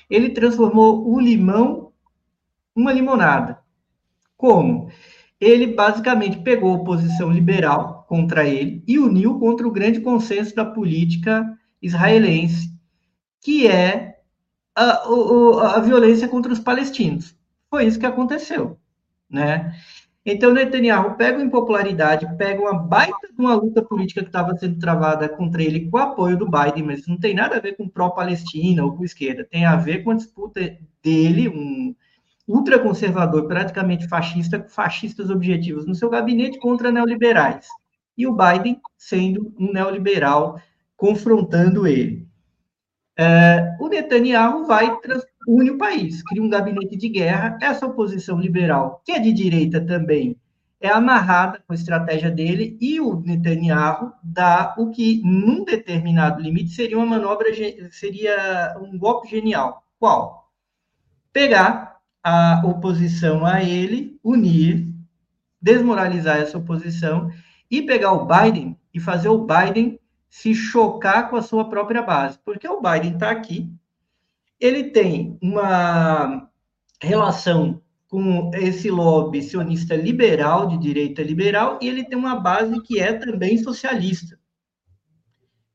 ele 0.09 0.29
transformou 0.29 1.09
o 1.09 1.19
limão 1.19 1.91
uma 2.75 2.91
limonada. 2.91 3.59
Como? 4.35 4.89
Ele 5.39 5.67
basicamente 5.67 6.39
pegou 6.39 6.71
a 6.71 6.77
oposição 6.77 7.31
liberal 7.31 8.02
contra 8.13 8.47
ele 8.47 8.83
e 8.87 8.99
uniu 8.99 9.39
contra 9.39 9.67
o 9.67 9.71
grande 9.71 9.99
consenso 9.99 10.53
da 10.53 10.63
política 10.63 11.51
israelense, 11.81 12.71
que 13.41 13.65
é 13.65 14.19
a, 14.75 14.83
a, 14.83 15.77
a 15.77 15.79
violência 15.79 16.27
contra 16.27 16.53
os 16.53 16.59
palestinos. 16.59 17.35
Foi 17.71 17.87
isso 17.87 17.99
que 17.99 18.05
aconteceu, 18.05 18.77
né? 19.27 19.73
Então, 20.23 20.53
Netanyahu 20.53 21.15
pega 21.15 21.39
uma 21.39 21.45
impopularidade, 21.45 22.37
pega 22.37 22.61
uma 22.61 22.75
baita 22.75 23.27
de 23.35 23.41
uma 23.41 23.55
luta 23.55 23.81
política 23.81 24.21
que 24.21 24.29
estava 24.29 24.55
sendo 24.57 24.77
travada 24.77 25.27
contra 25.27 25.63
ele 25.63 25.89
com 25.89 25.97
o 25.97 25.99
apoio 25.99 26.37
do 26.37 26.47
Biden, 26.47 26.83
mas 26.83 27.07
não 27.07 27.17
tem 27.17 27.33
nada 27.33 27.57
a 27.57 27.59
ver 27.59 27.75
com 27.75 27.89
pró-Palestina 27.89 28.85
ou 28.85 28.95
com 28.95 29.03
esquerda, 29.03 29.43
tem 29.43 29.65
a 29.65 29.75
ver 29.75 30.03
com 30.03 30.11
a 30.11 30.15
disputa 30.15 30.61
dele, 31.03 31.49
um 31.49 31.95
ultraconservador, 32.47 33.47
praticamente 33.47 34.07
fascista, 34.07 34.59
com 34.59 34.69
fascistas 34.69 35.31
objetivos 35.31 35.87
no 35.87 35.95
seu 35.95 36.11
gabinete 36.11 36.59
contra 36.59 36.91
neoliberais. 36.91 37.65
E 38.17 38.27
o 38.27 38.35
Biden 38.35 38.79
sendo 38.97 39.53
um 39.59 39.71
neoliberal 39.71 40.59
confrontando 40.95 41.87
ele. 41.87 42.27
É, 43.17 43.75
o 43.79 43.87
Netanyahu 43.87 44.65
vai 44.65 44.89
une 45.47 45.71
o 45.71 45.77
país, 45.77 46.23
cria 46.23 46.41
um 46.41 46.49
gabinete 46.49 46.95
de 46.95 47.09
guerra. 47.09 47.57
Essa 47.61 47.85
oposição 47.85 48.39
liberal, 48.39 49.01
que 49.05 49.11
é 49.11 49.19
de 49.19 49.33
direita 49.33 49.79
também, 49.81 50.37
é 50.79 50.89
amarrada 50.89 51.63
com 51.65 51.71
a 51.71 51.75
estratégia 51.75 52.29
dele 52.29 52.77
e 52.81 52.99
o 52.99 53.19
Netanyahu 53.21 54.11
dá 54.21 54.75
o 54.77 54.89
que, 54.89 55.21
num 55.23 55.63
determinado 55.63 56.41
limite, 56.41 56.71
seria 56.71 56.97
uma 56.97 57.05
manobra, 57.05 57.47
seria 57.91 58.75
um 58.81 58.97
golpe 58.97 59.29
genial. 59.29 59.85
Qual? 59.97 60.51
Pegar 61.31 61.99
a 62.21 62.61
oposição 62.65 63.45
a 63.45 63.63
ele, 63.63 64.19
unir, 64.21 64.87
desmoralizar 65.61 66.37
essa 66.37 66.57
oposição 66.57 67.31
e 67.73 67.81
pegar 67.81 68.11
o 68.11 68.27
Biden 68.27 68.77
e 68.93 68.99
fazer 68.99 69.29
o 69.29 69.47
Biden 69.47 69.99
se 70.29 70.53
chocar 70.53 71.27
com 71.27 71.35
a 71.35 71.41
sua 71.41 71.67
própria 71.67 72.03
base. 72.03 72.37
Porque 72.45 72.67
o 72.67 72.79
Biden 72.79 73.13
está 73.13 73.31
aqui, 73.31 73.67
ele 74.59 74.91
tem 74.91 75.39
uma 75.41 76.47
relação 77.01 77.81
com 78.07 78.51
esse 78.53 78.91
lobby 78.91 79.41
sionista 79.41 79.95
liberal, 79.95 80.67
de 80.67 80.77
direita 80.77 81.23
liberal, 81.23 81.79
e 81.81 81.87
ele 81.87 82.03
tem 82.03 82.15
uma 82.15 82.39
base 82.39 82.79
que 82.83 82.99
é 82.99 83.11
também 83.11 83.57
socialista, 83.57 84.37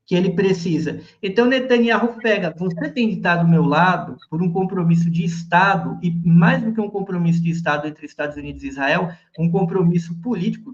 que 0.05 0.15
ele 0.15 0.31
precisa. 0.31 1.01
Então, 1.21 1.47
Netanyahu 1.47 2.17
pega, 2.21 2.55
você 2.57 2.89
tem 2.89 3.09
de 3.09 3.15
estar 3.15 3.43
do 3.43 3.47
meu 3.47 3.65
lado 3.65 4.15
por 4.29 4.41
um 4.41 4.53
compromisso 4.53 5.09
de 5.09 5.25
Estado, 5.25 5.99
e 6.01 6.11
mais 6.25 6.63
do 6.63 6.71
que 6.71 6.79
um 6.79 6.89
compromisso 6.89 7.43
de 7.43 7.49
Estado 7.49 7.89
entre 7.89 8.05
Estados 8.05 8.37
Unidos 8.37 8.63
e 8.63 8.69
Israel, 8.69 9.11
um 9.37 9.51
compromisso 9.51 10.15
político, 10.21 10.73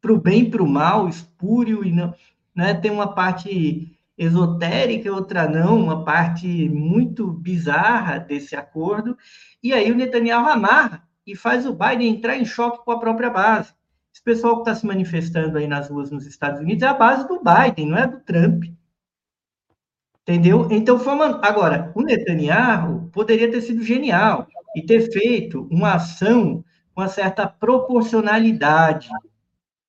para 0.00 0.12
o 0.12 0.20
bem 0.20 0.42
e 0.42 0.50
para 0.50 0.62
o 0.62 0.68
mal, 0.68 1.08
espúrio, 1.08 1.84
e 1.84 1.92
não, 1.92 2.14
né, 2.54 2.74
tem 2.74 2.90
uma 2.90 3.14
parte 3.14 3.98
esotérica 4.16 5.12
outra 5.12 5.48
não, 5.48 5.80
uma 5.80 6.04
parte 6.04 6.68
muito 6.68 7.30
bizarra 7.30 8.18
desse 8.18 8.56
acordo. 8.56 9.16
E 9.62 9.72
aí 9.72 9.90
o 9.92 9.94
Netanyahu 9.94 10.48
amarra 10.48 11.06
e 11.24 11.36
faz 11.36 11.66
o 11.66 11.72
Biden 11.72 12.08
entrar 12.08 12.36
em 12.36 12.44
choque 12.44 12.84
com 12.84 12.90
a 12.90 12.98
própria 12.98 13.30
base. 13.30 13.72
Esse 14.12 14.22
pessoal 14.22 14.56
que 14.56 14.62
está 14.62 14.74
se 14.74 14.86
manifestando 14.86 15.58
aí 15.58 15.68
nas 15.68 15.88
ruas 15.88 16.10
nos 16.10 16.26
Estados 16.26 16.60
Unidos 16.60 16.82
é 16.82 16.88
a 16.88 16.94
base 16.94 17.28
do 17.28 17.40
Biden, 17.40 17.90
não 17.90 17.98
é 17.98 18.06
do 18.08 18.18
Trump. 18.20 18.64
Entendeu? 20.22 20.66
Então, 20.70 20.98
foi 20.98 21.14
uma... 21.14 21.40
agora, 21.46 21.92
o 21.94 22.02
Netanyahu 22.02 23.08
poderia 23.12 23.50
ter 23.50 23.62
sido 23.62 23.82
genial 23.82 24.46
e 24.74 24.82
ter 24.82 25.10
feito 25.12 25.68
uma 25.70 25.94
ação 25.94 26.64
com 26.94 27.00
uma 27.00 27.08
certa 27.08 27.46
proporcionalidade 27.46 29.08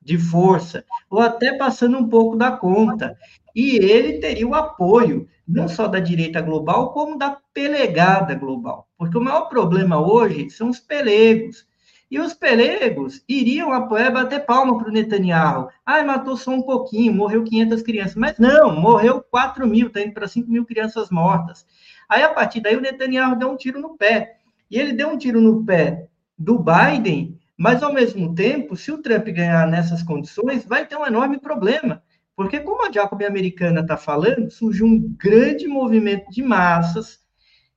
de 0.01 0.17
força, 0.17 0.83
ou 1.09 1.19
até 1.19 1.53
passando 1.53 1.97
um 1.97 2.07
pouco 2.07 2.35
da 2.35 2.51
conta. 2.51 3.17
E 3.55 3.77
ele 3.77 4.19
teria 4.19 4.47
o 4.47 4.55
apoio, 4.55 5.27
não 5.47 5.67
só 5.67 5.87
da 5.87 5.99
direita 5.99 6.41
global, 6.41 6.93
como 6.93 7.17
da 7.17 7.37
pelegada 7.53 8.35
global. 8.35 8.87
Porque 8.97 9.17
o 9.17 9.21
maior 9.21 9.49
problema 9.49 9.99
hoje 9.99 10.49
são 10.49 10.69
os 10.69 10.79
pelegos. 10.79 11.67
E 12.11 12.19
os 12.19 12.33
pelegos 12.33 13.23
iriam 13.29 13.71
apoiar, 13.71 14.09
bater 14.09 14.43
palma 14.45 14.77
para 14.77 14.89
o 14.89 14.91
Netanyahu. 14.91 15.69
Ai, 15.85 16.03
matou 16.03 16.35
só 16.35 16.51
um 16.51 16.61
pouquinho, 16.63 17.13
morreu 17.13 17.43
500 17.43 17.83
crianças. 17.83 18.15
Mas 18.15 18.39
não, 18.39 18.75
morreu 18.75 19.23
4 19.29 19.67
mil, 19.67 19.87
está 19.87 20.01
indo 20.01 20.13
para 20.13 20.27
5 20.27 20.49
mil 20.49 20.65
crianças 20.65 21.11
mortas. 21.11 21.67
Aí, 22.07 22.23
a 22.23 22.33
partir 22.33 22.61
daí, 22.61 22.75
o 22.75 22.81
Netanyahu 22.81 23.37
deu 23.37 23.51
um 23.51 23.55
tiro 23.55 23.79
no 23.79 23.95
pé. 23.95 24.37
E 24.71 24.79
ele 24.79 24.93
deu 24.93 25.09
um 25.09 25.17
tiro 25.17 25.39
no 25.39 25.63
pé 25.63 26.07
do 26.37 26.57
Biden, 26.57 27.38
mas, 27.59 27.83
ao 27.83 27.93
mesmo 27.93 28.33
tempo, 28.33 28.75
se 28.75 28.91
o 28.91 28.97
Trump 28.97 29.27
ganhar 29.27 29.67
nessas 29.67 30.01
condições, 30.01 30.65
vai 30.65 30.87
ter 30.87 30.95
um 30.95 31.05
enorme 31.05 31.39
problema 31.39 32.01
porque, 32.39 32.61
como 32.61 32.87
a 32.87 32.89
Jacob 32.89 33.21
Americana 33.21 33.81
está 33.81 33.97
falando, 33.97 34.49
surgiu 34.49 34.85
um 34.85 34.97
grande 34.97 35.67
movimento 35.67 36.31
de 36.31 36.41
massas 36.41 37.19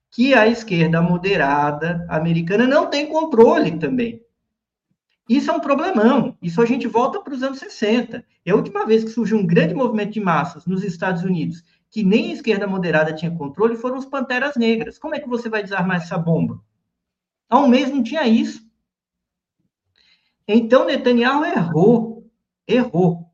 que 0.09 0.33
a 0.33 0.47
esquerda 0.47 1.01
moderada 1.01 2.07
americana 2.07 2.65
não 2.65 2.89
tem 2.89 3.09
controle 3.09 3.77
também. 3.77 4.21
Isso 5.27 5.51
é 5.51 5.53
um 5.53 5.59
problemão. 5.59 6.37
Isso 6.41 6.61
a 6.61 6.65
gente 6.65 6.87
volta 6.87 7.19
para 7.19 7.33
os 7.33 7.43
anos 7.43 7.59
60. 7.59 8.23
É 8.45 8.51
a 8.51 8.55
última 8.55 8.85
vez 8.85 9.03
que 9.03 9.09
surgiu 9.09 9.37
um 9.37 9.45
grande 9.45 9.73
movimento 9.73 10.13
de 10.13 10.21
massas 10.21 10.65
nos 10.65 10.81
Estados 10.81 11.23
Unidos, 11.23 11.61
que 11.91 12.01
nem 12.01 12.31
a 12.31 12.35
esquerda 12.35 12.65
moderada 12.65 13.11
tinha 13.11 13.35
controle, 13.35 13.75
foram 13.75 13.97
os 13.97 14.05
Panteras 14.05 14.55
Negras. 14.55 14.97
Como 14.97 15.13
é 15.13 15.19
que 15.19 15.27
você 15.27 15.49
vai 15.49 15.61
desarmar 15.61 15.97
essa 15.97 16.17
bomba? 16.17 16.61
Há 17.49 17.59
um 17.59 17.67
mês 17.67 17.91
não 17.91 18.01
tinha 18.01 18.25
isso. 18.25 18.62
Então, 20.47 20.85
Netanyahu 20.85 21.45
errou. 21.45 22.29
Errou. 22.67 23.29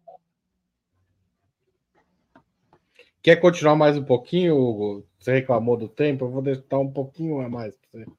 Quer 3.22 3.36
continuar 3.38 3.76
mais 3.76 3.98
um 3.98 4.04
pouquinho, 4.04 4.56
Hugo? 4.56 5.06
Você 5.20 5.34
reclamou 5.34 5.76
do 5.76 5.88
tempo? 5.88 6.26
Eu 6.26 6.32
vou 6.32 6.42
deixar 6.42 6.80
um 6.80 6.92
pouquinho 6.92 7.42
a 7.42 7.50
mais 7.50 7.76
para 7.76 8.02
você. 8.02 8.12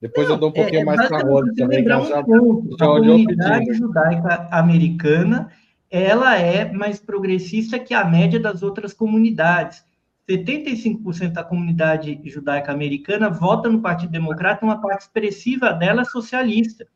Depois 0.00 0.28
não, 0.28 0.34
eu 0.34 0.40
dou 0.40 0.50
um 0.50 0.52
pouquinho 0.52 0.80
é, 0.80 0.84
mais 0.84 1.08
para 1.08 1.18
a 1.18 1.54
também. 1.56 1.84
Um 1.84 2.06
já, 2.06 2.22
ponto, 2.22 2.76
já 2.78 2.84
a 2.84 2.88
comunidade 2.88 3.74
judaica 3.74 4.48
americana 4.50 5.50
ela 5.90 6.36
é 6.36 6.72
mais 6.72 6.98
progressista 6.98 7.78
que 7.78 7.94
a 7.94 8.04
média 8.04 8.40
das 8.40 8.64
outras 8.64 8.92
comunidades. 8.92 9.84
75% 10.28 11.32
da 11.32 11.44
comunidade 11.44 12.20
judaica 12.24 12.72
americana 12.72 13.30
vota 13.30 13.68
no 13.68 13.80
Partido 13.80 14.10
Democrata, 14.10 14.64
uma 14.64 14.80
parte 14.80 15.02
expressiva 15.02 15.72
dela 15.72 16.02
é 16.02 16.04
socialista. 16.04 16.86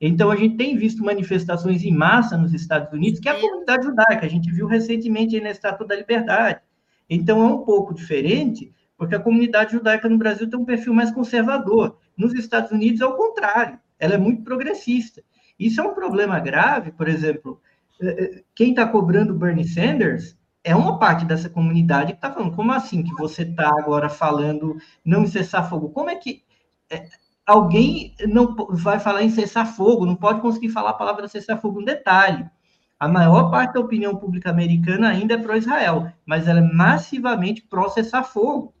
Então, 0.00 0.30
a 0.30 0.36
gente 0.36 0.56
tem 0.56 0.76
visto 0.76 1.02
manifestações 1.02 1.82
em 1.82 1.92
massa 1.92 2.36
nos 2.36 2.52
Estados 2.52 2.92
Unidos, 2.92 3.18
que 3.18 3.28
é 3.28 3.32
a 3.32 3.40
comunidade 3.40 3.84
judaica. 3.84 4.26
A 4.26 4.28
gente 4.28 4.50
viu 4.50 4.66
recentemente 4.66 5.40
na 5.40 5.50
Estátua 5.50 5.86
da 5.86 5.96
Liberdade. 5.96 6.60
Então, 7.08 7.42
é 7.42 7.46
um 7.46 7.58
pouco 7.64 7.94
diferente, 7.94 8.72
porque 8.96 9.14
a 9.14 9.20
comunidade 9.20 9.72
judaica 9.72 10.08
no 10.08 10.18
Brasil 10.18 10.48
tem 10.48 10.58
um 10.58 10.64
perfil 10.64 10.92
mais 10.92 11.10
conservador. 11.10 11.98
Nos 12.16 12.34
Estados 12.34 12.70
Unidos 12.70 13.00
é 13.00 13.06
o 13.06 13.16
contrário, 13.16 13.78
ela 13.98 14.14
é 14.14 14.18
muito 14.18 14.42
progressista. 14.42 15.22
Isso 15.58 15.80
é 15.80 15.84
um 15.84 15.94
problema 15.94 16.38
grave, 16.40 16.92
por 16.92 17.08
exemplo, 17.08 17.60
eh, 18.00 18.24
eh, 18.38 18.44
quem 18.54 18.70
está 18.70 18.86
cobrando 18.86 19.34
Bernie 19.34 19.66
Sanders 19.66 20.36
é 20.62 20.74
uma 20.74 20.98
parte 20.98 21.24
dessa 21.24 21.48
comunidade 21.48 22.12
que 22.12 22.18
está 22.18 22.32
falando, 22.32 22.54
como 22.54 22.72
assim 22.72 23.02
que 23.02 23.14
você 23.14 23.42
está 23.42 23.68
agora 23.68 24.08
falando 24.08 24.76
não 25.04 25.26
cessar 25.26 25.68
fogo? 25.68 25.90
Como 25.90 26.10
é 26.10 26.16
que 26.16 26.42
é, 26.90 27.08
alguém 27.46 28.14
não 28.26 28.54
vai 28.70 28.98
falar 28.98 29.22
em 29.22 29.30
cessar 29.30 29.66
fogo, 29.66 30.04
não 30.04 30.16
pode 30.16 30.40
conseguir 30.40 30.70
falar 30.70 30.90
a 30.90 30.94
palavra 30.94 31.28
cessar 31.28 31.60
fogo? 31.60 31.80
Um 31.80 31.84
detalhe, 31.84 32.44
a 32.98 33.06
maior 33.06 33.50
parte 33.50 33.74
da 33.74 33.80
opinião 33.80 34.16
pública 34.16 34.50
americana 34.50 35.10
ainda 35.10 35.34
é 35.34 35.38
pró-Israel, 35.38 36.10
mas 36.24 36.48
ela 36.48 36.60
é 36.60 36.72
massivamente 36.72 37.62
pró-cessar-fogo. 37.62 38.74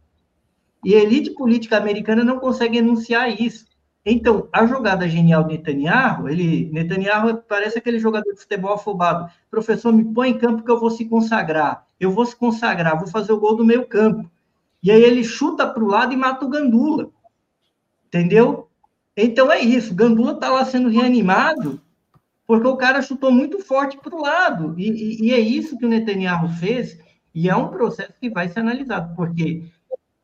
E 0.82 0.94
a 0.94 1.02
elite 1.02 1.30
política 1.30 1.76
americana 1.76 2.24
não 2.24 2.38
consegue 2.38 2.78
enunciar 2.78 3.28
isso. 3.40 3.66
Então, 4.04 4.48
a 4.52 4.64
jogada 4.64 5.08
genial 5.08 5.44
de 5.44 5.58
Netanyahu, 5.58 6.28
ele, 6.28 6.70
Netanyahu 6.72 7.42
parece 7.48 7.78
aquele 7.78 7.98
jogador 7.98 8.32
de 8.32 8.40
futebol 8.40 8.72
afobado. 8.72 9.28
Professor, 9.50 9.92
me 9.92 10.04
põe 10.04 10.30
em 10.30 10.38
campo 10.38 10.62
que 10.62 10.70
eu 10.70 10.78
vou 10.78 10.90
se 10.90 11.04
consagrar. 11.06 11.84
Eu 11.98 12.10
vou 12.12 12.24
se 12.24 12.36
consagrar, 12.36 12.98
vou 12.98 13.08
fazer 13.08 13.32
o 13.32 13.40
gol 13.40 13.56
do 13.56 13.64
meio 13.64 13.86
campo. 13.86 14.30
E 14.82 14.90
aí 14.90 15.02
ele 15.02 15.24
chuta 15.24 15.66
para 15.66 15.82
o 15.82 15.88
lado 15.88 16.12
e 16.12 16.16
mata 16.16 16.46
o 16.46 16.48
Gandula. 16.48 17.10
Entendeu? 18.06 18.68
Então 19.16 19.50
é 19.50 19.60
isso. 19.60 19.94
Gandula 19.94 20.32
está 20.32 20.50
lá 20.50 20.64
sendo 20.64 20.88
reanimado 20.88 21.80
porque 22.46 22.68
o 22.68 22.76
cara 22.76 23.02
chutou 23.02 23.32
muito 23.32 23.58
forte 23.58 23.96
para 23.96 24.14
o 24.14 24.22
lado. 24.22 24.74
E, 24.78 24.88
e, 24.88 25.26
e, 25.26 25.34
é 25.34 25.38
isso 25.38 25.76
que 25.76 25.84
o 25.84 25.88
Netanyahu 25.88 26.48
fez, 26.48 26.98
e 27.34 27.50
é 27.50 27.56
um 27.56 27.68
processo 27.68 28.14
que 28.20 28.30
vai 28.30 28.48
ser 28.48 28.60
analisado, 28.60 29.14
porque 29.16 29.64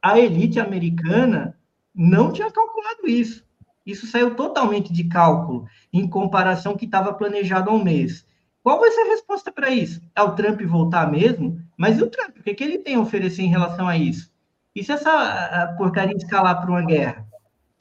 a 0.01 0.19
elite 0.19 0.61
americana 0.61 1.59
não 1.95 2.33
tinha 2.33 2.51
calculado 2.51 3.07
isso. 3.07 3.45
Isso 3.85 4.07
saiu 4.07 4.37
totalmente 4.37 4.93
de 4.93 5.05
cálculo, 5.05 5.67
em 5.93 6.09
comparação 6.09 6.77
que 6.77 6.85
estava 6.85 7.13
planejado 7.13 7.69
há 7.69 7.75
um 7.75 7.83
mês. 7.83 8.25
Qual 8.63 8.79
vai 8.79 8.93
ser 8.93 9.01
a 9.01 9.11
resposta 9.11 9.51
para 9.51 9.71
isso? 9.71 10.01
É 10.15 10.23
o 10.23 10.37
Trump 10.37 10.63
voltar 10.63 11.11
mesmo? 11.11 11.61
Mas 11.77 11.99
e 11.99 12.03
o 12.03 12.09
Trump? 12.09 12.39
O 12.39 12.43
que, 12.45 12.55
que 12.55 12.63
ele 12.63 12.79
tem 12.79 12.95
a 12.95 13.01
oferecer 13.01 13.43
em 13.43 13.49
relação 13.49 13.89
a 13.89 13.97
isso? 13.97 14.31
E 14.75 14.85
se 14.85 14.93
essa 14.93 15.75
porcaria 15.77 16.17
escalar 16.17 16.61
para 16.61 16.71
uma 16.71 16.83
guerra? 16.83 17.27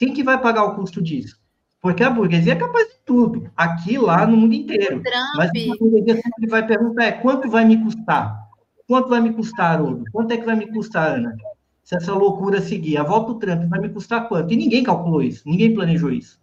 Quem 0.02 0.12
que 0.12 0.24
vai 0.24 0.36
pagar 0.36 0.64
o 0.64 0.74
custo 0.74 1.00
disso? 1.00 1.38
Porque 1.80 2.02
a 2.02 2.10
burguesia 2.10 2.54
é 2.54 2.56
capaz 2.56 2.88
de 2.88 2.96
tudo, 3.06 3.48
aqui, 3.56 3.96
lá, 3.96 4.26
no 4.26 4.36
mundo 4.36 4.52
inteiro. 4.52 5.00
Mas 5.36 5.48
a 5.50 5.76
burguesia 5.78 6.20
sempre 6.20 6.48
vai 6.48 6.66
perguntar 6.66 7.04
é 7.04 7.12
quanto 7.12 7.48
vai 7.48 7.64
me 7.64 7.80
custar? 7.80 8.48
Quanto 8.88 9.08
vai 9.08 9.20
me 9.20 9.32
custar, 9.32 9.74
Haroldo? 9.74 10.02
Quanto 10.10 10.32
é 10.32 10.38
que 10.38 10.44
vai 10.44 10.56
me 10.56 10.66
custar, 10.66 11.18
Ana? 11.18 11.36
Se 11.84 11.94
essa 11.94 12.12
loucura 12.12 12.60
seguir, 12.60 12.96
a 12.96 13.04
volta 13.04 13.32
do 13.32 13.38
Trump 13.38 13.62
vai 13.68 13.78
me 13.78 13.90
custar 13.90 14.26
quanto? 14.26 14.52
E 14.52 14.56
ninguém 14.56 14.82
calculou 14.82 15.22
isso, 15.22 15.44
ninguém 15.46 15.72
planejou 15.72 16.10
isso. 16.10 16.40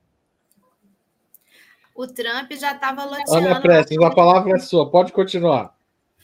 O 1.93 2.07
Trump 2.07 2.49
já 2.53 2.75
estava 2.75 3.03
loteando... 3.03 3.45
Ana 3.45 3.59
Prestes, 3.59 4.01
a 4.01 4.09
palavra 4.09 4.55
é 4.55 4.59
sua, 4.59 4.89
pode 4.89 5.11
continuar. 5.11 5.75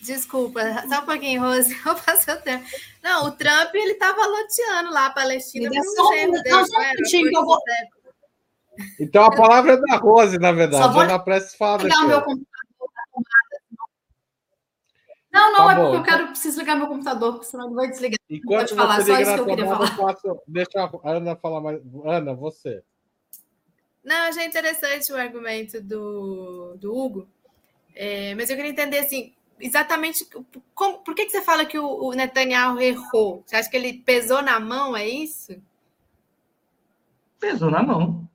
Desculpa, 0.01 0.61
só 0.87 1.01
um 1.01 1.05
pouquinho, 1.05 1.41
Rose, 1.41 1.75
eu 1.85 1.95
passo 1.95 2.31
o 2.31 2.41
tempo. 2.41 2.65
Não, 3.03 3.27
o 3.27 3.31
Trump, 3.31 3.73
ele 3.73 3.93
estava 3.93 4.25
loteando 4.25 4.91
lá 4.91 5.07
a 5.07 5.09
Palestina. 5.11 5.69
Só, 5.83 6.03
não, 6.27 6.65
só 6.65 6.77
um 6.77 6.89
minutinho 6.89 7.29
que 7.29 7.37
eu 7.37 7.45
vou... 7.45 7.59
Então 8.99 9.23
a 9.23 9.35
palavra 9.35 9.73
é 9.73 9.77
da 9.77 9.97
Rose, 9.97 10.37
na 10.37 10.51
verdade. 10.51 10.83
Só 10.83 10.91
vou 10.91 11.01
Ana 11.01 11.19
Prestes 11.19 11.55
fala. 11.55 11.83
Ligar 11.83 12.03
o 12.03 12.07
meu 12.07 12.21
computador 12.21 12.45
Não, 15.31 15.53
não, 15.53 15.65
tá 15.65 15.71
é 15.71 15.75
bom. 15.75 15.81
porque 15.83 15.97
eu 15.97 16.03
quero, 16.03 16.27
preciso 16.27 16.59
ligar 16.59 16.75
meu 16.75 16.87
computador, 16.87 17.33
porque 17.33 17.47
senão 17.47 17.67
não 17.67 17.75
vai 17.75 17.89
desligar. 17.89 18.19
Enquanto 18.29 18.69
Pode 18.69 18.75
falar, 18.75 19.01
só 19.01 19.19
isso 19.19 19.33
que 19.33 19.39
eu 19.39 19.45
queria 19.45 19.65
falar. 19.65 19.95
Faço, 19.95 20.41
deixa 20.47 20.83
a 20.83 21.09
Ana 21.09 21.35
falar 21.35 21.61
mais. 21.61 21.81
Ana, 22.05 22.33
você. 22.33 22.83
Não, 24.03 24.27
achei 24.27 24.45
interessante 24.45 25.11
o 25.11 25.17
argumento 25.17 25.81
do, 25.81 26.75
do 26.77 26.95
Hugo, 26.95 27.27
é, 27.95 28.35
mas 28.35 28.49
eu 28.49 28.55
queria 28.55 28.71
entender 28.71 28.99
assim, 28.99 29.33
exatamente 29.59 30.27
como, 30.73 30.99
por 30.99 31.15
que, 31.15 31.25
que 31.25 31.31
você 31.31 31.41
fala 31.41 31.65
que 31.65 31.77
o, 31.77 31.87
o, 31.87 32.13
Netanyahu 32.13 32.79
errou? 32.79 33.43
Você 33.45 33.55
acha 33.55 33.69
que 33.69 33.77
ele 33.77 33.93
pesou 33.93 34.41
na 34.41 34.59
mão, 34.59 34.95
é 34.95 35.07
isso? 35.07 35.55
Pesou 37.39 37.71
na 37.71 37.83
mão. 37.83 38.27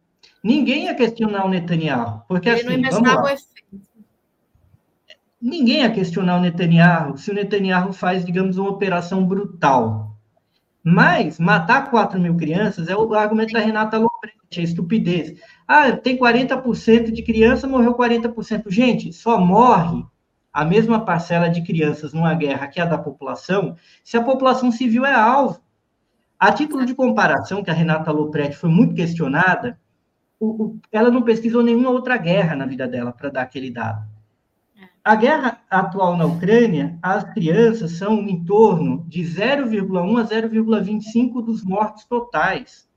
Ninguém 0.42 0.84
ia 0.84 0.94
questionar 0.94 1.44
o 1.44 1.50
Netanyahu, 1.50 2.22
porque 2.26 2.48
ele 2.48 2.60
assim, 2.60 2.66
não 2.66 2.74
imaginava 2.74 3.22
o 3.22 3.28
efeito. 3.28 3.80
Ninguém 5.40 5.80
ia 5.80 5.90
questionar 5.90 6.36
o 6.36 6.40
Netanyahu 6.40 7.16
se 7.16 7.30
o 7.30 7.34
Netanyahu 7.34 7.92
faz, 7.92 8.24
digamos, 8.24 8.56
uma 8.58 8.70
operação 8.70 9.24
brutal. 9.26 10.16
Mas 10.82 11.38
matar 11.38 11.90
4 11.90 12.18
mil 12.18 12.36
crianças 12.36 12.88
é 12.88 12.96
o 12.96 13.14
argumento 13.14 13.52
da 13.52 13.60
Renata 13.60 13.98
Loprete, 13.98 14.60
é 14.60 14.62
estupidez. 14.62 15.38
Ah, 15.68 15.92
tem 15.92 16.18
40% 16.18 17.10
de 17.10 17.22
criança, 17.22 17.68
morreu 17.68 17.94
40%. 17.94 18.70
Gente, 18.70 19.12
só 19.12 19.38
morre 19.38 20.04
a 20.52 20.64
mesma 20.64 21.04
parcela 21.04 21.48
de 21.48 21.62
crianças 21.62 22.12
numa 22.12 22.34
guerra 22.34 22.66
que 22.66 22.80
a 22.80 22.84
da 22.84 22.98
população 22.98 23.76
se 24.02 24.16
a 24.16 24.22
população 24.22 24.72
civil 24.72 25.06
é 25.06 25.14
alvo. 25.14 25.60
A 26.38 26.52
título 26.52 26.86
de 26.86 26.94
comparação, 26.94 27.62
que 27.62 27.70
a 27.70 27.74
Renata 27.74 28.10
Lopretti 28.10 28.56
foi 28.56 28.70
muito 28.70 28.94
questionada, 28.94 29.78
o, 30.38 30.64
o, 30.64 30.80
ela 30.90 31.10
não 31.10 31.22
pesquisou 31.22 31.62
nenhuma 31.62 31.90
outra 31.90 32.16
guerra 32.16 32.56
na 32.56 32.64
vida 32.64 32.88
dela 32.88 33.12
para 33.12 33.28
dar 33.28 33.42
aquele 33.42 33.70
dado. 33.70 34.08
A 35.02 35.14
guerra 35.14 35.60
atual 35.70 36.16
na 36.16 36.26
Ucrânia, 36.26 36.98
as 37.02 37.24
crianças 37.32 37.92
são 37.92 38.20
em 38.20 38.44
torno 38.44 39.04
de 39.08 39.22
0,1 39.22 40.20
a 40.20 40.24
0,25 40.26 41.42
dos 41.42 41.64
mortos 41.64 42.04
totais. 42.04 42.88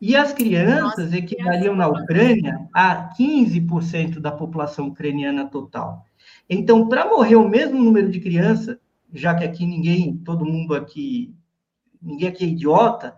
E 0.00 0.14
as 0.14 0.32
crianças 0.32 1.12
equivaliam 1.12 1.74
na 1.74 1.88
Ucrânia 1.88 2.68
a 2.72 3.10
15% 3.14 4.20
da 4.20 4.30
população 4.30 4.88
ucraniana 4.88 5.46
total. 5.46 6.05
Então, 6.48 6.88
para 6.88 7.08
morrer 7.08 7.36
o 7.36 7.48
mesmo 7.48 7.82
número 7.82 8.10
de 8.10 8.20
crianças, 8.20 8.76
já 9.12 9.34
que 9.34 9.44
aqui 9.44 9.66
ninguém, 9.66 10.16
todo 10.18 10.44
mundo 10.44 10.74
aqui, 10.74 11.34
ninguém 12.00 12.28
aqui 12.28 12.44
é 12.44 12.48
idiota, 12.48 13.16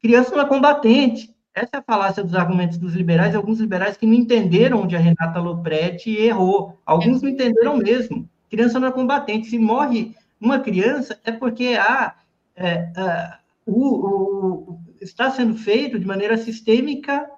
criança 0.00 0.34
não 0.34 0.42
é 0.42 0.48
combatente. 0.48 1.34
Essa 1.54 1.70
é 1.74 1.78
a 1.78 1.82
falácia 1.82 2.22
dos 2.22 2.34
argumentos 2.34 2.78
dos 2.78 2.94
liberais, 2.94 3.34
alguns 3.34 3.58
liberais 3.58 3.96
que 3.96 4.06
não 4.06 4.14
entenderam 4.14 4.82
onde 4.82 4.96
a 4.96 5.00
Renata 5.00 5.40
Lopretti 5.40 6.16
errou. 6.16 6.78
Alguns 6.86 7.22
não 7.22 7.28
entenderam 7.28 7.76
mesmo. 7.76 8.28
Criança 8.48 8.78
não 8.78 8.88
é 8.88 8.92
combatente. 8.92 9.48
Se 9.48 9.58
morre 9.58 10.14
uma 10.40 10.60
criança, 10.60 11.20
é 11.24 11.32
porque 11.32 11.76
há, 11.78 12.14
é, 12.56 12.92
é, 12.96 13.34
o, 13.66 14.74
o, 14.74 14.80
está 15.00 15.30
sendo 15.30 15.54
feito 15.56 15.98
de 15.98 16.06
maneira 16.06 16.38
sistêmica 16.38 17.28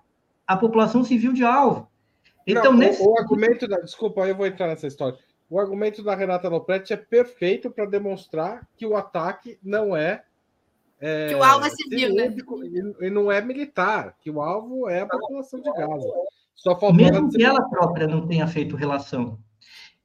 a 0.47 0.57
população 0.57 1.03
civil 1.03 1.33
de 1.33 1.45
alvo. 1.45 1.89
Então, 2.47 2.73
não, 2.73 2.79
nesse... 2.79 3.03
o, 3.03 3.11
o, 3.11 3.19
argumento 3.19 3.67
da. 3.67 3.81
Desculpa, 3.81 4.27
eu 4.27 4.37
vou 4.37 4.47
entrar 4.47 4.69
nessa 4.69 4.87
história. 4.87 5.19
O 5.53 5.61
argumento 5.61 6.03
da 6.03 6.15
Renata 6.15 6.49
Lopretti 6.49 6.95
é 6.95 6.97
perfeito 6.97 7.71
para 7.71 7.85
demonstrar 7.85 8.67
que 8.75 8.87
o 8.87 8.97
ataque 8.97 9.59
não 9.63 9.95
é 9.95 10.23
é, 10.99 11.29
que 11.29 11.35
o 11.35 11.43
alvo 11.43 11.67
é 11.67 11.71
civil, 11.71 12.15
né? 12.15 12.35
E 13.03 13.11
não 13.11 13.31
é 13.31 13.43
militar, 13.43 14.17
que 14.19 14.31
o 14.31 14.41
alvo 14.41 14.89
é 14.89 15.01
a 15.01 15.07
população 15.07 15.61
de 15.61 15.71
Gaza. 15.71 16.09
Só 16.55 16.71
faltou 16.79 16.95
Mesmo 16.95 17.29
que 17.29 17.45
ela 17.45 17.69
própria 17.69 18.07
não 18.07 18.27
tenha 18.27 18.47
feito 18.47 18.77
relação. 18.77 19.39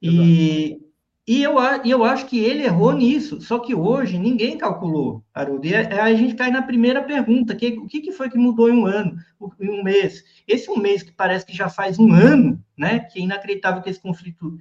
E, 0.01 0.81
e 1.25 1.41
eu, 1.41 1.55
eu 1.85 2.03
acho 2.03 2.25
que 2.25 2.43
ele 2.43 2.65
errou 2.65 2.91
nisso, 2.91 3.39
só 3.39 3.57
que 3.57 3.73
hoje 3.73 4.19
ninguém 4.19 4.57
calculou, 4.57 5.23
Haroldo. 5.33 5.65
E 5.65 5.73
a, 5.73 6.13
gente 6.13 6.35
cai 6.35 6.51
na 6.51 6.61
primeira 6.61 7.01
pergunta: 7.01 7.55
que, 7.55 7.77
o 7.77 7.87
que, 7.87 8.01
que 8.01 8.11
foi 8.11 8.29
que 8.29 8.37
mudou 8.37 8.69
em 8.69 8.77
um 8.77 8.85
ano, 8.85 9.15
em 9.61 9.69
um 9.69 9.81
mês? 9.81 10.25
Esse 10.45 10.69
um 10.69 10.77
mês 10.77 11.03
que 11.03 11.13
parece 11.13 11.45
que 11.45 11.55
já 11.55 11.69
faz 11.69 11.97
um 11.97 12.11
ano, 12.11 12.61
né? 12.77 12.99
Que 12.99 13.19
é 13.19 13.21
inacreditável 13.21 13.81
que 13.81 13.89
esse 13.89 14.01
conflito. 14.01 14.59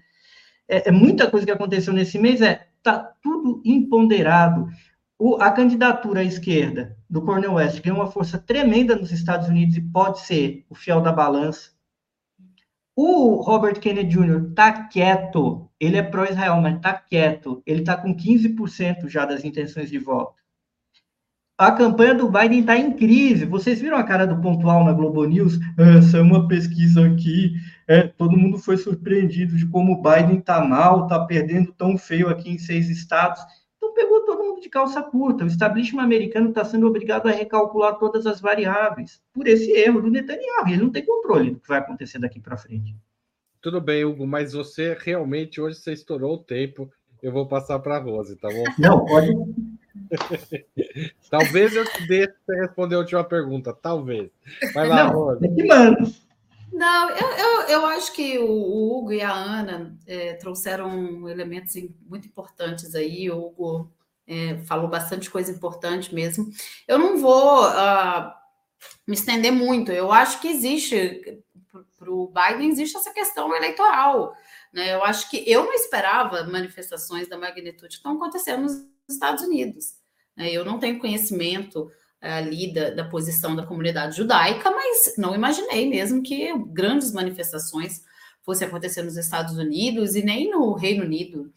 É, 0.69 0.89
é 0.89 0.93
muita 0.93 1.31
coisa 1.31 1.47
que 1.47 1.53
aconteceu 1.53 1.93
nesse 1.93 2.19
mês, 2.19 2.41
é 2.41 2.67
tá 2.83 2.99
tudo 3.23 3.61
imponderado. 3.65 4.69
O, 5.19 5.37
a 5.37 5.51
candidatura 5.51 6.21
à 6.21 6.25
esquerda 6.25 6.97
do 7.09 7.23
Cornel 7.23 7.55
West 7.55 7.81
ganhou 7.83 7.99
uma 7.99 8.11
força 8.11 8.39
tremenda 8.39 8.95
nos 8.95 9.13
Estados 9.13 9.49
Unidos 9.49 9.77
e 9.77 9.81
pode 9.81 10.21
ser 10.21 10.65
o 10.69 10.75
fiel 10.75 11.01
da 11.01 11.13
balança. 11.13 11.71
O 12.95 13.43
Robert 13.43 13.79
Kennedy 13.81 14.11
Jr. 14.11 14.49
está 14.49 14.85
quieto. 14.89 15.71
Ele 15.79 15.99
é 15.99 16.03
pró-Israel, 16.03 16.61
mas 16.61 16.77
está 16.77 16.95
quieto. 16.95 17.63
Ele 17.67 17.81
está 17.81 17.97
com 17.97 18.15
15% 18.15 19.09
já 19.09 19.27
das 19.27 19.45
intenções 19.45 19.91
de 19.91 19.99
voto. 19.99 20.36
A 21.59 21.73
campanha 21.73 22.15
do 22.15 22.29
Biden 22.29 22.61
está 22.61 22.77
em 22.77 22.93
crise. 22.93 23.47
Vocês 23.47 23.81
viram 23.81 23.97
a 23.97 24.05
cara 24.05 24.27
do 24.27 24.39
pontual 24.43 24.85
na 24.85 24.93
Globo 24.93 25.25
News? 25.25 25.59
Essa 25.79 26.19
é 26.19 26.21
uma 26.21 26.47
pesquisa 26.47 27.07
aqui. 27.07 27.55
É, 27.89 28.03
todo 28.03 28.37
mundo 28.37 28.59
foi 28.59 28.77
surpreendido 28.77 29.57
de 29.57 29.67
como 29.67 29.95
o 29.95 30.03
Biden 30.03 30.39
está 30.39 30.63
mal, 30.63 31.05
está 31.05 31.25
perdendo 31.25 31.73
tão 31.73 31.97
feio 31.97 32.29
aqui 32.29 32.51
em 32.51 32.59
seis 32.59 32.91
estados. 32.91 33.41
Então 33.79 33.95
pegou 33.95 34.27
todo 34.27 34.45
mundo 34.45 34.61
de 34.61 34.69
calça 34.69 35.03
curta. 35.03 35.45
O 35.45 35.47
establishment 35.47 36.03
americano 36.03 36.51
está 36.51 36.63
sendo 36.63 36.87
obrigado 36.87 37.27
a 37.27 37.33
recalcular 37.33 37.99
todas 37.99 38.27
as 38.27 38.39
variáveis 38.39 39.23
por 39.33 39.47
esse 39.47 39.71
erro 39.71 40.03
do 40.03 40.11
Netanyahu. 40.11 40.69
Ele 40.69 40.83
não 40.83 40.91
tem 40.91 41.07
controle 41.07 41.53
do 41.53 41.61
que 41.61 41.69
vai 41.69 41.79
acontecer 41.79 42.19
daqui 42.19 42.39
para 42.39 42.59
frente. 42.59 42.95
Tudo 43.63 43.81
bem, 43.81 44.05
Hugo, 44.05 44.27
mas 44.27 44.53
você 44.53 44.95
realmente 45.01 45.59
hoje 45.59 45.79
você 45.79 45.95
estourou 45.95 46.35
o 46.35 46.45
tempo. 46.45 46.91
Eu 47.23 47.33
vou 47.33 47.49
passar 47.49 47.79
para 47.79 47.97
a 47.97 47.99
Rose, 47.99 48.37
tá 48.37 48.49
bom? 48.49 48.65
Não, 48.79 49.07
pode. 49.07 49.33
Talvez 51.31 51.75
eu 51.75 51.85
te 51.85 52.07
deixe 52.07 52.35
você 52.45 52.61
responder 52.61 52.95
a 52.95 52.99
última 52.99 53.25
pergunta. 53.25 53.73
Talvez. 53.73 54.31
Vai 54.73 54.89
lá, 54.89 55.13
não, 55.13 55.39
que 55.39 55.65
mano. 55.65 55.97
Não, 56.73 57.11
eu, 57.11 57.29
eu, 57.29 57.61
eu, 57.69 57.87
acho 57.87 58.13
que 58.13 58.39
o, 58.39 58.51
o 58.51 58.99
Hugo 58.99 59.13
e 59.13 59.23
a 59.23 59.33
Ana 59.33 59.97
é, 60.07 60.35
trouxeram 60.35 61.29
elementos 61.29 61.75
muito 62.07 62.27
importantes 62.29 62.95
aí. 62.95 63.31
O 63.31 63.47
Hugo 63.47 63.93
é, 64.27 64.59
falou 64.65 64.89
bastante 64.89 65.31
coisa 65.31 65.51
importante 65.51 66.15
mesmo. 66.15 66.51
Eu 66.87 66.99
não 66.99 67.19
vou 67.19 67.65
uh, 67.67 68.31
me 69.07 69.15
estender 69.15 69.53
muito. 69.53 69.93
Eu 69.93 70.13
acho 70.13 70.41
que 70.41 70.49
existe, 70.49 71.43
para 71.99 72.11
o 72.11 72.29
Biden, 72.29 72.71
existe 72.71 72.97
essa 72.97 73.13
questão 73.13 73.55
eleitoral. 73.55 74.35
Né? 74.73 74.95
Eu 74.95 75.05
acho 75.05 75.31
que 75.31 75.43
eu 75.51 75.65
não 75.65 75.73
esperava 75.73 76.45
manifestações 76.45 77.29
da 77.29 77.39
magnitude 77.39 77.89
que 77.89 77.95
estão 77.95 78.17
acontecendo 78.17 78.63
nos 78.63 78.96
Estados 79.09 79.43
Unidos. 79.45 79.95
Né? 80.37 80.51
Eu 80.53 80.65
não 80.65 80.79
tenho 80.79 80.99
conhecimento 80.99 81.91
ali 82.21 82.73
da, 82.73 82.91
da, 82.91 83.05
posição 83.05 83.55
da 83.55 83.65
comunidade 83.65 84.17
judaica, 84.17 84.71
mas 84.71 85.15
não 85.17 85.35
imaginei 85.35 85.89
mesmo 85.89 86.23
que 86.23 86.53
grandes 86.69 87.13
manifestações 87.13 88.03
fossem 88.43 88.67
acontecer 88.67 89.03
nos 89.03 89.17
Estados 89.17 89.57
Unidos 89.57 90.15
e 90.15 90.25
nem 90.25 90.51
no 90.51 90.73
Reino 90.75 91.05
Unido, 91.05 91.53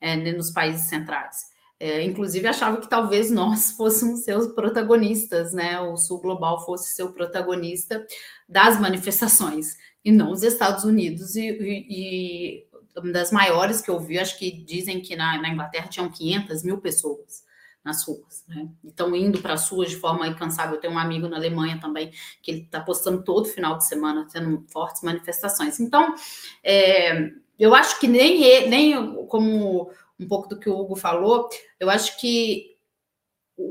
é, 0.00 0.16
nem 0.16 0.36
nos 0.36 0.50
países 0.50 0.88
centrais. 0.88 1.52
É, 1.80 2.02
inclusive 2.02 2.46
achava 2.46 2.80
que 2.80 2.88
talvez 2.88 3.30
nós 3.30 3.72
fôssemos 3.76 4.20
seus 4.20 4.48
protagonistas, 4.54 5.52
né? 5.52 5.80
O 5.80 5.96
Sul 5.96 6.20
Global 6.20 6.64
fosse 6.64 6.94
seu 6.94 7.12
protagonista 7.12 8.06
das 8.48 8.80
manifestações 8.80 9.76
e 10.04 10.12
não 10.12 10.30
os 10.30 10.42
Estados 10.42 10.84
Unidos 10.84 11.34
e, 11.34 11.48
e, 11.48 11.86
e 11.88 12.66
das 13.12 13.32
maiores 13.32 13.80
que 13.80 13.90
eu 13.90 13.98
vi, 13.98 14.18
acho 14.18 14.38
que 14.38 14.50
dizem 14.50 15.00
que 15.00 15.16
na, 15.16 15.40
na 15.40 15.48
Inglaterra 15.48 15.88
tinham 15.88 16.10
500 16.10 16.62
mil 16.62 16.78
pessoas 16.78 17.44
nas 17.84 18.02
ruas, 18.06 18.44
né? 18.48 18.68
Estão 18.82 19.14
indo 19.14 19.42
para 19.42 19.52
as 19.52 19.68
ruas 19.68 19.90
de 19.90 19.96
forma 19.96 20.26
incansável. 20.26 20.76
Eu 20.76 20.80
tenho 20.80 20.94
um 20.94 20.98
amigo 20.98 21.28
na 21.28 21.36
Alemanha 21.36 21.78
também 21.78 22.10
que 22.42 22.50
ele 22.50 22.60
está 22.62 22.80
postando 22.80 23.22
todo 23.22 23.44
final 23.44 23.76
de 23.76 23.86
semana, 23.86 24.26
tendo 24.32 24.64
fortes 24.72 25.02
manifestações. 25.02 25.78
Então, 25.78 26.14
é, 26.62 27.30
eu 27.58 27.74
acho 27.74 28.00
que 28.00 28.06
nem 28.06 28.68
nem 28.68 29.26
como 29.26 29.90
um 30.18 30.26
pouco 30.26 30.48
do 30.48 30.58
que 30.58 30.70
o 30.70 30.78
Hugo 30.78 30.96
falou, 30.96 31.48
eu 31.78 31.90
acho 31.90 32.18
que 32.18 32.74
o, 33.56 33.64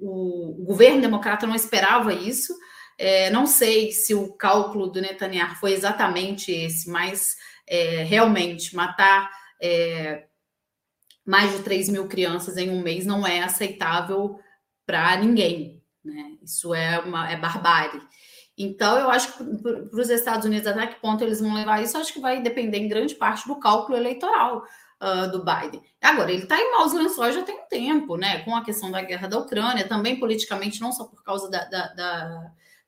o, 0.00 0.62
o 0.62 0.64
governo 0.64 1.00
democrata 1.00 1.46
não 1.46 1.54
esperava 1.54 2.12
isso. 2.12 2.52
É, 2.98 3.30
não 3.30 3.46
sei 3.46 3.92
se 3.92 4.14
o 4.14 4.32
cálculo 4.32 4.88
do 4.88 5.00
Netanyahu 5.00 5.54
foi 5.56 5.72
exatamente 5.72 6.50
esse, 6.52 6.90
mas 6.90 7.36
é, 7.70 8.02
realmente 8.02 8.74
matar 8.74 9.30
é, 9.62 10.26
mais 11.24 11.52
de 11.52 11.62
3 11.62 11.88
mil 11.88 12.08
crianças 12.08 12.56
em 12.56 12.68
um 12.68 12.82
mês 12.82 13.06
não 13.06 13.24
é 13.24 13.40
aceitável 13.42 14.40
para 14.84 15.16
ninguém. 15.16 15.80
Né? 16.04 16.32
Isso 16.42 16.74
é 16.74 16.98
uma 16.98 17.30
é 17.30 17.36
barbárie. 17.36 18.02
Então, 18.58 18.98
eu 18.98 19.08
acho 19.08 19.32
que 19.38 19.44
para 19.62 20.00
os 20.00 20.10
Estados 20.10 20.44
Unidos, 20.44 20.66
até 20.66 20.86
que 20.88 21.00
ponto 21.00 21.22
eles 21.22 21.40
vão 21.40 21.54
levar 21.54 21.82
isso, 21.82 21.96
acho 21.96 22.12
que 22.12 22.20
vai 22.20 22.42
depender 22.42 22.78
em 22.78 22.88
grande 22.88 23.14
parte 23.14 23.46
do 23.46 23.58
cálculo 23.58 23.96
eleitoral 23.96 24.64
uh, 25.00 25.30
do 25.30 25.44
Biden. 25.44 25.80
Agora, 26.02 26.30
ele 26.30 26.42
está 26.42 26.60
em 26.60 26.72
maus 26.72 26.92
lençóis 26.92 27.34
já 27.34 27.42
tem 27.42 27.54
um 27.54 27.68
tempo, 27.68 28.16
né? 28.16 28.40
Com 28.40 28.54
a 28.54 28.64
questão 28.64 28.90
da 28.90 29.00
guerra 29.00 29.28
da 29.28 29.38
Ucrânia, 29.38 29.88
também 29.88 30.18
politicamente, 30.18 30.80
não 30.80 30.92
só 30.92 31.04
por 31.04 31.22
causa 31.22 31.48
da, 31.48 31.64
da, 31.64 31.86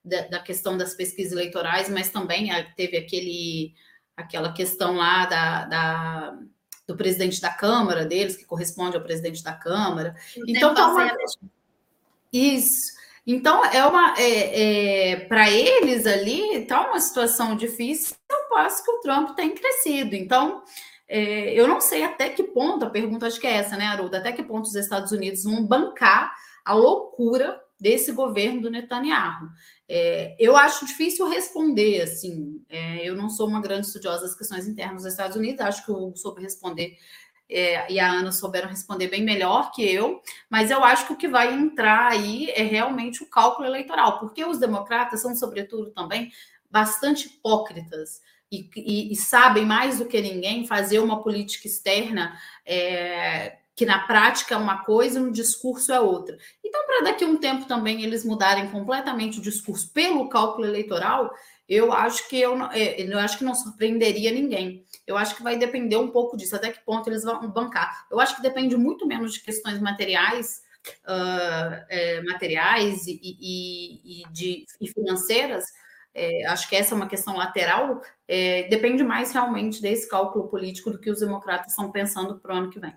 da, 0.05 0.23
da, 0.29 0.39
questão 0.41 0.77
das 0.77 0.93
pesquisas 0.95 1.33
eleitorais, 1.33 1.89
mas 1.89 2.11
também 2.11 2.51
ah, 2.51 2.67
teve 2.77 2.99
aquele, 2.99 3.73
aquela 4.17 4.53
questão 4.53 4.97
lá 4.97 5.27
da, 5.27 5.65
da 5.65 6.39
do 6.87 6.97
presidente 6.97 7.41
da 7.41 7.51
Câmara 7.51 8.05
deles, 8.05 8.37
que 8.37 8.45
corresponde 8.45 8.97
ao 8.97 9.03
presidente 9.03 9.43
da 9.43 9.53
Câmara. 9.53 10.15
então, 10.47 10.75
tá 10.75 10.89
uma... 10.89 11.11
isso. 12.33 12.93
Então, 13.27 13.65
é 13.65 13.87
uma 13.87 14.15
é, 14.19 15.13
é, 15.13 15.17
para 15.27 15.49
eles 15.49 16.07
ali 16.07 16.57
está 16.57 16.89
uma 16.89 16.99
situação 16.99 17.57
difícil, 17.57 18.17
eu 18.31 18.49
passo 18.49 18.83
que 18.83 18.91
o 18.91 19.01
Trump 19.01 19.37
tem 19.37 19.55
crescido. 19.55 20.17
Então, 20.17 20.63
é, 21.09 21.53
eu 21.55 21.69
não 21.69 21.81
sei 21.81 22.03
até 22.03 22.31
que 22.31 22.43
ponto, 22.43 22.85
a 22.85 22.91
pergunta 22.91 23.27
acho 23.27 23.41
que 23.41 23.47
é 23.47 23.55
essa, 23.55 23.77
né, 23.77 23.87
Aruda? 23.87 24.19
Até 24.19 24.33
que 24.33 24.43
ponto 24.43 24.65
os 24.65 24.75
Estados 24.75 25.13
Unidos 25.13 25.45
vão 25.45 25.65
bancar 25.65 26.35
a 26.65 26.75
loucura 26.75 27.61
desse 27.79 28.11
governo 28.13 28.63
do 28.63 28.71
Netanyahu? 28.71 29.49
É, 29.95 30.35
eu 30.39 30.57
acho 30.57 30.87
difícil 30.87 31.29
responder, 31.29 32.01
assim. 32.01 32.65
É, 32.67 33.07
eu 33.07 33.15
não 33.15 33.29
sou 33.29 33.47
uma 33.47 33.61
grande 33.61 33.87
estudiosa 33.87 34.23
das 34.23 34.35
questões 34.35 34.67
internas 34.67 35.03
dos 35.03 35.13
Estados 35.13 35.37
Unidos, 35.37 35.61
acho 35.61 35.85
que 35.85 35.91
eu 35.91 36.15
soube 36.17 36.41
responder 36.41 36.97
é, 37.53 37.93
e 37.93 38.01
a 38.01 38.11
Ana 38.11 38.33
souberam 38.33 38.71
responder 38.71 39.09
bem 39.09 39.23
melhor 39.23 39.71
que 39.73 39.83
eu, 39.83 40.23
mas 40.49 40.71
eu 40.71 40.83
acho 40.83 41.07
que 41.07 41.13
o 41.13 41.17
que 41.17 41.29
vai 41.29 41.53
entrar 41.53 42.11
aí 42.11 42.49
é 42.51 42.63
realmente 42.63 43.23
o 43.23 43.29
cálculo 43.29 43.67
eleitoral, 43.67 44.19
porque 44.19 44.43
os 44.43 44.59
democratas 44.59 45.21
são, 45.21 45.37
sobretudo, 45.37 45.91
também 45.91 46.33
bastante 46.71 47.27
hipócritas. 47.27 48.23
E, 48.51 48.69
e, 48.77 49.13
e 49.13 49.17
sabem 49.17 49.65
mais 49.65 49.99
do 49.99 50.07
que 50.07 50.21
ninguém 50.21 50.67
fazer 50.67 50.99
uma 50.99 51.23
política 51.23 51.67
externa 51.67 52.39
é, 52.67 53.59
que 53.75 53.87
na 53.87 54.07
prática 54.07 54.55
é 54.55 54.59
uma 54.59 54.85
coisa 54.85 55.19
e 55.19 55.23
no 55.23 55.33
discurso 55.33 55.93
é 55.93 56.01
outra. 56.01 56.37
Então, 56.63 56.85
para 56.87 57.05
daqui 57.05 57.25
a 57.25 57.27
um 57.27 57.37
tempo 57.37 57.67
também 57.67 58.03
eles 58.03 58.25
mudarem 58.25 58.71
completamente 58.71 59.39
o 59.39 59.43
discurso 59.43 59.91
pelo 59.93 60.29
cálculo 60.29 60.67
eleitoral, 60.67 61.33
eu 61.69 61.93
acho 61.93 62.29
que 62.29 62.39
eu, 62.39 62.63
é, 62.67 63.01
eu 63.01 63.19
acho 63.19 63.39
que 63.39 63.45
não 63.45 63.55
surpreenderia 63.55 64.31
ninguém. 64.31 64.85
Eu 65.07 65.17
acho 65.17 65.35
que 65.35 65.43
vai 65.43 65.57
depender 65.57 65.97
um 65.97 66.11
pouco 66.11 66.37
disso, 66.37 66.55
até 66.55 66.71
que 66.71 66.85
ponto 66.85 67.09
eles 67.09 67.25
vão 67.25 67.51
bancar. 67.51 68.07
Eu 68.11 68.21
acho 68.21 68.37
que 68.37 68.43
depende 68.43 68.77
muito 68.77 69.07
menos 69.07 69.33
de 69.33 69.41
questões 69.41 69.81
materiais, 69.81 70.61
uh, 71.07 71.85
é, 71.89 72.21
materiais 72.23 73.07
e, 73.07 73.19
e, 73.23 74.23
e, 74.23 74.29
de, 74.31 74.67
e 74.81 74.89
financeiras. 74.89 75.65
É, 76.15 76.47
acho 76.47 76.69
que 76.69 76.77
essa 76.77 76.95
é 76.95 76.97
uma 76.97 77.09
questão 77.09 77.37
lateral. 77.37 78.03
É, 78.29 78.65
depende 78.69 79.03
mais 79.03 79.33
realmente 79.33 79.81
desse 79.81 80.07
cálculo 80.09 80.49
político 80.49 80.91
do 80.91 81.01
que 81.01 81.11
os 81.11 81.21
democratas 81.21 81.73
estão 81.73 81.91
pensando 81.91 82.39
para 82.39 82.55
o 82.55 82.59
ano 82.59 82.71
que 82.71 82.79
vem. 82.79 82.95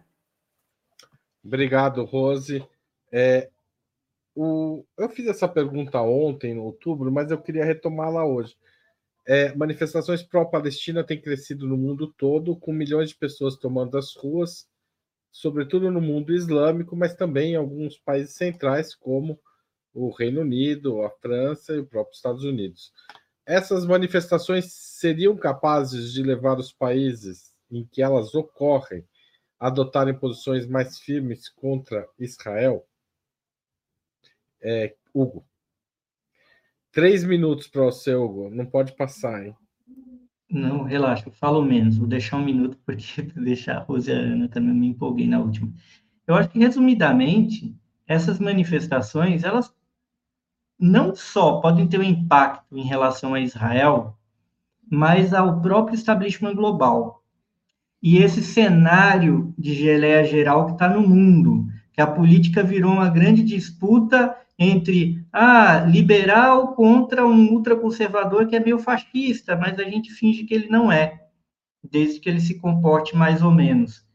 Obrigado, 1.46 2.04
Rose. 2.04 2.66
É, 3.12 3.52
o, 4.34 4.84
eu 4.98 5.08
fiz 5.10 5.28
essa 5.28 5.48
pergunta 5.48 6.02
ontem, 6.02 6.54
em 6.54 6.58
outubro, 6.58 7.12
mas 7.12 7.30
eu 7.30 7.40
queria 7.40 7.64
retomá-la 7.64 8.26
hoje. 8.26 8.58
É, 9.28 9.54
manifestações 9.56 10.24
pró-Palestina 10.24 11.04
têm 11.04 11.22
crescido 11.22 11.68
no 11.68 11.78
mundo 11.78 12.12
todo, 12.18 12.56
com 12.56 12.74
milhões 12.74 13.10
de 13.10 13.16
pessoas 13.16 13.56
tomando 13.56 13.96
as 13.96 14.16
ruas, 14.16 14.68
sobretudo 15.32 15.92
no 15.92 16.02
mundo 16.02 16.34
islâmico, 16.34 16.96
mas 16.96 17.14
também 17.14 17.54
em 17.54 17.56
alguns 17.56 17.98
países 18.00 18.34
centrais, 18.34 18.96
como 18.96 19.40
o 19.94 20.10
Reino 20.10 20.42
Unido, 20.42 21.04
a 21.04 21.12
França 21.12 21.74
e 21.74 21.80
o 21.80 21.86
próprio 21.86 22.16
Estados 22.16 22.44
Unidos. 22.44 22.92
Essas 23.46 23.86
manifestações 23.86 24.74
seriam 24.74 25.38
capazes 25.38 26.12
de 26.12 26.24
levar 26.24 26.58
os 26.58 26.74
países 26.74 27.54
em 27.72 27.86
que 27.86 28.02
elas 28.02 28.34
ocorrem 28.34 29.06
adotarem 29.60 30.18
posições 30.18 30.68
mais 30.68 31.00
firmes 31.00 31.50
contra 31.50 32.08
Israel? 32.20 32.86
É, 34.62 34.96
Hugo. 35.14 35.46
Três 36.92 37.24
minutos 37.24 37.68
para 37.68 37.84
você, 37.84 38.16
Hugo. 38.16 38.50
Não 38.50 38.66
pode 38.66 38.96
passar, 38.96 39.46
hein? 39.46 39.56
Não, 40.50 40.84
relaxa, 40.84 41.28
eu 41.28 41.34
falo 41.34 41.62
menos. 41.62 41.98
Vou 41.98 42.08
deixar 42.08 42.38
um 42.38 42.46
minuto, 42.46 42.78
porque 42.86 43.22
deixar 43.36 43.78
a 43.78 43.80
Rose 43.80 44.10
e 44.10 44.14
a 44.14 44.18
Ana 44.18 44.48
também 44.48 44.74
me 44.74 44.88
empolguei 44.88 45.28
na 45.28 45.40
última. 45.40 45.74
Eu 46.26 46.36
acho 46.36 46.50
que, 46.50 46.60
resumidamente, 46.60 47.76
essas 48.08 48.40
manifestações, 48.40 49.44
elas 49.44 49.76
não 50.80 51.16
só 51.16 51.60
podem 51.62 51.88
ter 51.88 52.00
um 52.00 52.04
impacto 52.04 52.78
em 52.78 52.84
relação 52.84 53.34
a 53.34 53.40
Israel, 53.40 54.18
mas 54.90 55.34
ao 55.34 55.62
próprio 55.62 55.96
establishment 55.96 56.56
global. 56.56 57.24
E 58.06 58.20
esse 58.20 58.44
cenário 58.44 59.52
de 59.58 59.74
geleia 59.74 60.24
geral 60.24 60.68
que 60.68 60.74
está 60.74 60.88
no 60.88 61.02
mundo, 61.02 61.66
que 61.92 62.00
a 62.00 62.06
política 62.06 62.62
virou 62.62 62.92
uma 62.92 63.10
grande 63.10 63.42
disputa 63.42 64.38
entre 64.60 65.26
ah, 65.34 65.80
liberal 65.90 66.76
contra 66.76 67.26
um 67.26 67.52
ultraconservador 67.52 68.46
que 68.46 68.56
é 68.56 68.60
meio 68.60 68.78
fascista, 68.78 69.56
mas 69.56 69.80
a 69.80 69.84
gente 69.86 70.14
finge 70.14 70.44
que 70.44 70.54
ele 70.54 70.68
não 70.70 70.92
é, 70.92 71.20
desde 71.84 72.20
que 72.20 72.30
ele 72.30 72.40
se 72.40 72.60
comporte 72.60 73.16
mais 73.18 73.42
ou 73.42 73.50
menos. 73.50 74.06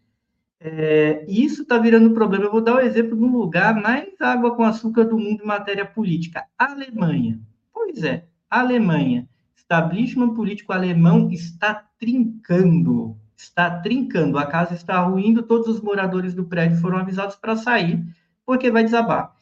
É, 0.60 1.24
isso 1.26 1.62
está 1.62 1.76
virando 1.76 2.14
problema. 2.14 2.44
Eu 2.44 2.52
vou 2.52 2.60
dar 2.60 2.74
o 2.74 2.76
um 2.76 2.82
exemplo 2.82 3.16
de 3.16 3.24
um 3.24 3.36
lugar 3.36 3.74
mais 3.74 4.08
água 4.20 4.54
com 4.54 4.62
açúcar 4.62 5.02
do 5.02 5.18
mundo 5.18 5.42
em 5.42 5.46
matéria 5.48 5.84
política: 5.84 6.46
a 6.56 6.70
Alemanha. 6.70 7.40
Pois 7.74 8.04
é, 8.04 8.24
a 8.48 8.60
Alemanha. 8.60 9.28
Establishment 9.56 10.32
político 10.34 10.72
alemão 10.72 11.28
está 11.28 11.74
trincando. 11.98 13.19
Está 13.42 13.80
trincando. 13.80 14.38
A 14.38 14.46
casa 14.46 14.74
está 14.74 15.00
ruindo. 15.00 15.42
Todos 15.42 15.66
os 15.68 15.80
moradores 15.80 16.34
do 16.34 16.44
prédio 16.44 16.78
foram 16.78 16.98
avisados 16.98 17.36
para 17.36 17.56
sair, 17.56 18.04
porque 18.44 18.70
vai 18.70 18.84
desabar. 18.84 19.32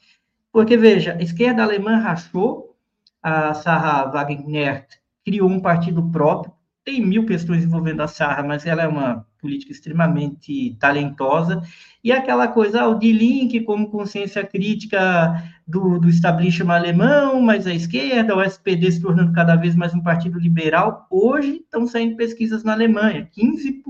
Porque, 0.52 0.76
veja, 0.76 1.14
a 1.14 1.22
esquerda 1.22 1.62
alemã 1.62 1.98
rachou, 1.98 2.76
a 3.22 3.52
Sarah 3.54 4.04
Wagner 4.06 4.86
criou 5.24 5.48
um 5.50 5.60
partido 5.60 6.10
próprio, 6.10 6.52
tem 6.88 7.04
mil 7.04 7.26
questões 7.26 7.64
envolvendo 7.64 8.00
a 8.00 8.08
Sarah, 8.08 8.42
mas 8.42 8.64
ela 8.64 8.82
é 8.82 8.88
uma 8.88 9.26
política 9.38 9.70
extremamente 9.70 10.74
talentosa, 10.80 11.62
e 12.02 12.10
aquela 12.10 12.48
coisa, 12.48 12.86
o 12.86 12.94
de 12.94 13.12
link 13.12 13.60
como 13.60 13.90
consciência 13.90 14.42
crítica 14.42 15.44
do, 15.66 15.98
do 15.98 16.08
establishment 16.08 16.74
alemão, 16.74 17.42
mas 17.42 17.66
a 17.66 17.74
esquerda, 17.74 18.34
o 18.34 18.42
SPD 18.42 18.90
se 18.90 19.02
tornando 19.02 19.34
cada 19.34 19.54
vez 19.54 19.74
mais 19.76 19.94
um 19.94 20.00
partido 20.00 20.38
liberal, 20.38 21.06
hoje 21.10 21.60
estão 21.62 21.86
saindo 21.86 22.16
pesquisas 22.16 22.64
na 22.64 22.72
Alemanha, 22.72 23.28
15 23.32 23.82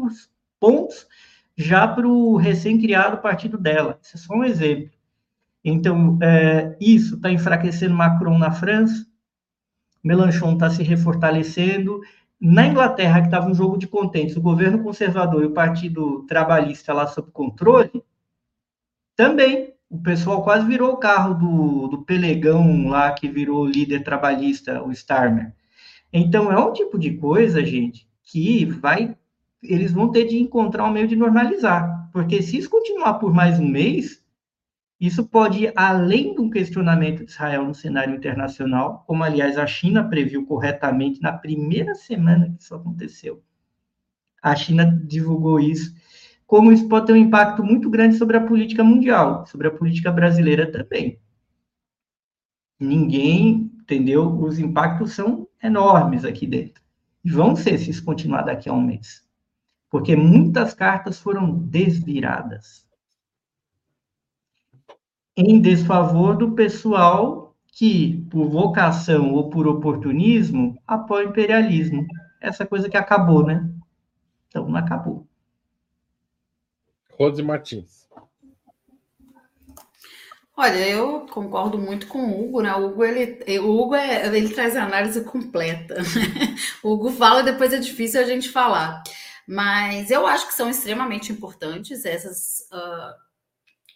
pontos 0.59 1.07
já 1.57 1.87
para 1.87 2.07
o 2.07 2.35
recém-criado 2.35 3.19
partido 3.19 3.57
dela, 3.57 3.97
isso 4.03 4.17
é 4.17 4.19
só 4.19 4.35
um 4.35 4.45
exemplo. 4.45 4.91
Então, 5.65 6.19
é, 6.21 6.77
isso 6.81 7.15
está 7.15 7.31
enfraquecendo 7.31 7.95
Macron 7.95 8.39
na 8.39 8.51
França, 8.51 9.07
Melanchon 10.03 10.55
está 10.55 10.71
se 10.71 10.83
refortalecendo. 10.83 12.01
Na 12.41 12.67
Inglaterra, 12.67 13.21
que 13.21 13.27
estava 13.27 13.49
um 13.49 13.55
jogo 13.55 13.77
de 13.77 13.89
contentes, 13.89 14.37
o 14.37 14.41
governo 14.41 14.83
conservador 14.83 15.43
e 15.43 15.47
o 15.47 15.53
Partido 15.55 16.25
Trabalhista 16.27 16.93
lá 16.93 17.07
sob 17.07 17.31
controle, 17.33 18.03
também 19.17 19.75
o 19.91 19.99
pessoal 19.99 20.45
quase 20.45 20.67
virou 20.67 20.93
o 20.93 20.97
carro 20.99 21.35
do, 21.35 21.89
do 21.89 22.03
Pelegão 22.03 22.89
lá, 22.89 23.11
que 23.13 23.29
virou 23.29 23.67
líder 23.67 24.05
trabalhista, 24.05 24.83
o 24.83 24.93
Starmer. 24.93 25.53
Então, 26.13 26.53
é 26.53 26.59
um 26.59 26.73
tipo 26.73 26.99
de 26.99 27.15
coisa, 27.17 27.65
gente, 27.65 28.07
que 28.23 28.65
vai. 28.65 29.17
Eles 29.63 29.93
vão 29.93 30.11
ter 30.11 30.27
de 30.27 30.39
encontrar 30.39 30.85
um 30.85 30.93
meio 30.93 31.09
de 31.09 31.17
normalizar. 31.17 32.09
Porque 32.13 32.43
se 32.43 32.59
isso 32.59 32.71
continuar 32.71 33.15
por 33.15 33.33
mais 33.33 33.59
um 33.59 33.67
mês, 33.67 34.23
isso 35.01 35.29
pode 35.29 35.65
ir 35.65 35.73
além 35.77 36.35
de 36.35 36.41
um 36.41 36.51
questionamento 36.51 37.25
de 37.25 37.31
Israel 37.31 37.65
no 37.65 37.75
cenário 37.75 38.17
internacional, 38.17 39.05
como, 39.07 39.23
aliás, 39.23 39.57
a 39.57 39.67
China 39.67 40.09
previu 40.09 40.45
corretamente 40.45 41.23
na 41.23 41.33
primeira 41.33 41.95
semana 41.95 42.51
que 42.51 42.63
isso 42.63 42.75
aconteceu. 42.75 43.43
A 44.43 44.57
China 44.57 44.85
divulgou 45.07 45.61
isso, 45.61 45.95
como 46.47 46.73
isso 46.73 46.89
pode 46.89 47.07
ter 47.07 47.13
um 47.13 47.17
impacto 47.17 47.63
muito 47.63 47.89
grande 47.89 48.17
sobre 48.17 48.37
a 48.37 48.45
política 48.45 48.83
mundial, 48.83 49.47
sobre 49.47 49.69
a 49.69 49.71
política 49.71 50.11
brasileira 50.11 50.71
também. 50.71 51.21
Ninguém, 52.81 53.71
entendeu? 53.81 54.37
Os 54.41 54.59
impactos 54.59 55.13
são 55.13 55.47
enormes 55.63 56.25
aqui 56.25 56.47
dentro. 56.47 56.83
E 57.25 57.31
vão 57.31 57.55
ser 57.55 57.79
se 57.79 57.91
isso 57.91 58.05
continuar 58.05 58.43
daqui 58.43 58.69
a 58.69 58.73
um 58.73 58.81
mês. 58.81 59.25
Porque 59.91 60.17
muitas 60.17 60.75
cartas 60.75 61.21
foram 61.21 61.53
desviradas 61.53 62.88
em 65.41 65.61
desfavor 65.61 66.37
do 66.37 66.51
pessoal 66.51 67.55
que, 67.69 68.27
por 68.29 68.49
vocação 68.49 69.33
ou 69.35 69.49
por 69.49 69.69
oportunismo, 69.69 70.77
apoia 70.85 71.29
o 71.29 71.31
imperialismo. 71.31 72.05
Essa 72.41 72.67
coisa 72.67 72.89
que 72.89 72.97
acabou, 72.97 73.47
né? 73.47 73.71
Então, 74.49 74.69
não 74.69 74.77
acabou. 74.77 75.25
Rose 77.17 77.41
Martins. 77.41 78.09
Olha, 80.57 80.89
eu 80.89 81.21
concordo 81.31 81.79
muito 81.79 82.09
com 82.09 82.19
o 82.19 82.49
Hugo, 82.49 82.61
né? 82.61 82.75
O 82.75 82.87
Hugo, 82.87 83.05
ele, 83.05 83.59
o 83.61 83.81
Hugo 83.81 83.95
é, 83.95 84.27
ele 84.27 84.53
traz 84.53 84.75
a 84.75 84.83
análise 84.83 85.23
completa. 85.23 85.95
Né? 85.95 86.03
O 86.83 86.95
Hugo 86.95 87.11
fala, 87.11 87.45
depois 87.45 87.73
é 87.73 87.79
difícil 87.79 88.21
a 88.21 88.25
gente 88.25 88.49
falar. 88.49 89.05
Mas 89.47 90.11
eu 90.11 90.27
acho 90.27 90.49
que 90.49 90.55
são 90.55 90.69
extremamente 90.69 91.31
importantes 91.31 92.05
essas 92.05 92.69
uh, 92.73 93.28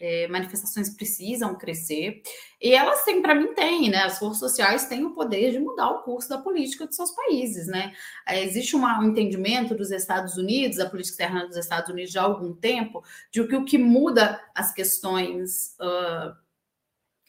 é, 0.02 0.26
manifestações 0.26 0.90
precisam 0.90 1.54
crescer, 1.54 2.22
e 2.60 2.74
elas 2.74 3.04
têm, 3.04 3.22
para 3.22 3.36
mim, 3.36 3.54
têm, 3.54 3.88
né? 3.88 4.02
As 4.02 4.18
forças 4.18 4.40
sociais 4.40 4.86
têm 4.86 5.04
o 5.04 5.14
poder 5.14 5.52
de 5.52 5.60
mudar 5.60 5.90
o 5.90 6.02
curso 6.02 6.28
da 6.28 6.38
política 6.38 6.88
de 6.88 6.96
seus 6.96 7.12
países, 7.12 7.68
né? 7.68 7.94
É, 8.26 8.42
existe 8.44 8.74
uma, 8.74 8.98
um 8.98 9.10
entendimento 9.10 9.74
dos 9.74 9.92
Estados 9.92 10.36
Unidos, 10.36 10.78
da 10.78 10.90
política 10.90 11.22
externa 11.22 11.46
dos 11.46 11.56
Estados 11.56 11.88
Unidos 11.88 12.12
já 12.12 12.22
há 12.22 12.24
algum 12.24 12.52
tempo, 12.52 13.02
de 13.30 13.46
que 13.46 13.56
o 13.56 13.64
que 13.64 13.78
muda 13.78 14.40
as 14.54 14.74
questões. 14.74 15.76
Uh, 15.80 16.42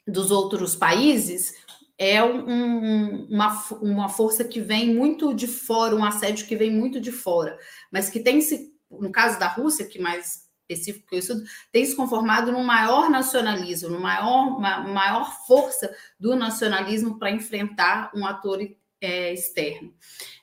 dos 0.05 0.31
outros 0.31 0.75
países 0.75 1.53
é 1.97 2.21
um, 2.23 3.25
uma, 3.29 3.63
uma 3.81 4.09
força 4.09 4.43
que 4.43 4.59
vem 4.59 4.93
muito 4.93 5.33
de 5.33 5.47
fora, 5.47 5.95
um 5.95 6.03
assédio 6.03 6.45
que 6.47 6.55
vem 6.55 6.71
muito 6.71 6.99
de 6.99 7.11
fora, 7.11 7.57
mas 7.91 8.09
que 8.09 8.19
tem 8.19 8.41
se, 8.41 8.73
no 8.91 9.11
caso 9.11 9.39
da 9.39 9.47
Rússia, 9.47 9.85
que 9.85 9.99
mais 9.99 10.42
específico 10.67 11.07
que 11.07 11.15
eu 11.15 11.19
estudo, 11.19 11.43
tem 11.71 11.85
se 11.85 11.95
conformado 11.95 12.51
num 12.51 12.63
maior 12.63 13.09
nacionalismo, 13.09 13.89
numa 13.89 14.01
maior, 14.01 14.57
uma 14.57 14.79
maior 14.81 15.45
força 15.45 15.93
do 16.19 16.35
nacionalismo 16.35 17.19
para 17.19 17.31
enfrentar 17.31 18.11
um 18.15 18.25
ator 18.25 18.59
é, 19.01 19.33
externo. 19.33 19.93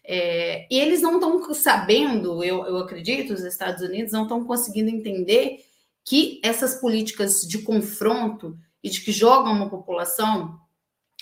É, 0.04 0.66
e 0.70 0.78
eles 0.78 1.02
não 1.02 1.14
estão 1.14 1.54
sabendo, 1.54 2.42
eu, 2.44 2.64
eu 2.66 2.78
acredito, 2.78 3.32
os 3.32 3.44
Estados 3.44 3.82
Unidos 3.82 4.12
não 4.12 4.24
estão 4.24 4.44
conseguindo 4.44 4.90
entender 4.90 5.64
que 6.04 6.40
essas 6.42 6.74
políticas 6.74 7.42
de 7.42 7.58
confronto 7.58 8.58
e 8.82 8.90
de 8.90 9.00
que 9.00 9.12
jogam 9.12 9.52
uma 9.52 9.70
população, 9.70 10.58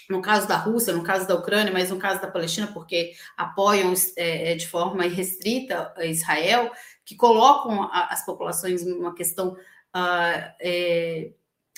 no 0.09 0.23
caso 0.23 0.49
da 0.49 0.57
Rússia, 0.57 0.95
no 0.95 1.03
caso 1.03 1.29
da 1.29 1.35
Ucrânia, 1.35 1.73
mas 1.73 1.91
no 1.91 1.99
caso 1.99 2.21
da 2.21 2.29
Palestina, 2.29 2.69
porque 2.69 3.13
apoiam 3.37 3.93
é, 4.17 4.55
de 4.55 4.67
forma 4.67 5.05
irrestrita 5.07 5.93
Israel, 6.05 6.73
que 7.09 7.17
colocam 7.17 7.85
a, 7.85 8.09
as 8.11 8.23
populações 8.23 8.85
numa 8.85 9.15
questão 9.15 9.53
uh, 9.53 10.53
é, 10.61 11.31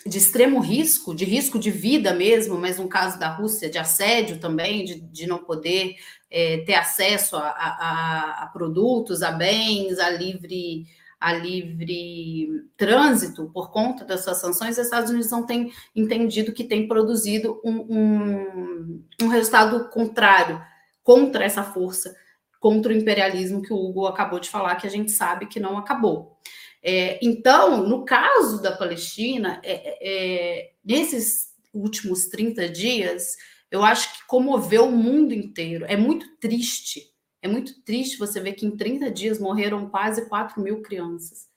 de 0.05 0.19
extremo 0.19 0.59
risco, 0.59 1.15
de 1.15 1.25
risco 1.25 1.57
de 1.57 1.71
vida 1.71 2.13
mesmo, 2.13 2.59
mas 2.59 2.81
no 2.81 2.89
caso 2.89 3.17
da 3.17 3.29
Rússia, 3.29 3.71
de 3.71 3.79
assédio 3.79 4.41
também, 4.41 4.85
de, 4.85 5.01
de 5.01 5.29
não 5.29 5.39
poder 5.39 5.95
é, 6.29 6.59
ter 6.65 6.75
acesso 6.75 7.37
a, 7.37 7.47
a, 7.47 8.43
a, 8.43 8.47
produtos, 8.49 9.23
a 9.23 9.31
bens, 9.31 10.01
a 10.01 10.11
livre, 10.11 10.85
a 11.21 11.33
livre 11.33 12.65
trânsito 12.77 13.49
por 13.55 13.71
conta 13.71 14.05
dessas 14.05 14.39
sanções, 14.39 14.79
os 14.79 14.85
Estados 14.85 15.11
Unidos 15.11 15.31
não 15.31 15.47
têm 15.47 15.73
entendido 15.95 16.53
que 16.53 16.65
tem 16.65 16.89
produzido 16.89 17.61
um, 17.65 17.77
um, 17.89 19.05
um 19.23 19.29
resultado 19.29 19.91
contrário 19.91 20.61
contra 21.05 21.45
essa 21.45 21.63
força, 21.63 22.17
contra 22.61 22.93
o 22.93 22.97
imperialismo 22.97 23.63
que 23.63 23.73
o 23.73 23.77
Hugo 23.77 24.07
acabou 24.07 24.39
de 24.39 24.51
falar, 24.51 24.77
que 24.77 24.87
a 24.87 24.91
gente 24.91 25.11
sabe 25.11 25.47
que 25.47 25.59
não 25.59 25.79
acabou. 25.79 26.39
É, 26.83 27.19
então, 27.23 27.89
no 27.89 28.05
caso 28.05 28.63
da 28.63 28.77
Palestina, 28.77 29.61
é, 29.65 29.73
é, 29.73 29.99
é 30.03 30.73
nesses 30.85 31.55
últimos 31.73 32.27
30 32.27 32.69
dias, 32.69 33.37
eu 33.71 33.83
acho 33.83 34.13
que 34.13 34.27
comoveu 34.27 34.87
o 34.87 34.93
mundo 34.93 35.33
inteiro. 35.33 35.87
É 35.89 35.97
muito 35.97 36.37
triste. 36.37 37.11
É 37.43 37.49
muito 37.49 37.83
triste 37.83 38.19
você 38.19 38.39
ver 38.39 38.53
que 38.53 38.67
em 38.67 38.77
30 38.77 39.11
dias 39.11 39.39
morreram 39.39 39.89
quase 39.89 40.29
4 40.29 40.61
mil 40.63 40.83
crianças, 40.83 41.49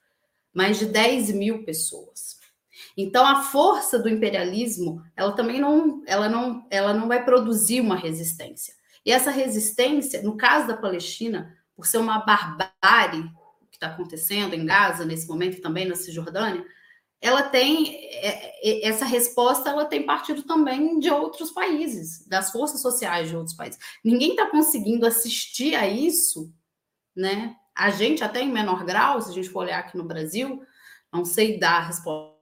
mais 0.53 0.79
de 0.79 0.85
10 0.85 1.33
mil 1.33 1.65
pessoas. 1.65 2.39
Então, 2.95 3.25
a 3.25 3.43
força 3.43 3.99
do 3.99 4.07
imperialismo, 4.07 5.03
ela 5.15 5.33
também 5.33 5.59
não, 5.59 6.01
ela 6.05 6.29
não, 6.29 6.65
ela 6.69 6.93
não 6.93 7.07
vai 7.07 7.25
produzir 7.25 7.81
uma 7.81 7.95
resistência. 7.95 8.73
E 9.05 9.11
essa 9.11 9.31
resistência, 9.31 10.21
no 10.21 10.37
caso 10.37 10.67
da 10.67 10.77
Palestina, 10.77 11.57
por 11.75 11.85
ser 11.85 11.97
uma 11.97 12.19
barbárie 12.19 13.23
que 13.69 13.77
está 13.77 13.87
acontecendo 13.87 14.53
em 14.53 14.65
Gaza 14.65 15.05
nesse 15.05 15.27
momento, 15.27 15.61
também 15.61 15.85
na 15.85 15.95
Cisjordânia, 15.95 16.65
ela 17.23 17.41
tem 17.41 17.95
é, 17.95 18.69
é, 18.69 18.87
essa 18.87 19.05
resposta, 19.05 19.69
ela 19.69 19.85
tem 19.85 20.05
partido 20.05 20.43
também 20.43 20.99
de 20.99 21.09
outros 21.09 21.51
países, 21.51 22.27
das 22.27 22.51
forças 22.51 22.81
sociais 22.81 23.29
de 23.29 23.35
outros 23.35 23.55
países. 23.55 23.79
Ninguém 24.03 24.31
está 24.31 24.47
conseguindo 24.47 25.05
assistir 25.05 25.73
a 25.73 25.87
isso, 25.87 26.53
né? 27.15 27.55
A 27.73 27.89
gente, 27.89 28.23
até 28.25 28.41
em 28.41 28.51
menor 28.51 28.83
grau, 28.83 29.21
se 29.21 29.29
a 29.29 29.33
gente 29.33 29.49
for 29.49 29.59
olhar 29.59 29.79
aqui 29.79 29.97
no 29.97 30.03
Brasil, 30.03 30.61
não 31.11 31.23
sei 31.23 31.57
dar 31.57 31.87
resposta, 31.87 32.33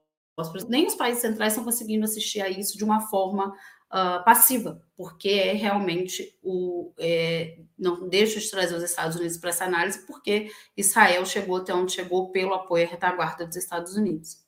nem 0.68 0.86
os 0.86 0.96
países 0.96 1.20
centrais 1.20 1.52
estão 1.52 1.64
conseguindo 1.64 2.04
assistir 2.04 2.40
a 2.40 2.50
isso 2.50 2.76
de 2.76 2.82
uma 2.82 3.02
forma 3.02 3.54
uh, 3.92 4.24
passiva, 4.24 4.82
porque 4.96 5.28
é 5.28 5.52
realmente 5.52 6.36
o. 6.42 6.92
É, 6.98 7.58
não 7.78 8.08
deixo 8.08 8.40
de 8.40 8.50
trazer 8.50 8.74
os 8.74 8.82
Estados 8.82 9.16
Unidos 9.16 9.36
para 9.36 9.50
essa 9.50 9.64
análise, 9.64 10.06
porque 10.06 10.50
Israel 10.76 11.26
chegou 11.26 11.56
até 11.56 11.74
onde 11.74 11.92
chegou 11.92 12.30
pelo 12.30 12.54
apoio 12.54 12.86
à 12.86 12.90
retaguarda 12.90 13.46
dos 13.46 13.56
Estados 13.56 13.96
Unidos. 13.96 14.38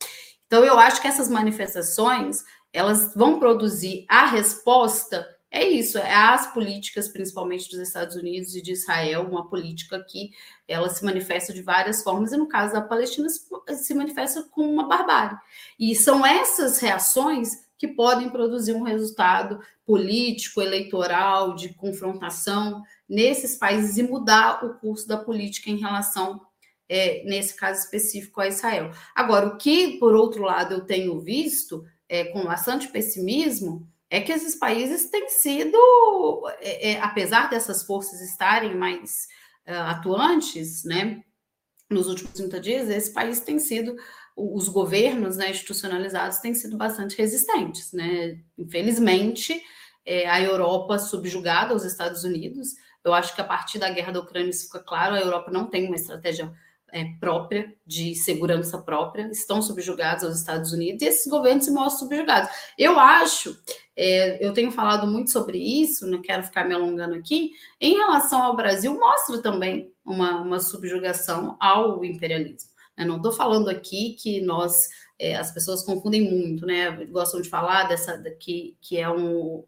Então, 0.46 0.64
eu 0.64 0.78
acho 0.78 1.00
que 1.00 1.08
essas 1.08 1.28
manifestações 1.28 2.42
elas 2.72 3.14
vão 3.14 3.38
produzir 3.38 4.04
a 4.08 4.26
resposta. 4.26 5.28
É 5.50 5.62
isso, 5.62 5.96
é 5.98 6.12
as 6.12 6.52
políticas, 6.52 7.06
principalmente 7.06 7.70
dos 7.70 7.78
Estados 7.78 8.16
Unidos 8.16 8.56
e 8.56 8.62
de 8.62 8.72
Israel, 8.72 9.22
uma 9.22 9.48
política 9.48 10.04
que 10.08 10.30
ela 10.66 10.88
se 10.90 11.04
manifesta 11.04 11.52
de 11.52 11.62
várias 11.62 12.02
formas, 12.02 12.32
e 12.32 12.36
no 12.36 12.48
caso 12.48 12.72
da 12.72 12.80
Palestina 12.80 13.28
se 13.28 13.94
manifesta 13.94 14.42
com 14.50 14.62
uma 14.62 14.88
barbárie. 14.88 15.38
E 15.78 15.94
são 15.94 16.26
essas 16.26 16.78
reações 16.78 17.64
que 17.86 17.94
podem 17.94 18.30
produzir 18.30 18.72
um 18.72 18.82
resultado 18.82 19.60
político, 19.84 20.62
eleitoral, 20.62 21.54
de 21.54 21.74
confrontação 21.74 22.82
nesses 23.06 23.56
países 23.56 23.98
e 23.98 24.02
mudar 24.02 24.64
o 24.64 24.78
curso 24.78 25.06
da 25.06 25.18
política 25.18 25.68
em 25.68 25.76
relação, 25.76 26.40
é, 26.88 27.22
nesse 27.24 27.54
caso 27.54 27.80
específico, 27.84 28.40
a 28.40 28.48
Israel. 28.48 28.90
Agora, 29.14 29.48
o 29.48 29.58
que, 29.58 29.98
por 29.98 30.14
outro 30.14 30.42
lado, 30.42 30.72
eu 30.72 30.80
tenho 30.86 31.20
visto 31.20 31.84
é, 32.08 32.24
com 32.24 32.44
bastante 32.44 32.88
pessimismo 32.88 33.86
é 34.08 34.20
que 34.20 34.32
esses 34.32 34.54
países 34.54 35.10
têm 35.10 35.28
sido, 35.28 35.76
é, 36.60 36.92
é 36.92 37.00
apesar 37.02 37.50
dessas 37.50 37.82
forças 37.82 38.22
estarem 38.22 38.74
mais 38.74 39.28
uh, 39.68 39.90
atuantes, 39.90 40.84
né, 40.84 41.22
nos 41.90 42.06
últimos 42.06 42.32
30 42.32 42.60
dias, 42.60 42.88
esse 42.88 43.12
país 43.12 43.40
tem 43.40 43.58
sido 43.58 43.94
os 44.36 44.68
governos 44.68 45.36
né, 45.36 45.50
institucionalizados 45.50 46.38
têm 46.38 46.54
sido 46.54 46.76
bastante 46.76 47.16
resistentes. 47.16 47.92
Né? 47.92 48.38
Infelizmente, 48.58 49.62
é, 50.04 50.28
a 50.28 50.40
Europa 50.40 50.98
subjugada 50.98 51.72
aos 51.72 51.84
Estados 51.84 52.24
Unidos, 52.24 52.74
eu 53.04 53.14
acho 53.14 53.34
que 53.34 53.40
a 53.40 53.44
partir 53.44 53.78
da 53.78 53.90
guerra 53.90 54.12
da 54.12 54.20
Ucrânia 54.20 54.50
isso 54.50 54.66
fica 54.66 54.80
claro, 54.80 55.14
a 55.14 55.20
Europa 55.20 55.50
não 55.50 55.66
tem 55.66 55.86
uma 55.86 55.96
estratégia 55.96 56.52
é, 56.92 57.04
própria, 57.18 57.74
de 57.86 58.14
segurança 58.14 58.78
própria, 58.78 59.28
estão 59.30 59.60
subjugados 59.60 60.24
aos 60.24 60.38
Estados 60.38 60.72
Unidos 60.72 61.02
e 61.02 61.06
esses 61.06 61.26
governos 61.26 61.64
se 61.64 61.70
mostram 61.72 62.08
subjugados. 62.08 62.48
Eu 62.78 62.98
acho, 62.98 63.58
é, 63.96 64.44
eu 64.44 64.52
tenho 64.52 64.70
falado 64.70 65.06
muito 65.06 65.30
sobre 65.30 65.58
isso, 65.58 66.06
não 66.06 66.22
quero 66.22 66.44
ficar 66.44 66.64
me 66.64 66.74
alongando 66.74 67.14
aqui, 67.14 67.50
em 67.80 67.96
relação 67.96 68.42
ao 68.42 68.56
Brasil, 68.56 68.98
mostra 68.98 69.42
também 69.42 69.92
uma, 70.04 70.40
uma 70.40 70.60
subjugação 70.60 71.56
ao 71.58 72.04
imperialismo. 72.04 72.73
Eu 72.96 73.06
não 73.06 73.16
estou 73.16 73.32
falando 73.32 73.68
aqui 73.68 74.16
que 74.20 74.40
nós, 74.40 74.88
é, 75.18 75.36
as 75.36 75.50
pessoas 75.50 75.82
confundem 75.82 76.30
muito, 76.30 76.64
né? 76.66 76.90
Gostam 77.06 77.40
de 77.40 77.48
falar 77.48 77.84
dessa 77.84 78.18
que, 78.38 78.76
que 78.80 78.98
é 78.98 79.10
um 79.10 79.64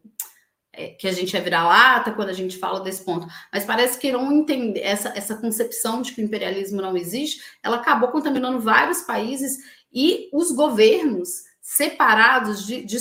é, 0.77 0.89
que 0.89 1.09
a 1.09 1.13
gente 1.13 1.35
é 1.37 1.41
vira-lata 1.41 2.13
quando 2.13 2.29
a 2.29 2.35
gente 2.35 2.59
fala 2.59 2.81
desse 2.81 3.03
ponto, 3.03 3.27
mas 3.51 3.65
parece 3.65 3.99
que 3.99 4.13
não 4.13 4.31
entender 4.31 4.81
essa, 4.81 5.09
essa 5.17 5.35
concepção 5.35 6.03
de 6.03 6.13
que 6.13 6.21
o 6.21 6.25
imperialismo 6.25 6.83
não 6.83 6.97
existe, 6.97 7.41
ela 7.63 7.77
acabou 7.77 8.11
contaminando 8.11 8.61
vários 8.61 9.01
países 9.01 9.57
e 9.91 10.29
os 10.33 10.53
governos 10.53 11.45
separados 11.63 12.67
de, 12.67 12.85
de, 12.85 12.99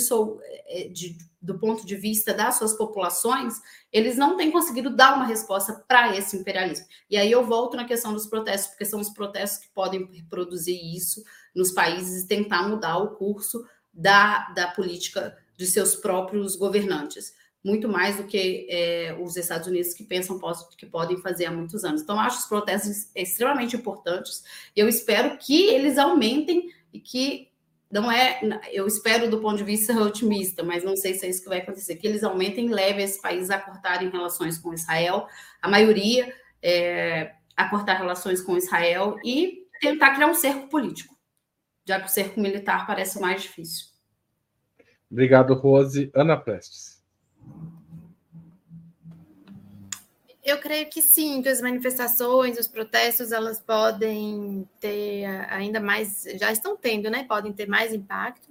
é, 0.66 0.88
de, 0.88 1.18
do 1.46 1.58
ponto 1.58 1.86
de 1.86 1.94
vista 1.94 2.34
das 2.34 2.56
suas 2.56 2.74
populações, 2.74 3.54
eles 3.92 4.16
não 4.16 4.36
têm 4.36 4.50
conseguido 4.50 4.94
dar 4.94 5.14
uma 5.14 5.24
resposta 5.24 5.84
para 5.86 6.16
esse 6.16 6.36
imperialismo. 6.36 6.86
E 7.08 7.16
aí 7.16 7.30
eu 7.30 7.46
volto 7.46 7.76
na 7.76 7.84
questão 7.84 8.12
dos 8.12 8.26
protestos, 8.26 8.70
porque 8.70 8.84
são 8.84 9.00
os 9.00 9.10
protestos 9.10 9.64
que 9.64 9.72
podem 9.72 10.04
reproduzir 10.12 10.78
isso 10.94 11.22
nos 11.54 11.70
países 11.70 12.24
e 12.24 12.28
tentar 12.28 12.68
mudar 12.68 12.98
o 12.98 13.14
curso 13.14 13.64
da, 13.94 14.50
da 14.50 14.66
política 14.68 15.38
de 15.56 15.66
seus 15.66 15.94
próprios 15.94 16.56
governantes. 16.56 17.32
Muito 17.64 17.88
mais 17.88 18.16
do 18.16 18.24
que 18.24 18.66
é, 18.68 19.16
os 19.20 19.36
Estados 19.36 19.66
Unidos 19.68 19.94
que 19.94 20.04
pensam 20.04 20.38
que 20.76 20.86
podem 20.86 21.16
fazer 21.18 21.46
há 21.46 21.50
muitos 21.50 21.84
anos. 21.84 22.02
Então, 22.02 22.18
acho 22.18 22.40
os 22.40 22.46
protestos 22.46 23.08
extremamente 23.14 23.76
importantes. 23.76 24.44
Eu 24.74 24.88
espero 24.88 25.38
que 25.38 25.64
eles 25.66 25.96
aumentem 25.96 26.70
e 26.92 27.00
que 27.00 27.45
não 27.90 28.10
é, 28.10 28.40
eu 28.72 28.86
espero 28.86 29.30
do 29.30 29.40
ponto 29.40 29.56
de 29.56 29.64
vista 29.64 29.92
otimista, 30.00 30.62
mas 30.62 30.82
não 30.82 30.96
sei 30.96 31.14
se 31.14 31.26
é 31.26 31.28
isso 31.28 31.42
que 31.42 31.48
vai 31.48 31.58
acontecer, 31.58 31.96
que 31.96 32.06
eles 32.06 32.24
aumentem 32.24 32.66
e 32.66 32.72
levem 32.72 33.04
esse 33.04 33.20
país 33.20 33.48
a 33.50 33.58
cortarem 33.58 34.10
relações 34.10 34.58
com 34.58 34.74
Israel, 34.74 35.26
a 35.62 35.68
maioria 35.68 36.32
é, 36.62 37.32
a 37.56 37.68
cortar 37.68 37.94
relações 37.94 38.40
com 38.42 38.56
Israel 38.56 39.16
e 39.24 39.66
tentar 39.80 40.14
criar 40.14 40.26
um 40.26 40.34
cerco 40.34 40.68
político, 40.68 41.16
já 41.86 42.00
que 42.00 42.06
o 42.06 42.10
cerco 42.10 42.40
militar 42.40 42.86
parece 42.86 43.20
mais 43.20 43.42
difícil. 43.42 43.86
Obrigado, 45.10 45.54
Rose. 45.54 46.10
Ana 46.14 46.36
Prestes. 46.36 46.95
Eu 50.46 50.58
creio 50.58 50.88
que 50.88 51.02
sim, 51.02 51.42
que 51.42 51.48
as 51.48 51.60
manifestações, 51.60 52.56
os 52.56 52.68
protestos, 52.68 53.32
elas 53.32 53.58
podem 53.58 54.64
ter 54.78 55.24
ainda 55.48 55.80
mais, 55.80 56.22
já 56.36 56.52
estão 56.52 56.76
tendo, 56.76 57.10
né? 57.10 57.24
Podem 57.24 57.52
ter 57.52 57.66
mais 57.66 57.92
impacto, 57.92 58.48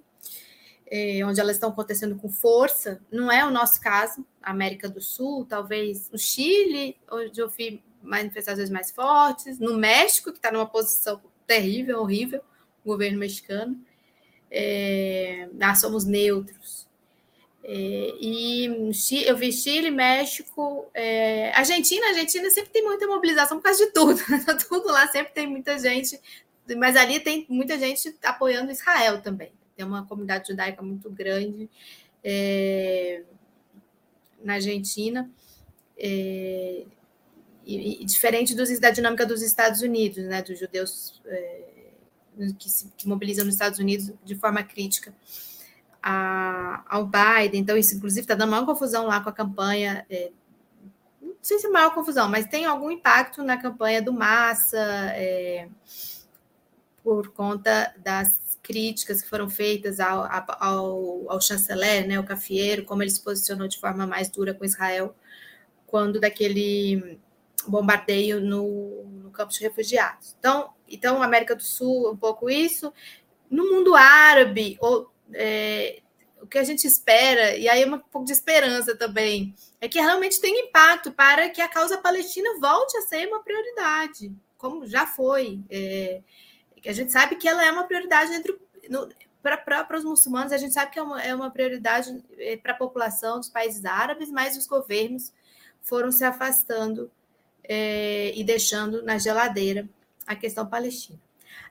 é, 0.86 1.26
onde 1.26 1.40
elas 1.40 1.56
estão 1.56 1.70
acontecendo 1.70 2.18
com 2.18 2.28
força. 2.28 3.00
Não 3.10 3.32
é 3.32 3.46
o 3.46 3.50
nosso 3.50 3.80
caso, 3.80 4.26
América 4.44 4.90
do 4.90 5.00
Sul, 5.00 5.46
talvez 5.46 6.10
o 6.12 6.18
Chile, 6.18 6.98
onde 7.10 7.40
eu 7.40 7.48
vi 7.48 7.82
manifestações 8.04 8.70
mais 8.70 8.92
fortes, 8.92 9.58
no 9.58 9.78
México, 9.78 10.34
que 10.34 10.38
está 10.38 10.52
numa 10.52 10.68
posição 10.68 11.22
terrível, 11.48 12.02
horrível, 12.02 12.42
o 12.84 12.90
governo 12.90 13.20
mexicano. 13.20 13.80
É, 14.52 15.48
nós 15.54 15.80
somos 15.80 16.04
neutros 16.04 16.85
e 17.68 18.92
eu 19.26 19.36
vi 19.36 19.52
Chile, 19.52 19.90
México, 19.90 20.86
é, 20.94 21.52
Argentina. 21.52 22.08
Argentina 22.10 22.50
sempre 22.52 22.70
tem 22.72 22.84
muita 22.84 23.08
mobilização 23.08 23.58
por 23.58 23.64
causa 23.64 23.84
de 23.84 23.92
tudo. 23.92 24.20
Né? 24.30 24.46
tudo 24.70 24.88
lá 24.88 25.08
sempre 25.08 25.34
tem 25.34 25.48
muita 25.48 25.80
gente, 25.80 26.20
mas 26.78 26.96
ali 26.96 27.20
tem 27.20 27.46
muita 27.50 27.78
gente 27.80 28.16
apoiando 28.24 28.72
Israel 28.72 29.20
também. 29.20 29.52
Tem 29.76 29.84
uma 29.84 30.06
comunidade 30.06 30.48
judaica 30.50 30.82
muito 30.84 31.10
grande 31.10 31.68
é, 32.24 33.24
na 34.44 34.54
Argentina. 34.54 35.28
É, 35.98 36.86
e, 37.66 38.04
e, 38.04 38.06
diferente 38.06 38.54
dos, 38.54 38.80
da 38.80 38.92
dinâmica 38.92 39.26
dos 39.26 39.42
Estados 39.42 39.82
Unidos, 39.82 40.24
né, 40.26 40.44
dos 40.44 40.60
judeus 40.60 41.20
é, 41.26 41.62
que 42.60 42.70
se 42.70 42.92
que 42.96 43.08
mobilizam 43.08 43.44
nos 43.44 43.56
Estados 43.56 43.80
Unidos 43.80 44.12
de 44.24 44.36
forma 44.36 44.62
crítica 44.62 45.16
a, 46.08 46.86
ao 46.88 47.08
Biden. 47.08 47.62
Então, 47.62 47.76
isso, 47.76 47.96
inclusive, 47.96 48.22
está 48.22 48.36
dando 48.36 48.52
maior 48.52 48.66
confusão 48.68 49.08
lá 49.08 49.20
com 49.22 49.30
a 49.30 49.34
campanha. 49.34 50.06
É, 50.08 50.32
não 51.20 51.34
sei 51.42 51.58
se 51.58 51.68
maior 51.68 51.96
confusão, 51.96 52.30
mas 52.30 52.46
tem 52.46 52.66
algum 52.66 52.92
impacto 52.92 53.44
na 53.44 53.58
campanha 53.58 54.04
do 54.04 54.14
Massa 54.14 54.78
é, 54.78 55.68
por 57.04 57.30
conta 57.30 57.92
das 57.98 58.60
críticas 58.62 59.22
que 59.22 59.30
foram 59.30 59.50
feitas 59.50 60.00
ao, 60.00 60.28
ao, 60.60 61.32
ao 61.32 61.42
chanceler, 61.42 62.08
né, 62.08 62.20
o 62.20 62.24
Cafieiro, 62.24 62.84
como 62.84 63.04
ele 63.04 63.12
se 63.12 63.22
posicionou 63.22 63.68
de 63.68 63.80
forma 63.80 64.08
mais 64.08 64.30
dura 64.30 64.54
com 64.54 64.66
Israel 64.66 65.16
quando 65.86 66.20
daquele 66.20 67.20
bombardeio 67.68 68.42
no, 68.42 69.04
no 69.24 69.32
campo 69.32 69.52
de 69.52 69.60
refugiados. 69.60 70.36
Então, 70.38 70.70
então, 70.88 71.22
América 71.22 71.56
do 71.56 71.64
Sul, 71.64 72.12
um 72.12 72.18
pouco 72.18 72.50
isso. 72.50 72.94
No 73.50 73.72
mundo 73.72 73.96
árabe, 73.96 74.78
ou, 74.80 75.12
é, 75.36 76.02
o 76.42 76.48
que 76.48 76.58
a 76.58 76.64
gente 76.64 76.86
espera, 76.86 77.58
e 77.58 77.68
aí 77.68 77.84
é 77.84 77.88
um 77.88 78.00
pouco 78.00 78.26
de 78.26 78.32
esperança 78.32 78.96
também, 78.96 79.54
é 79.82 79.88
que 79.88 80.00
realmente 80.00 80.40
tenha 80.40 80.66
impacto 80.66 81.12
para 81.12 81.50
que 81.50 81.62
a 81.62 81.68
causa 81.68 81.98
palestina 81.98 82.60
volte 82.60 82.98
a 82.98 83.02
ser 83.02 83.28
uma 83.28 83.44
prioridade, 83.44 84.32
como 84.58 84.86
já 84.86 85.06
foi. 85.06 85.60
É, 85.70 86.22
a 86.86 86.94
gente 86.94 87.12
sabe 87.12 87.36
que 87.36 87.48
ela 87.48 87.66
é 87.66 87.72
uma 87.72 87.86
prioridade 87.86 88.34
entre 88.34 88.56
para 89.42 89.98
os 89.98 90.04
muçulmanos, 90.04 90.52
a 90.52 90.58
gente 90.58 90.74
sabe 90.74 90.92
que 90.92 90.98
é 90.98 91.04
uma, 91.04 91.22
é 91.22 91.36
uma 91.36 91.52
prioridade 91.52 92.24
é, 92.38 92.58
para 92.58 92.72
a 92.72 92.78
população 92.78 93.38
dos 93.38 93.50
países 93.50 93.86
árabes, 93.86 94.32
mas 94.32 94.58
os 94.58 94.66
governos 94.66 95.32
foram 95.82 96.12
se 96.12 96.24
afastando 96.24 97.12
é, 97.64 98.32
e 98.36 98.44
deixando 98.44 99.04
na 99.04 99.20
geladeira 99.20 99.88
a 100.26 100.36
questão 100.36 100.66
palestina. 100.66 101.20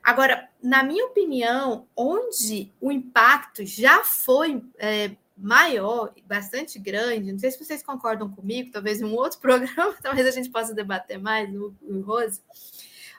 Agora, 0.02 0.43
na 0.64 0.82
minha 0.82 1.04
opinião, 1.04 1.86
onde 1.94 2.72
o 2.80 2.90
impacto 2.90 3.66
já 3.66 4.02
foi 4.02 4.64
é, 4.78 5.14
maior, 5.36 6.14
bastante 6.24 6.78
grande, 6.78 7.30
não 7.30 7.38
sei 7.38 7.50
se 7.50 7.62
vocês 7.62 7.82
concordam 7.82 8.30
comigo, 8.30 8.72
talvez 8.72 9.02
em 9.02 9.04
um 9.04 9.14
outro 9.14 9.38
programa, 9.40 9.94
talvez 10.02 10.26
a 10.26 10.30
gente 10.30 10.48
possa 10.48 10.74
debater 10.74 11.18
mais 11.18 11.52
no 11.52 11.76
Rose. 12.00 12.40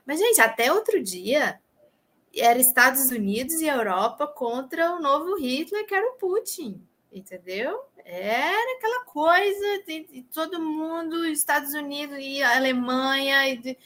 Mas, 0.04 0.20
gente, 0.20 0.42
até 0.42 0.74
outro 0.74 1.02
dia 1.04 1.60
era 2.36 2.58
Estados 2.58 3.12
Unidos 3.12 3.62
e 3.62 3.68
Europa 3.68 4.26
contra 4.26 4.96
o 4.96 5.00
novo 5.00 5.36
Hitler, 5.38 5.86
que 5.86 5.94
era 5.94 6.08
o 6.08 6.18
Putin, 6.18 6.82
entendeu? 7.14 7.80
Era 8.04 8.76
aquela 8.76 9.06
coisa 9.06 9.84
de 9.88 10.26
todo 10.34 10.60
mundo, 10.60 11.26
Estados 11.28 11.76
Unidos 11.76 12.18
e 12.20 12.42
Alemanha. 12.42 13.50
E 13.50 13.58
de... 13.58 13.78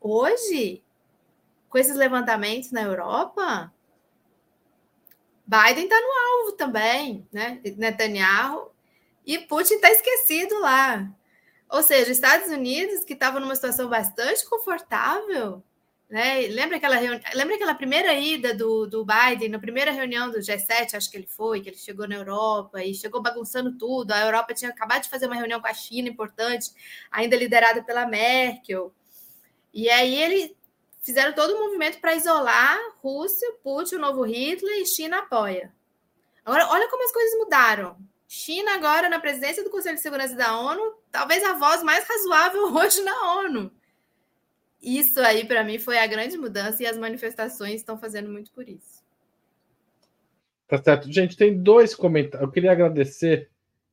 Hoje, 0.00 0.82
com 1.68 1.78
esses 1.78 1.96
levantamentos 1.96 2.70
na 2.72 2.82
Europa, 2.82 3.72
Biden 5.46 5.84
está 5.84 5.98
no 5.98 6.40
alvo 6.40 6.52
também, 6.52 7.26
né? 7.32 7.60
Netanyahu 7.76 8.70
e 9.26 9.38
Putin 9.38 9.74
está 9.74 9.90
esquecido 9.90 10.60
lá. 10.60 11.10
Ou 11.70 11.82
seja, 11.82 12.12
Estados 12.12 12.48
Unidos, 12.48 13.04
que 13.04 13.14
estava 13.14 13.40
numa 13.40 13.54
situação 13.54 13.88
bastante 13.88 14.46
confortável, 14.48 15.62
né? 16.08 16.46
Lembra 16.48 16.76
aquela, 16.78 16.96
reuni... 16.96 17.20
Lembra 17.34 17.54
aquela 17.54 17.74
primeira 17.74 18.14
ida 18.14 18.54
do, 18.54 18.86
do 18.86 19.06
Biden, 19.06 19.50
na 19.50 19.58
primeira 19.58 19.90
reunião 19.90 20.30
do 20.30 20.38
G7, 20.38 20.94
acho 20.94 21.10
que 21.10 21.16
ele 21.16 21.26
foi, 21.26 21.60
que 21.62 21.70
ele 21.70 21.76
chegou 21.76 22.06
na 22.06 22.16
Europa 22.16 22.82
e 22.82 22.94
chegou 22.94 23.22
bagunçando 23.22 23.76
tudo. 23.76 24.12
A 24.12 24.20
Europa 24.20 24.52
tinha 24.54 24.70
acabado 24.70 25.02
de 25.02 25.10
fazer 25.10 25.26
uma 25.26 25.34
reunião 25.36 25.60
com 25.60 25.66
a 25.66 25.74
China 25.74 26.08
importante, 26.08 26.70
ainda 27.10 27.36
liderada 27.36 27.82
pela 27.82 28.06
Merkel. 28.06 28.94
E 29.72 29.88
aí 29.90 30.14
ele 30.14 30.57
fizeram 31.08 31.32
todo 31.34 31.54
o 31.54 31.58
movimento 31.58 32.00
para 32.00 32.14
isolar 32.14 32.78
Rússia, 33.02 33.52
Putin, 33.62 33.96
o 33.96 34.00
novo 34.00 34.22
Hitler 34.22 34.78
e 34.78 34.86
China 34.86 35.18
apoia. 35.18 35.72
Agora, 36.44 36.68
olha 36.68 36.88
como 36.88 37.04
as 37.04 37.12
coisas 37.12 37.38
mudaram. 37.38 37.96
China 38.26 38.74
agora 38.74 39.08
na 39.08 39.18
presidência 39.18 39.64
do 39.64 39.70
Conselho 39.70 39.96
de 39.96 40.02
Segurança 40.02 40.34
da 40.34 40.58
ONU, 40.58 40.94
talvez 41.10 41.42
a 41.44 41.54
voz 41.54 41.82
mais 41.82 42.06
razoável 42.06 42.72
hoje 42.76 43.02
na 43.02 43.38
ONU 43.38 43.70
isso 44.82 45.20
aí, 45.20 45.44
para 45.44 45.64
mim, 45.64 45.78
foi 45.78 45.98
a 45.98 46.06
grande 46.06 46.36
mudança 46.36 46.82
e 46.82 46.86
as 46.86 46.96
manifestações 46.96 47.76
estão 47.76 47.98
fazendo 47.98 48.30
muito 48.30 48.52
por 48.52 48.68
isso. 48.68 49.02
Tá 50.68 50.80
certo. 50.82 51.10
Gente, 51.10 51.36
tem 51.36 51.60
dois 51.60 51.94
comentários. 51.94 52.46
Eu 52.46 52.52
queria 52.52 52.72
agradecer 52.72 53.50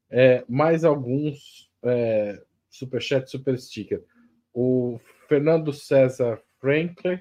é, 0.09 0.43
mais 0.47 0.83
alguns 0.83 1.71
é, 1.83 2.41
superchat, 2.69 3.29
super 3.29 3.57
sticker. 3.57 4.03
O 4.53 4.99
Fernando 5.27 5.73
César 5.73 6.41
Franklin 6.59 7.19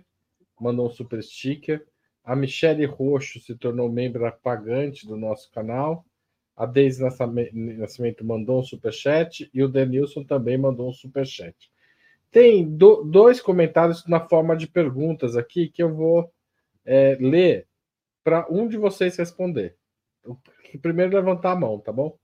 mandou 0.61 0.87
um 0.87 0.91
super 0.91 1.23
sticker. 1.23 1.85
A 2.25 2.35
Michele 2.35 2.87
Roxo 2.87 3.39
se 3.41 3.55
tornou 3.55 3.91
membro 3.91 4.31
pagante 4.43 5.07
do 5.07 5.17
nosso 5.17 5.51
canal. 5.51 6.05
A 6.57 6.67
Deise 6.67 7.03
Nascimento 7.03 8.25
mandou 8.25 8.61
um 8.61 8.65
superchat. 8.65 9.51
E 9.53 9.63
o 9.63 9.69
Denilson 9.69 10.25
também 10.25 10.57
mandou 10.57 10.89
um 10.89 10.93
superchat. 10.93 11.71
Tem 12.31 12.69
do, 12.69 13.05
dois 13.05 13.41
comentários 13.41 14.07
na 14.07 14.21
forma 14.21 14.57
de 14.57 14.67
perguntas 14.67 15.37
aqui 15.37 15.69
que 15.69 15.83
eu 15.83 15.95
vou 15.95 16.33
é, 16.85 17.17
ler 17.21 17.67
para 18.25 18.47
um 18.51 18.67
de 18.67 18.77
vocês 18.77 19.17
responder. 19.17 19.77
Primeiro 20.81 21.15
levantar 21.15 21.53
a 21.53 21.57
mão, 21.57 21.79
tá 21.79 21.93
bom? 21.93 22.19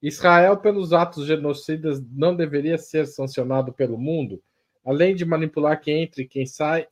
Israel, 0.00 0.58
pelos 0.58 0.92
atos 0.92 1.26
genocidas, 1.26 2.00
não 2.10 2.36
deveria 2.36 2.76
ser 2.76 3.06
sancionado 3.06 3.72
pelo 3.72 3.96
mundo, 3.96 4.42
além 4.84 5.14
de 5.14 5.24
manipular 5.24 5.80
quem 5.80 6.02
entra 6.02 6.22
e 6.22 6.28
quem 6.28 6.46
sai, 6.46 6.86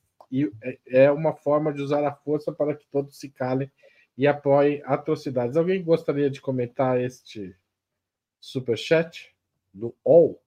é, 0.63 0.79
é 1.05 1.11
uma 1.11 1.35
forma 1.35 1.73
de 1.73 1.83
usar 1.83 2.05
a 2.05 2.15
força 2.15 2.53
para 2.53 2.75
que 2.75 2.87
todos 2.91 3.19
se 3.19 3.29
calem 3.29 3.71
e 4.17 4.27
apoiem 4.27 4.83
atrocidades. 4.85 5.57
Alguém 5.57 5.83
gostaria 5.83 6.31
de 6.31 6.41
comentar 6.41 7.01
este 7.01 7.57
superchat 8.39 9.35
do 9.73 9.95
All? 10.05 10.41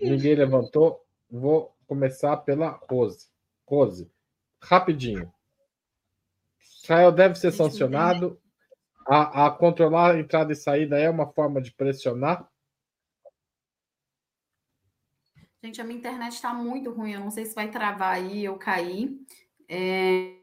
Ninguém 0.00 0.34
levantou. 0.34 1.04
Vou 1.30 1.74
começar 1.86 2.36
pela 2.38 2.70
Rose. 2.88 3.28
Rose, 3.66 4.10
rapidinho. 4.60 5.32
Israel 6.82 7.12
deve 7.12 7.34
ser 7.34 7.52
sancionado. 7.52 8.40
A, 9.06 9.46
a, 9.46 9.50
controlar 9.50 10.14
a 10.14 10.18
entrada 10.18 10.52
e 10.52 10.56
saída 10.56 10.98
é 10.98 11.08
uma 11.08 11.26
forma 11.26 11.62
de 11.62 11.72
pressionar? 11.72 12.48
Gente, 15.62 15.80
a 15.80 15.84
minha 15.84 15.98
internet 15.98 16.34
está 16.34 16.54
muito 16.54 16.90
ruim. 16.90 17.12
Eu 17.12 17.20
não 17.20 17.30
sei 17.30 17.44
se 17.44 17.54
vai 17.54 17.70
travar 17.70 18.14
aí 18.14 18.48
ou 18.48 18.56
cair. 18.56 19.18
É... 19.68 20.36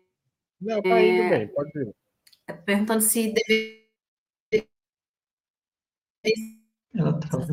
Não, 0.59 0.81
tá 0.81 1.01
indo 1.01 1.23
é... 1.23 1.29
bem, 1.29 1.47
pode 1.47 1.71
ir. 1.79 1.95
Perguntando 2.65 3.01
se 3.01 3.33
deve. 3.33 3.85
Ela 6.93 7.19
travou. 7.19 7.47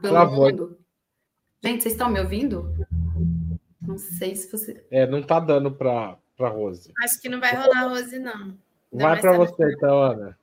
Pelo 0.00 0.14
Travou. 0.14 0.50
mundo. 0.50 0.78
Gente, 1.64 1.82
vocês 1.82 1.94
estão 1.94 2.10
me 2.10 2.20
ouvindo? 2.20 2.74
Não 3.80 3.96
sei 3.96 4.36
se 4.36 4.50
você. 4.50 4.84
É, 4.90 5.06
não 5.06 5.22
tá 5.22 5.40
dando 5.40 5.72
para 5.72 6.18
para 6.36 6.48
Rose. 6.48 6.92
Acho 7.02 7.20
que 7.20 7.28
não 7.28 7.40
vai 7.40 7.54
rolar 7.54 7.88
Rose, 7.88 8.18
não. 8.18 8.58
não 8.92 9.00
vai 9.00 9.20
para 9.20 9.36
você, 9.36 9.72
então, 9.72 10.02
Ana. 10.02 10.38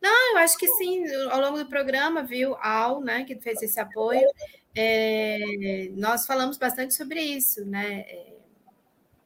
Não, 0.00 0.32
eu 0.32 0.38
acho 0.38 0.58
que 0.58 0.66
sim. 0.66 1.04
Ao 1.30 1.40
longo 1.40 1.58
do 1.58 1.66
programa, 1.66 2.22
viu, 2.22 2.56
Al, 2.56 3.00
né, 3.00 3.24
que 3.24 3.36
fez 3.36 3.62
esse 3.62 3.78
apoio, 3.78 4.26
é, 4.74 5.90
nós 5.92 6.26
falamos 6.26 6.56
bastante 6.56 6.94
sobre 6.94 7.20
isso, 7.20 7.64
né? 7.64 8.00
É, 8.00 8.34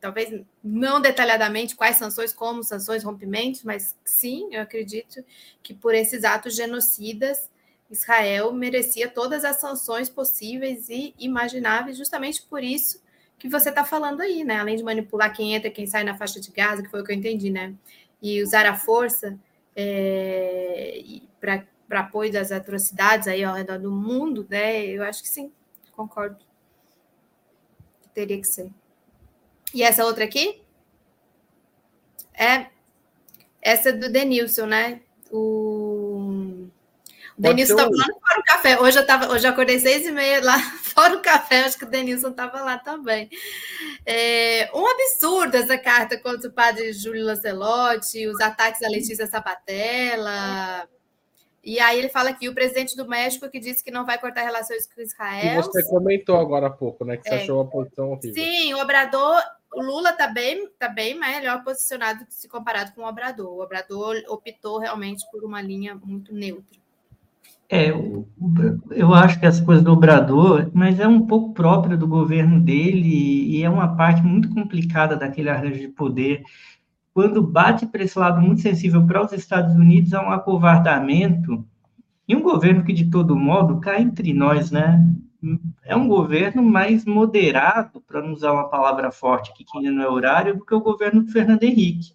talvez 0.00 0.42
não 0.62 1.00
detalhadamente 1.00 1.74
quais 1.74 1.96
sanções, 1.96 2.32
como 2.32 2.62
sanções, 2.62 3.02
rompimentos, 3.02 3.64
mas 3.64 3.96
sim, 4.04 4.48
eu 4.52 4.62
acredito 4.62 5.24
que 5.62 5.74
por 5.74 5.94
esses 5.94 6.24
atos 6.24 6.54
genocidas 6.54 7.50
Israel 7.90 8.52
merecia 8.52 9.08
todas 9.08 9.44
as 9.44 9.60
sanções 9.60 10.08
possíveis 10.08 10.88
e 10.88 11.14
imagináveis, 11.18 11.96
justamente 11.96 12.42
por 12.42 12.62
isso 12.62 13.02
que 13.38 13.48
você 13.48 13.70
está 13.70 13.84
falando 13.84 14.20
aí, 14.20 14.44
né? 14.44 14.56
Além 14.58 14.76
de 14.76 14.82
manipular 14.82 15.34
quem 15.34 15.54
entra, 15.54 15.70
quem 15.70 15.86
sai 15.86 16.04
na 16.04 16.16
faixa 16.16 16.40
de 16.40 16.50
Gaza, 16.50 16.82
que 16.82 16.90
foi 16.90 17.00
o 17.00 17.04
que 17.04 17.12
eu 17.12 17.16
entendi, 17.16 17.50
né? 17.50 17.74
E 18.20 18.42
usar 18.42 18.66
a 18.66 18.76
força 18.76 19.38
é, 19.76 21.20
para 21.40 21.64
apoio 21.96 22.32
das 22.32 22.52
atrocidades 22.52 23.26
aí 23.26 23.42
ao 23.42 23.54
redor 23.54 23.78
do 23.78 23.90
mundo, 23.90 24.46
né? 24.48 24.84
Eu 24.84 25.02
acho 25.02 25.22
que 25.22 25.28
sim, 25.28 25.52
concordo. 25.92 26.38
Teria 28.12 28.38
que 28.38 28.46
ser. 28.46 28.70
E 29.72 29.82
essa 29.82 30.04
outra 30.04 30.24
aqui? 30.24 30.62
É 32.34 32.66
Essa 33.60 33.90
é 33.90 33.92
do 33.92 34.10
Denilson, 34.10 34.66
né? 34.66 35.00
O, 35.30 36.68
o 37.36 37.40
Denilson 37.40 37.74
estava 37.74 37.90
lá 37.90 38.06
fora 38.06 38.36
do 38.36 38.44
café. 38.44 38.80
Hoje 38.80 38.98
eu, 38.98 39.06
tava, 39.06 39.32
hoje 39.32 39.46
eu 39.46 39.50
acordei 39.50 39.78
seis 39.78 40.06
e 40.06 40.10
meia 40.10 40.42
lá 40.42 40.58
fora 40.82 41.16
do 41.16 41.22
café. 41.22 41.60
Acho 41.64 41.78
que 41.78 41.84
o 41.84 41.90
Denilson 41.90 42.28
estava 42.28 42.62
lá 42.62 42.78
também. 42.78 43.28
É 44.06 44.70
um 44.74 44.86
absurdo 44.86 45.56
essa 45.56 45.76
carta 45.76 46.18
contra 46.18 46.48
o 46.48 46.52
padre 46.52 46.92
Júlio 46.92 47.24
Lancelotti, 47.24 48.26
os 48.26 48.40
ataques 48.40 48.82
à 48.82 48.88
Letícia 48.88 49.26
Sapatella. 49.26 50.88
E 51.68 51.78
aí 51.80 51.98
ele 51.98 52.08
fala 52.08 52.32
que 52.32 52.48
o 52.48 52.54
presidente 52.54 52.96
do 52.96 53.06
México 53.06 53.46
que 53.50 53.60
disse 53.60 53.84
que 53.84 53.90
não 53.90 54.06
vai 54.06 54.18
cortar 54.18 54.42
relações 54.42 54.86
com 54.86 55.02
Israel. 55.02 55.60
E 55.60 55.62
você 55.62 55.84
comentou 55.84 56.38
agora 56.38 56.68
há 56.68 56.70
pouco, 56.70 57.04
né? 57.04 57.18
Que 57.18 57.28
você 57.28 57.34
é. 57.34 57.42
achou 57.42 57.60
a 57.60 57.66
posição 57.66 58.12
horrível. 58.12 58.42
Sim, 58.42 58.72
o 58.72 58.78
Obrador, 58.78 59.38
o 59.74 59.82
Lula 59.82 60.08
está 60.08 60.28
bem, 60.28 60.66
tá 60.78 60.88
bem 60.88 61.20
melhor 61.20 61.62
posicionado 61.62 62.24
se 62.30 62.48
comparado 62.48 62.92
com 62.94 63.02
o 63.02 63.06
Obrador. 63.06 63.50
O 63.50 63.62
Obrador 63.62 64.16
optou 64.28 64.78
realmente 64.78 65.22
por 65.30 65.44
uma 65.44 65.60
linha 65.60 65.94
muito 65.94 66.34
neutra. 66.34 66.78
É, 67.68 67.90
eu 68.90 69.12
acho 69.12 69.38
que 69.38 69.44
as 69.44 69.60
coisas 69.60 69.84
do 69.84 69.92
Obrador, 69.92 70.70
mas 70.72 70.98
é 70.98 71.06
um 71.06 71.26
pouco 71.26 71.52
próprio 71.52 71.98
do 71.98 72.08
governo 72.08 72.58
dele 72.58 73.58
e 73.58 73.62
é 73.62 73.68
uma 73.68 73.94
parte 73.94 74.22
muito 74.22 74.48
complicada 74.48 75.18
daquele 75.18 75.50
arranjo 75.50 75.78
de 75.78 75.88
poder 75.88 76.42
quando 77.18 77.42
bate 77.42 77.84
para 77.84 78.04
esse 78.04 78.16
lado 78.16 78.40
muito 78.40 78.60
sensível 78.60 79.04
para 79.04 79.20
os 79.20 79.32
Estados 79.32 79.74
Unidos, 79.74 80.14
há 80.14 80.22
um 80.22 80.30
acovardamento 80.30 81.66
e 82.28 82.36
um 82.36 82.40
governo 82.40 82.84
que, 82.84 82.92
de 82.92 83.10
todo 83.10 83.34
modo, 83.34 83.80
cai 83.80 84.02
entre 84.02 84.32
nós, 84.32 84.70
né? 84.70 85.04
É 85.82 85.96
um 85.96 86.06
governo 86.06 86.62
mais 86.62 87.04
moderado, 87.04 88.00
para 88.02 88.22
não 88.22 88.32
usar 88.32 88.52
uma 88.52 88.68
palavra 88.68 89.10
forte 89.10 89.50
aqui 89.50 89.64
que 89.64 89.76
ainda 89.76 89.90
não 89.90 90.00
é 90.04 90.08
horário, 90.08 90.58
do 90.58 90.64
que 90.64 90.72
o 90.72 90.80
governo 90.80 91.24
do 91.24 91.32
Fernando 91.32 91.64
Henrique. 91.64 92.12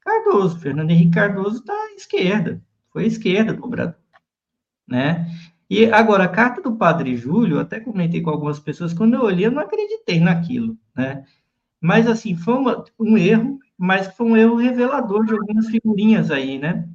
Cardoso, 0.00 0.58
Fernando 0.58 0.92
Henrique 0.92 1.10
Cardoso 1.10 1.58
está 1.58 1.74
à 1.74 1.94
esquerda, 1.94 2.58
foi 2.90 3.04
à 3.04 3.06
esquerda 3.06 3.52
do 3.52 3.62
Obrador, 3.62 3.96
né? 4.86 5.30
E 5.68 5.92
agora, 5.92 6.24
a 6.24 6.28
carta 6.28 6.62
do 6.62 6.74
Padre 6.74 7.18
Júlio, 7.18 7.60
até 7.60 7.80
comentei 7.80 8.22
com 8.22 8.30
algumas 8.30 8.58
pessoas, 8.58 8.94
quando 8.94 9.12
eu 9.12 9.24
olhei, 9.24 9.44
eu 9.44 9.52
não 9.52 9.60
acreditei 9.60 10.18
naquilo, 10.18 10.74
né? 10.96 11.22
Mas, 11.78 12.06
assim, 12.06 12.34
foi 12.34 12.54
uma, 12.54 12.82
um 12.98 13.18
erro, 13.18 13.58
mas 13.78 14.08
foi 14.08 14.26
um 14.26 14.36
erro 14.36 14.56
revelador 14.56 15.24
de 15.24 15.32
algumas 15.32 15.68
figurinhas 15.68 16.32
aí, 16.32 16.58
né? 16.58 16.88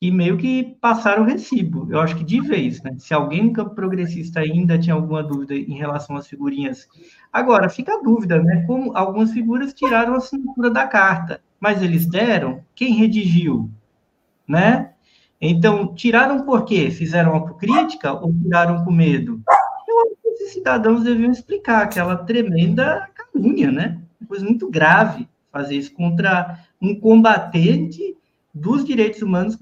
E 0.00 0.10
meio 0.10 0.36
que 0.36 0.76
passaram 0.80 1.22
o 1.22 1.26
recibo, 1.26 1.88
eu 1.90 1.98
acho 1.98 2.16
que 2.16 2.22
de 2.22 2.40
vez, 2.40 2.80
né? 2.82 2.94
Se 2.98 3.12
alguém 3.12 3.44
no 3.44 3.52
campo 3.52 3.74
progressista 3.74 4.40
ainda 4.40 4.78
tinha 4.78 4.94
alguma 4.94 5.22
dúvida 5.22 5.54
em 5.54 5.76
relação 5.76 6.16
às 6.16 6.28
figurinhas. 6.28 6.86
Agora, 7.32 7.68
fica 7.68 7.94
a 7.94 8.02
dúvida, 8.02 8.40
né? 8.40 8.64
Como 8.66 8.96
algumas 8.96 9.32
figuras 9.32 9.74
tiraram 9.74 10.14
a 10.14 10.18
assinatura 10.18 10.70
da 10.70 10.86
carta, 10.86 11.40
mas 11.58 11.82
eles 11.82 12.06
deram, 12.06 12.62
quem 12.74 12.92
redigiu, 12.92 13.68
né? 14.46 14.92
Então, 15.40 15.94
tiraram 15.94 16.44
por 16.44 16.64
quê? 16.64 16.90
Fizeram 16.90 17.34
autocrítica 17.34 18.12
ou 18.12 18.32
tiraram 18.32 18.84
com 18.84 18.92
medo? 18.92 19.42
Eu 19.88 20.00
acho 20.02 20.16
que 20.22 20.28
esses 20.28 20.52
cidadãos 20.52 21.02
deviam 21.02 21.32
explicar 21.32 21.82
aquela 21.82 22.16
tremenda 22.16 23.08
calúnia, 23.14 23.72
né? 23.72 24.00
Coisa 24.28 24.44
muito 24.44 24.70
grave 24.70 25.28
fazer 25.56 25.76
isso 25.76 25.92
contra 25.94 26.60
um 26.80 26.98
combatente 26.98 28.14
dos 28.52 28.84
direitos 28.84 29.22
humanos, 29.22 29.56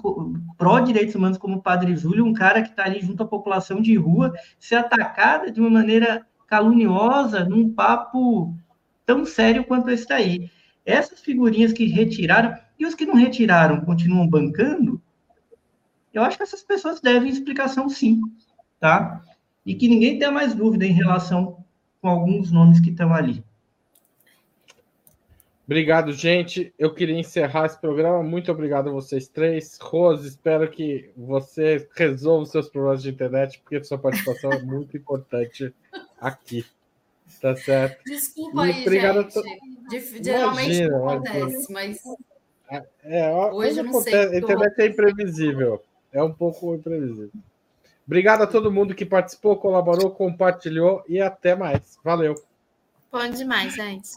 pró-direitos 0.57 1.15
humanos, 1.15 1.39
como 1.39 1.57
o 1.57 1.62
Padre 1.62 1.97
Júlio, 1.97 2.25
um 2.25 2.33
cara 2.33 2.62
que 2.62 2.71
está 2.71 2.85
ali 2.85 3.01
junto 3.01 3.23
à 3.23 3.27
população 3.27 3.81
de 3.81 3.95
rua, 3.97 4.33
ser 4.59 4.77
atacada 4.77 5.51
de 5.51 5.61
uma 5.61 5.71
maneira 5.71 6.27
caluniosa, 6.47 7.45
num 7.45 7.73
papo 7.73 8.55
tão 9.07 9.25
sério 9.25 9.65
quanto 9.65 9.91
esse 9.91 10.07
daí. 10.07 10.51
Essas 10.85 11.21
figurinhas 11.21 11.73
que 11.73 11.87
retiraram, 11.87 12.57
e 12.79 12.87
os 12.87 12.95
que 12.95 13.07
não 13.07 13.15
retiraram 13.15 13.81
continuam 13.81 14.29
bancando, 14.29 15.01
eu 16.12 16.23
acho 16.23 16.37
que 16.37 16.43
essas 16.43 16.62
pessoas 16.62 17.01
devem 17.01 17.31
explicação 17.31 17.89
sim, 17.89 18.21
tá? 18.81 19.23
E 19.65 19.75
que 19.75 19.89
ninguém 19.89 20.19
tenha 20.19 20.31
mais 20.31 20.55
dúvida 20.55 20.85
em 20.87 20.93
relação 20.93 21.65
com 22.01 22.09
alguns 22.09 22.51
nomes 22.51 22.81
que 22.81 22.91
estão 22.91 23.12
ali. 23.12 23.44
Obrigado, 25.66 26.12
gente. 26.12 26.74
Eu 26.78 26.93
queria 26.93 27.19
encerrar 27.19 27.66
esse 27.66 27.81
programa. 27.81 28.23
Muito 28.23 28.53
obrigado 28.53 28.91
a 28.91 28.93
vocês 28.93 29.28
três. 29.28 29.78
Rose, 29.81 30.28
espero 30.28 30.70
que 30.70 31.11
você 31.16 31.89
resolva 31.97 32.43
os 32.43 32.51
seus 32.51 32.69
problemas 32.69 33.03
de 33.03 33.09
internet, 33.09 33.61
porque 33.61 33.82
sua 33.82 33.97
participação 33.97 34.53
é 34.53 34.62
muito 34.62 34.97
importante 34.97 35.74
aqui. 36.20 36.66
Tá 37.41 37.57
certo? 37.57 38.05
Desculpa 38.05 38.62
aí, 38.62 38.82
obrigado 38.82 39.27
gente. 39.31 40.23
Geralmente 40.23 40.82
Imagina, 40.82 40.99
não 40.99 41.09
acontece, 41.09 41.73
mas. 41.73 41.99
É, 42.70 42.85
é 43.05 43.32
hoje 43.32 43.82
não 43.82 43.91
acontece. 43.91 44.28
sei. 44.28 44.36
A 44.36 44.39
internet 44.39 44.78
é 44.78 44.86
imprevisível. 44.86 45.82
É 46.12 46.23
um 46.23 46.32
pouco 46.32 46.74
imprevisível. 46.74 47.31
Obrigado 48.07 48.43
a 48.43 48.47
todo 48.47 48.70
mundo 48.70 48.95
que 48.95 49.07
participou, 49.07 49.57
colaborou, 49.57 50.11
compartilhou 50.11 51.03
e 51.09 51.20
até 51.20 51.55
mais. 51.55 51.99
Valeu. 52.05 52.35
Bom 53.15 53.31
demais, 53.31 53.73
gente. 53.77 54.11